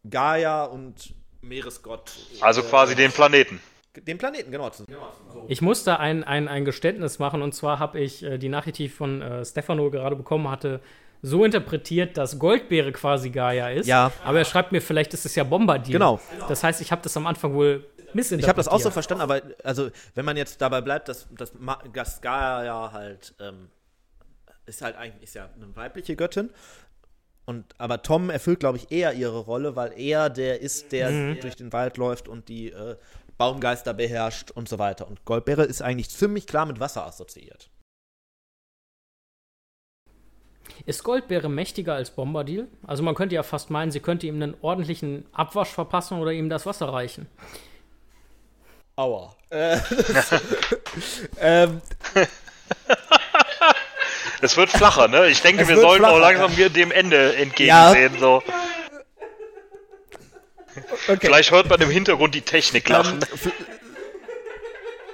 [0.09, 2.13] Gaia und Meeresgott.
[2.41, 3.59] also quasi den Planeten.
[3.95, 4.69] Den Planeten, genau.
[5.47, 8.85] Ich musste ein, ein, ein Geständnis machen und zwar habe ich äh, die Nachricht, die
[8.85, 10.81] ich von äh, Stefano gerade bekommen hatte,
[11.25, 13.87] so interpretiert, dass Goldbeere quasi Gaia ist.
[13.87, 14.11] Ja.
[14.23, 15.93] Aber er schreibt mir, vielleicht ist es ja Bombadil.
[15.93, 16.19] Genau.
[16.47, 18.41] Das heißt, ich habe das am Anfang wohl missinterpretiert.
[18.41, 21.51] Ich habe das auch so verstanden, aber also wenn man jetzt dabei bleibt, dass, dass,
[21.93, 23.69] dass Gaia halt ähm,
[24.67, 26.51] ist halt eigentlich ist ja eine weibliche Göttin.
[27.45, 31.55] Und, aber Tom erfüllt, glaube ich, eher ihre Rolle, weil er der ist, der durch
[31.55, 32.95] den Wald läuft und die äh,
[33.37, 35.07] Baumgeister beherrscht und so weiter.
[35.07, 37.69] Und Goldbeere ist eigentlich ziemlich klar mit Wasser assoziiert.
[40.85, 42.67] Ist Goldbeere mächtiger als Bombadil?
[42.85, 46.49] Also man könnte ja fast meinen, sie könnte ihm einen ordentlichen Abwasch verpassen oder ihm
[46.49, 47.27] das Wasser reichen.
[48.95, 49.35] Aua.
[49.49, 49.77] Äh,
[51.41, 51.81] ähm,
[54.41, 55.27] Es wird flacher, ne?
[55.27, 58.17] Ich denke, Es wir sollten auch flacher, langsam hier dem Ende entgegensehen.
[58.19, 58.43] So.
[61.07, 61.17] okay.
[61.21, 63.19] Vielleicht hört man im Hintergrund die Technik lachen.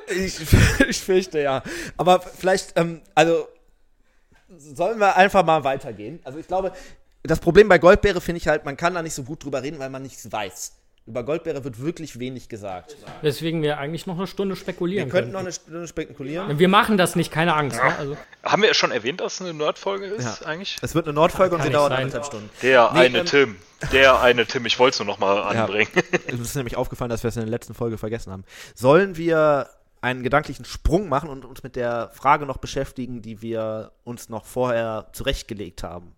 [0.09, 0.37] Ich,
[0.87, 1.63] ich fürchte ja.
[1.97, 3.47] Aber vielleicht, ähm, also
[4.57, 6.19] sollen wir einfach mal weitergehen.
[6.23, 6.71] Also ich glaube,
[7.23, 9.79] das Problem bei Goldbeere finde ich halt, man kann da nicht so gut drüber reden,
[9.79, 10.73] weil man nichts weiß.
[11.07, 12.95] Über Goldbeere wird wirklich wenig gesagt.
[13.23, 15.47] Weswegen wir eigentlich noch eine Stunde Wir spekulieren könnten noch können.
[15.47, 16.59] eine Stunde spekulieren.
[16.59, 17.77] Wir machen das nicht, keine Angst.
[17.77, 17.97] Ne?
[17.97, 20.47] Also, Haben wir schon erwähnt, dass es eine Nerdfolge ist Ja.
[20.47, 20.77] eigentlich?
[20.81, 22.01] Es wird eine Nordfolge und sie dauert sein.
[22.01, 22.49] anderthalb Stunden.
[22.61, 23.55] Der Nee, eine ähm, Tim.
[23.91, 24.63] Der eine Tim.
[24.67, 25.89] Ich wollte es nur noch mal anbringen.
[26.27, 28.43] Es ist nämlich aufgefallen, dass wir es in der letzten Folge vergessen haben.
[28.75, 29.69] Sollen wir
[30.01, 34.45] einen gedanklichen Sprung machen und uns mit der Frage noch beschäftigen, die wir uns noch
[34.45, 36.15] vorher zurechtgelegt haben?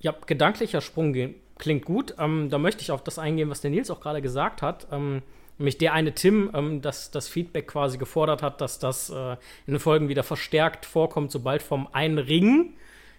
[0.00, 1.14] ja, gedanklicher Sprung
[1.58, 2.14] klingt gut.
[2.18, 4.86] Ähm, da möchte ich auf das eingehen, was der Nils auch gerade gesagt hat.
[4.92, 5.22] Ähm,
[5.58, 9.32] nämlich der eine Tim, ähm, das, das Feedback quasi gefordert hat, dass das äh,
[9.66, 12.74] in den Folgen wieder verstärkt vorkommt, sobald vom einen Ring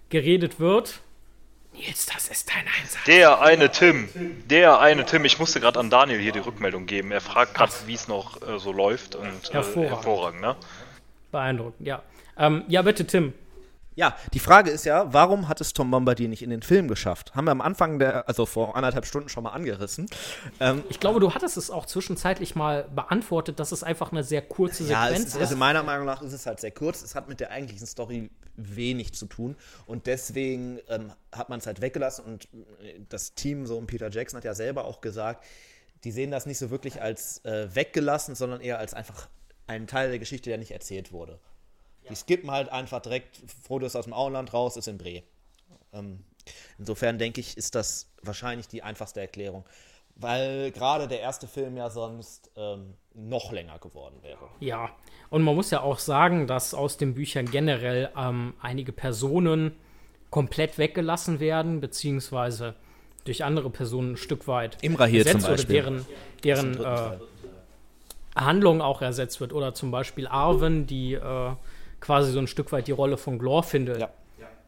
[0.10, 1.02] geredet wird.
[1.74, 3.04] Nils, das ist dein Einsatz.
[3.06, 4.10] Der eine Tim.
[4.50, 5.24] Der eine Tim.
[5.26, 7.12] Ich musste gerade an Daniel hier die Rückmeldung geben.
[7.12, 9.16] Er fragt gerade, wie es noch äh, so läuft.
[9.16, 9.90] Und, äh, Hervorragend.
[9.92, 10.56] hervorragend ne?
[11.32, 12.02] Beeindruckend, ja.
[12.38, 13.34] Ähm, ja, bitte, Tim.
[14.00, 17.36] Ja, die Frage ist ja, warum hat es Tom Bombadil nicht in den Film geschafft?
[17.36, 20.06] Haben wir am Anfang der, also vor anderthalb Stunden schon mal angerissen.
[20.62, 24.42] Ähm, Ich glaube, du hattest es auch zwischenzeitlich mal beantwortet, dass es einfach eine sehr
[24.42, 25.42] kurze ja, es Sequenz ist, ist.
[25.42, 27.02] also meiner Meinung nach ist es halt sehr kurz.
[27.02, 31.68] Es hat mit der eigentlichen Story wenig zu tun und deswegen ähm, hat man es
[31.68, 32.46] halt weggelassen und
[32.82, 35.44] äh, das Team, so und Peter Jackson hat ja selber auch gesagt,
[36.06, 39.28] die sehen das nicht so wirklich als äh, weggelassen, sondern eher als einfach
[39.68, 41.38] einen Teil der Geschichte, der nicht erzählt wurde.
[42.10, 45.24] Die skippen halt einfach direkt, Frodo ist aus dem Auenland raus, ist in Bre.
[45.94, 46.24] Ähm,
[46.78, 49.66] insofern denke ich, ist das wahrscheinlich die einfachste Erklärung.
[50.16, 54.50] Weil gerade der erste Film ja sonst ähm, noch länger geworden wäre.
[54.60, 54.90] Ja,
[55.30, 59.76] und man muss ja auch sagen, dass aus den Büchern generell ähm, einige Personen
[60.30, 62.76] komplett weggelassen werden, beziehungsweise
[63.24, 65.84] durch andere Personen ein Stück weit Imra hier ersetzt zum Beispiel.
[65.84, 66.04] oder
[66.44, 67.18] deren, deren äh.
[68.36, 69.54] Handlung auch ersetzt wird.
[69.54, 71.52] Oder zum Beispiel Arwen, die äh,
[72.02, 74.10] quasi so ein Stück weit die Rolle von Glorfindel, Ja.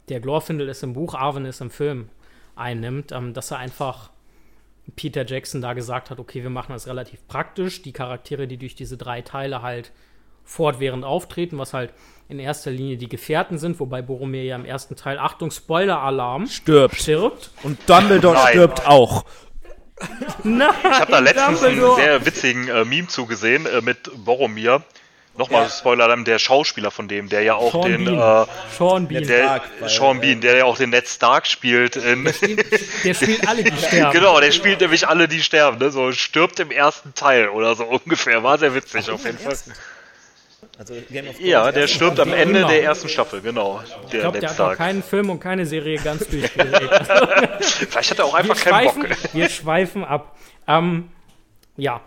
[0.09, 2.09] der Glorfindel ist im Buch, Arwen ist im Film,
[2.55, 4.09] einnimmt, ähm, dass er einfach
[4.95, 8.75] Peter Jackson da gesagt hat, okay, wir machen das relativ praktisch, die Charaktere, die durch
[8.75, 9.91] diese drei Teile halt
[10.43, 11.93] fortwährend auftreten, was halt
[12.27, 16.95] in erster Linie die Gefährten sind, wobei Boromir ja im ersten Teil, Achtung, Spoiler-Alarm, Stirbt.
[16.95, 17.51] stirbt.
[17.63, 18.47] Und Dumbledore Nein.
[18.49, 19.23] stirbt auch.
[20.43, 24.83] Nein, ich habe da letztens einen sehr witzigen äh, Meme zugesehen äh, mit Boromir.
[25.41, 25.69] Nochmal ja.
[25.69, 28.45] Spoiler, der Schauspieler von dem, der ja auch Sean den Bean.
[28.45, 31.95] Äh, Sean Bean, der, Stark, Sean Bean, der ja auch den Ned Stark spielt.
[31.95, 34.11] In, der, spielt der spielt alle, die sterben.
[34.11, 35.79] Genau, der spielt nämlich alle, die sterben.
[35.79, 35.89] Ne?
[35.89, 38.43] So stirbt im ersten Teil oder so ungefähr.
[38.43, 39.57] War sehr witzig Ach, auf jeden Fall.
[40.77, 40.93] Also
[41.39, 42.67] ja, der stirbt am Ende immer.
[42.67, 43.79] der ersten Staffel, genau.
[43.79, 46.91] Der ich glaube, der hat auch keinen Film und keine Serie ganz durchgedreht.
[47.61, 49.09] Vielleicht hat er auch einfach keinen Bock.
[49.33, 50.37] Wir schweifen ab.
[50.67, 51.09] Ähm,
[51.77, 52.01] ja,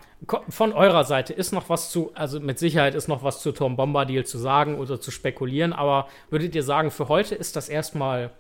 [0.49, 3.77] von eurer Seite ist noch was zu, also mit Sicherheit ist noch was zu Tom
[3.77, 8.31] Bombadil zu sagen oder zu spekulieren, aber würdet ihr sagen, für heute ist das erstmal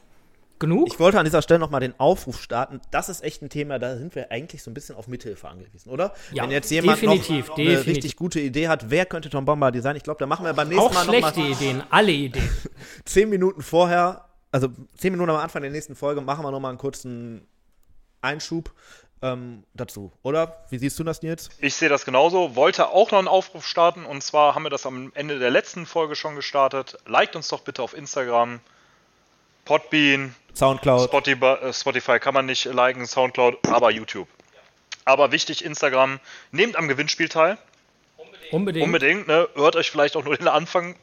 [0.59, 0.89] genug?
[0.89, 2.81] Ich wollte an dieser Stelle nochmal den Aufruf starten.
[2.90, 5.90] Das ist echt ein Thema, da sind wir eigentlich so ein bisschen auf Mithilfe angewiesen,
[5.90, 6.15] oder?
[6.32, 7.86] Ja, Wenn jetzt jemand definitiv, noch definitiv.
[7.86, 9.97] eine richtig gute Idee hat, wer könnte Tom Bombadil sein?
[9.97, 12.48] Ich glaube, da machen wir beim nächsten Auch Mal schlechte noch mal Ideen, alle Ideen.
[13.05, 16.78] zehn Minuten vorher, also zehn Minuten am Anfang der nächsten Folge, machen wir nochmal einen
[16.78, 17.47] kurzen
[18.20, 18.73] Einschub
[19.24, 20.64] ähm, dazu, oder?
[20.68, 21.48] Wie siehst du das, Nils?
[21.59, 22.56] Ich sehe das genauso.
[22.56, 25.86] Wollte auch noch einen Aufruf starten und zwar haben wir das am Ende der letzten
[25.86, 26.98] Folge schon gestartet.
[27.06, 28.60] Liked uns doch bitte auf Instagram,
[29.64, 31.09] Podbean, Soundcloud.
[31.09, 34.28] Spotify, äh, Spotify kann man nicht liken, Soundcloud, aber YouTube.
[35.06, 36.20] Aber wichtig, Instagram,
[36.52, 37.56] nehmt am Gewinnspiel teil.
[38.51, 38.84] Unbedingt.
[38.84, 39.48] Unbedingt, ne?
[39.55, 40.96] Hört euch vielleicht auch nur den Anfang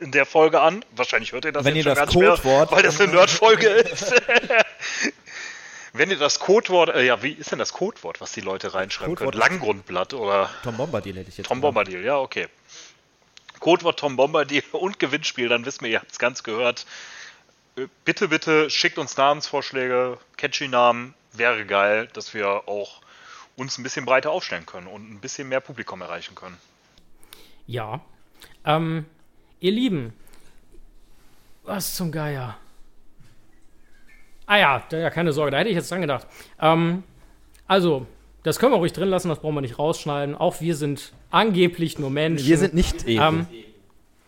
[0.00, 0.84] in der Folge an.
[0.94, 4.12] Wahrscheinlich hört ihr das Wenn jetzt ihr das Codewort, mehr, weil das eine Nerd-Folge ist.
[5.92, 9.14] Wenn ihr das Codewort, äh, ja, wie ist denn das Codewort, was die Leute reinschreiben
[9.14, 9.52] Codewort können?
[9.52, 10.50] Langgrundblatt oder?
[10.62, 11.46] Tom Bombadil hätte ich jetzt.
[11.46, 12.48] Tom Bombadil, ja, okay.
[13.60, 16.86] Codewort Tom Bombadil und Gewinnspiel, dann wissen wir, ihr habt es ganz gehört.
[17.76, 23.02] Äh, bitte, bitte schickt uns Namensvorschläge, catchy Namen, wäre geil, dass wir auch
[23.56, 26.56] uns ein bisschen breiter aufstellen können und ein bisschen mehr Publikum erreichen können.
[27.66, 28.00] Ja.
[28.64, 29.04] Ähm,
[29.60, 30.14] ihr Lieben,
[31.64, 32.56] was zum Geier?
[34.46, 36.26] Ah ja, ja, keine Sorge, da hätte ich jetzt dran gedacht.
[36.60, 37.02] Ähm,
[37.66, 38.06] also,
[38.42, 40.34] das können wir ruhig drin lassen, das brauchen wir nicht rausschneiden.
[40.34, 42.46] Auch wir sind angeblich nur Menschen.
[42.46, 43.22] Wir sind nicht Ego.
[43.22, 43.46] Ähm,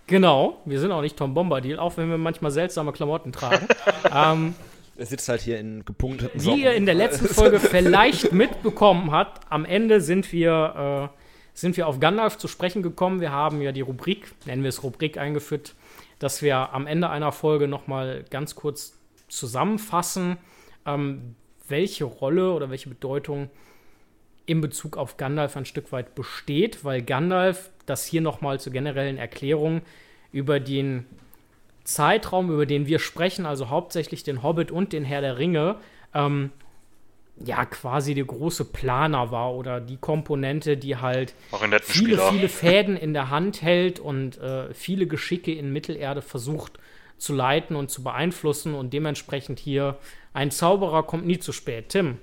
[0.07, 3.67] genau, wir sind auch nicht Tom Bombadil, auch wenn wir manchmal seltsame Klamotten tragen.
[4.15, 4.55] ähm,
[4.97, 6.59] er sitzt halt hier in gepunkteten Socken.
[6.59, 11.19] Wie ihr in der letzten Folge vielleicht mitbekommen habt, am Ende sind wir, äh,
[11.53, 13.21] sind wir auf Gandalf zu sprechen gekommen.
[13.21, 15.75] Wir haben ja die Rubrik, nennen wir es Rubrik, eingeführt,
[16.21, 18.97] dass wir am Ende einer Folge nochmal ganz kurz
[19.37, 20.37] zusammenfassen,
[20.87, 21.35] ähm,
[21.69, 23.51] welche Rolle oder welche Bedeutung
[24.47, 29.17] in Bezug auf Gandalf ein Stück weit besteht, weil Gandalf, das hier nochmal zur generellen
[29.17, 29.83] Erklärung,
[30.33, 31.07] über den
[31.85, 35.77] Zeitraum, über den wir sprechen, also hauptsächlich den Hobbit und den Herr der Ringe,
[36.15, 36.51] ähm,
[37.45, 41.35] ja, quasi der große Planer war oder die Komponente, die halt
[41.83, 42.31] viele, Spieler.
[42.31, 46.79] viele Fäden in der Hand hält und äh, viele Geschicke in Mittelerde versucht
[47.19, 49.99] zu leiten und zu beeinflussen und dementsprechend hier
[50.33, 51.91] ein Zauberer kommt nie zu spät.
[51.91, 52.19] Tim.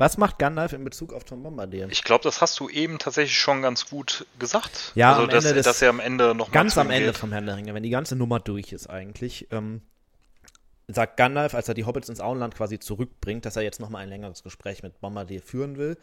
[0.00, 1.88] Was macht Gandalf in Bezug auf Tom Bombadil?
[1.90, 4.92] Ich glaube, das hast du eben tatsächlich schon ganz gut gesagt.
[4.94, 7.18] Ja, also, am dass, Ende des, dass er am Ende noch Ganz am Ende geht.
[7.18, 9.82] vom Herrn der Ringe, wenn die ganze Nummer durch ist eigentlich, ähm,
[10.88, 14.08] sagt Gandalf, als er die Hobbits ins Auenland quasi zurückbringt, dass er jetzt nochmal ein
[14.08, 15.98] längeres Gespräch mit Bombadil führen will,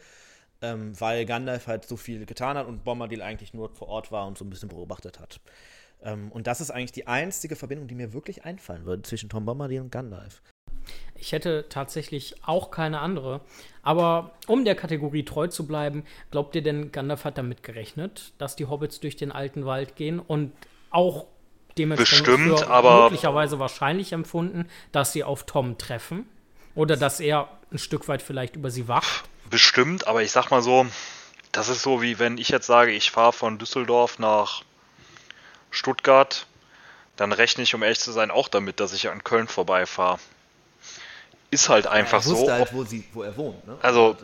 [0.62, 4.28] ähm, weil Gandalf halt so viel getan hat und Bombadil eigentlich nur vor Ort war
[4.28, 5.40] und so ein bisschen beobachtet hat.
[6.02, 9.44] Ähm, und das ist eigentlich die einzige Verbindung, die mir wirklich einfallen würde zwischen Tom
[9.44, 10.42] Bombadil und Gandalf.
[11.14, 13.40] Ich hätte tatsächlich auch keine andere.
[13.82, 18.56] Aber um der Kategorie treu zu bleiben, glaubt ihr denn, Gandalf hat damit gerechnet, dass
[18.56, 20.52] die Hobbits durch den alten Wald gehen und
[20.90, 21.26] auch
[21.76, 26.26] dementsprechend Bestimmt, aber möglicherweise wahrscheinlich empfunden, dass sie auf Tom treffen?
[26.74, 29.24] Oder dass er ein Stück weit vielleicht über sie wacht?
[29.50, 30.86] Bestimmt, aber ich sag mal so,
[31.52, 34.62] das ist so wie wenn ich jetzt sage, ich fahre von Düsseldorf nach
[35.70, 36.46] Stuttgart,
[37.16, 40.18] dann rechne ich, um ehrlich zu sein, auch damit, dass ich an Köln vorbeifahre.
[41.50, 42.52] Ist halt einfach er wusste so.
[42.52, 43.66] Halt, wo, sie, wo er wohnt.
[43.66, 43.78] Ne?
[43.80, 44.16] Also,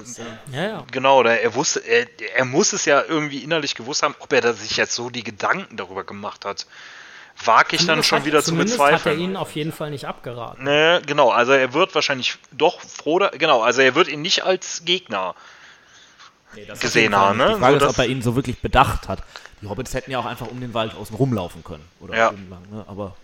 [0.52, 0.84] äh ja, ja.
[0.90, 2.06] genau, er wusste, er,
[2.36, 5.24] er, muss es ja irgendwie innerlich gewusst haben, ob er da sich jetzt so die
[5.24, 6.66] Gedanken darüber gemacht hat.
[7.42, 8.94] Wage ich dann schon hat, wieder zu bezweifeln.
[8.94, 10.64] hat er ihn auf jeden Fall nicht abgeraten.
[10.64, 14.44] Ne, genau, also er wird wahrscheinlich doch froh, da, genau, also er wird ihn nicht
[14.44, 15.34] als Gegner
[16.54, 17.38] nee, gesehen haben.
[17.38, 17.54] Ne?
[17.54, 19.22] Die Frage so, ist, ob er ihn so wirklich bedacht hat.
[19.64, 21.84] Die Hobbits hätten ja auch einfach um den Wald außen rumlaufen können.
[22.00, 22.26] Oder ja.
[22.30, 22.84] lang, ne?
[22.86, 23.16] Aber.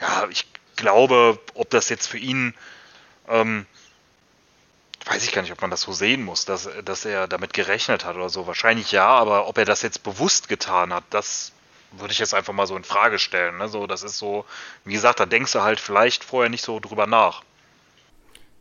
[0.00, 2.54] Ja, ich glaube, ob das jetzt für ihn.
[3.26, 3.66] Ähm,
[5.06, 8.04] weiß ich gar nicht, ob man das so sehen muss, dass, dass er damit gerechnet
[8.04, 8.46] hat oder so.
[8.46, 11.52] Wahrscheinlich ja, aber ob er das jetzt bewusst getan hat, das
[11.92, 13.56] würde ich jetzt einfach mal so in Frage stellen.
[13.58, 13.68] Ne?
[13.68, 14.44] So, das ist so,
[14.84, 17.42] wie gesagt, da denkst du halt vielleicht vorher nicht so drüber nach.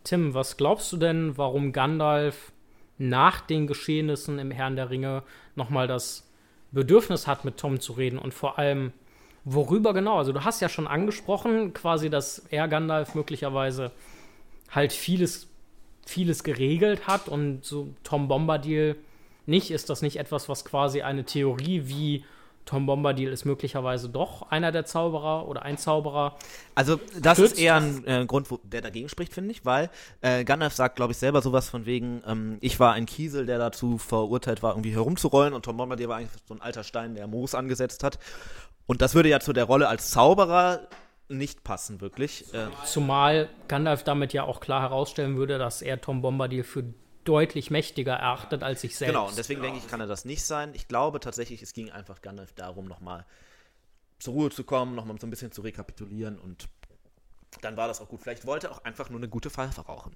[0.06, 2.54] Tim, was glaubst du denn, warum Gandalf
[2.98, 5.24] nach den Geschehnissen im Herrn der Ringe
[5.56, 6.24] nochmal das
[6.72, 8.92] Bedürfnis hat, mit Tom zu reden und vor allem,
[9.46, 10.18] worüber genau?
[10.18, 13.92] Also, du hast ja schon angesprochen, quasi, dass er Gandalf möglicherweise
[14.70, 15.48] halt vieles
[16.10, 18.96] vieles geregelt hat und so Tom Bombadil
[19.46, 19.72] nicht.
[19.72, 22.26] Ist das nicht etwas, was quasi eine Theorie wie
[22.68, 26.38] Tom Bombadil ist möglicherweise doch einer der Zauberer oder ein Zauberer.
[26.76, 27.54] Also das stützt.
[27.54, 29.90] ist eher ein äh, Grund, wo, der dagegen spricht, finde ich, weil
[30.22, 33.58] äh, Gandalf sagt, glaube ich, selber sowas von wegen, ähm, ich war ein Kiesel, der
[33.58, 37.26] dazu verurteilt war, irgendwie herumzurollen und Tom Bombadil war eigentlich so ein alter Stein, der
[37.28, 38.20] Moos angesetzt hat.
[38.86, 40.82] Und das würde ja zu der Rolle als Zauberer
[41.30, 42.54] nicht passen, wirklich.
[42.54, 46.84] Äh, Zumal Gandalf damit ja auch klar herausstellen würde, dass er Tom Bombadil für
[47.28, 49.14] deutlich mächtiger erachtet als sich selbst.
[49.14, 50.72] Genau, und deswegen denke ich, kann er das nicht sein.
[50.74, 53.26] Ich glaube tatsächlich, es ging einfach Gandalf darum, nochmal
[54.20, 56.68] zur Ruhe zu kommen, nochmal so ein bisschen zu rekapitulieren und
[57.62, 58.22] dann war das auch gut.
[58.22, 60.16] Vielleicht wollte er auch einfach nur eine gute Pfeife rauchen.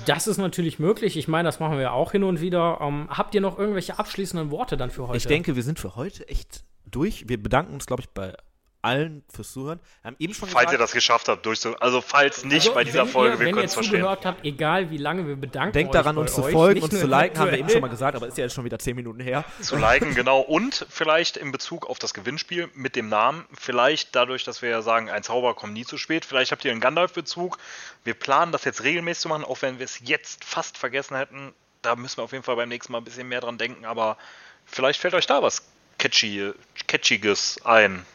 [0.05, 1.17] Das ist natürlich möglich.
[1.17, 2.79] Ich meine, das machen wir auch hin und wieder.
[2.81, 5.17] Ähm, habt ihr noch irgendwelche abschließenden Worte dann für heute?
[5.17, 7.29] Ich denke, wir sind für heute echt durch.
[7.29, 8.35] Wir bedanken uns, glaube ich, bei
[8.83, 9.79] allen fürs Zuhören.
[10.01, 12.73] Wir haben eben schon falls gesagt, ihr das geschafft habt, durchzu also falls nicht also,
[12.73, 13.93] bei dieser Folge, ihr, wir können es verstehen.
[13.93, 16.99] Wenn ihr zugehört habt, egal wie lange wir bedanken Denkt daran, uns zu folgen, uns
[16.99, 18.95] zu liken, haben wir eben schon mal gesagt, aber ist ja jetzt schon wieder zehn
[18.95, 19.45] Minuten her.
[19.61, 20.41] Zu liken, genau.
[20.41, 24.81] Und vielleicht in Bezug auf das Gewinnspiel mit dem Namen, vielleicht dadurch, dass wir ja
[24.81, 27.57] sagen, ein Zauber kommt nie zu spät, vielleicht habt ihr einen Gandalf-Bezug.
[28.03, 31.53] Wir planen das jetzt regelmäßig zu machen, auch wenn wir es jetzt fast vergessen hätten.
[31.81, 34.17] Da müssen wir auf jeden Fall beim nächsten Mal ein bisschen mehr dran denken, aber
[34.65, 35.63] vielleicht fällt euch da was
[35.97, 36.51] Catchy,
[36.87, 38.05] Catchiges ein.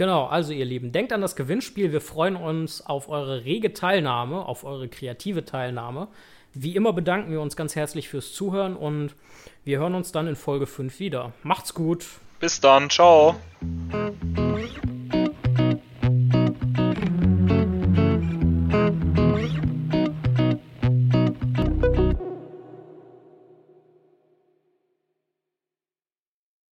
[0.00, 1.92] Genau, also ihr Lieben, denkt an das Gewinnspiel.
[1.92, 6.08] Wir freuen uns auf eure rege Teilnahme, auf eure kreative Teilnahme.
[6.54, 9.14] Wie immer bedanken wir uns ganz herzlich fürs Zuhören und
[9.62, 11.34] wir hören uns dann in Folge 5 wieder.
[11.42, 12.06] Macht's gut.
[12.38, 13.36] Bis dann, ciao.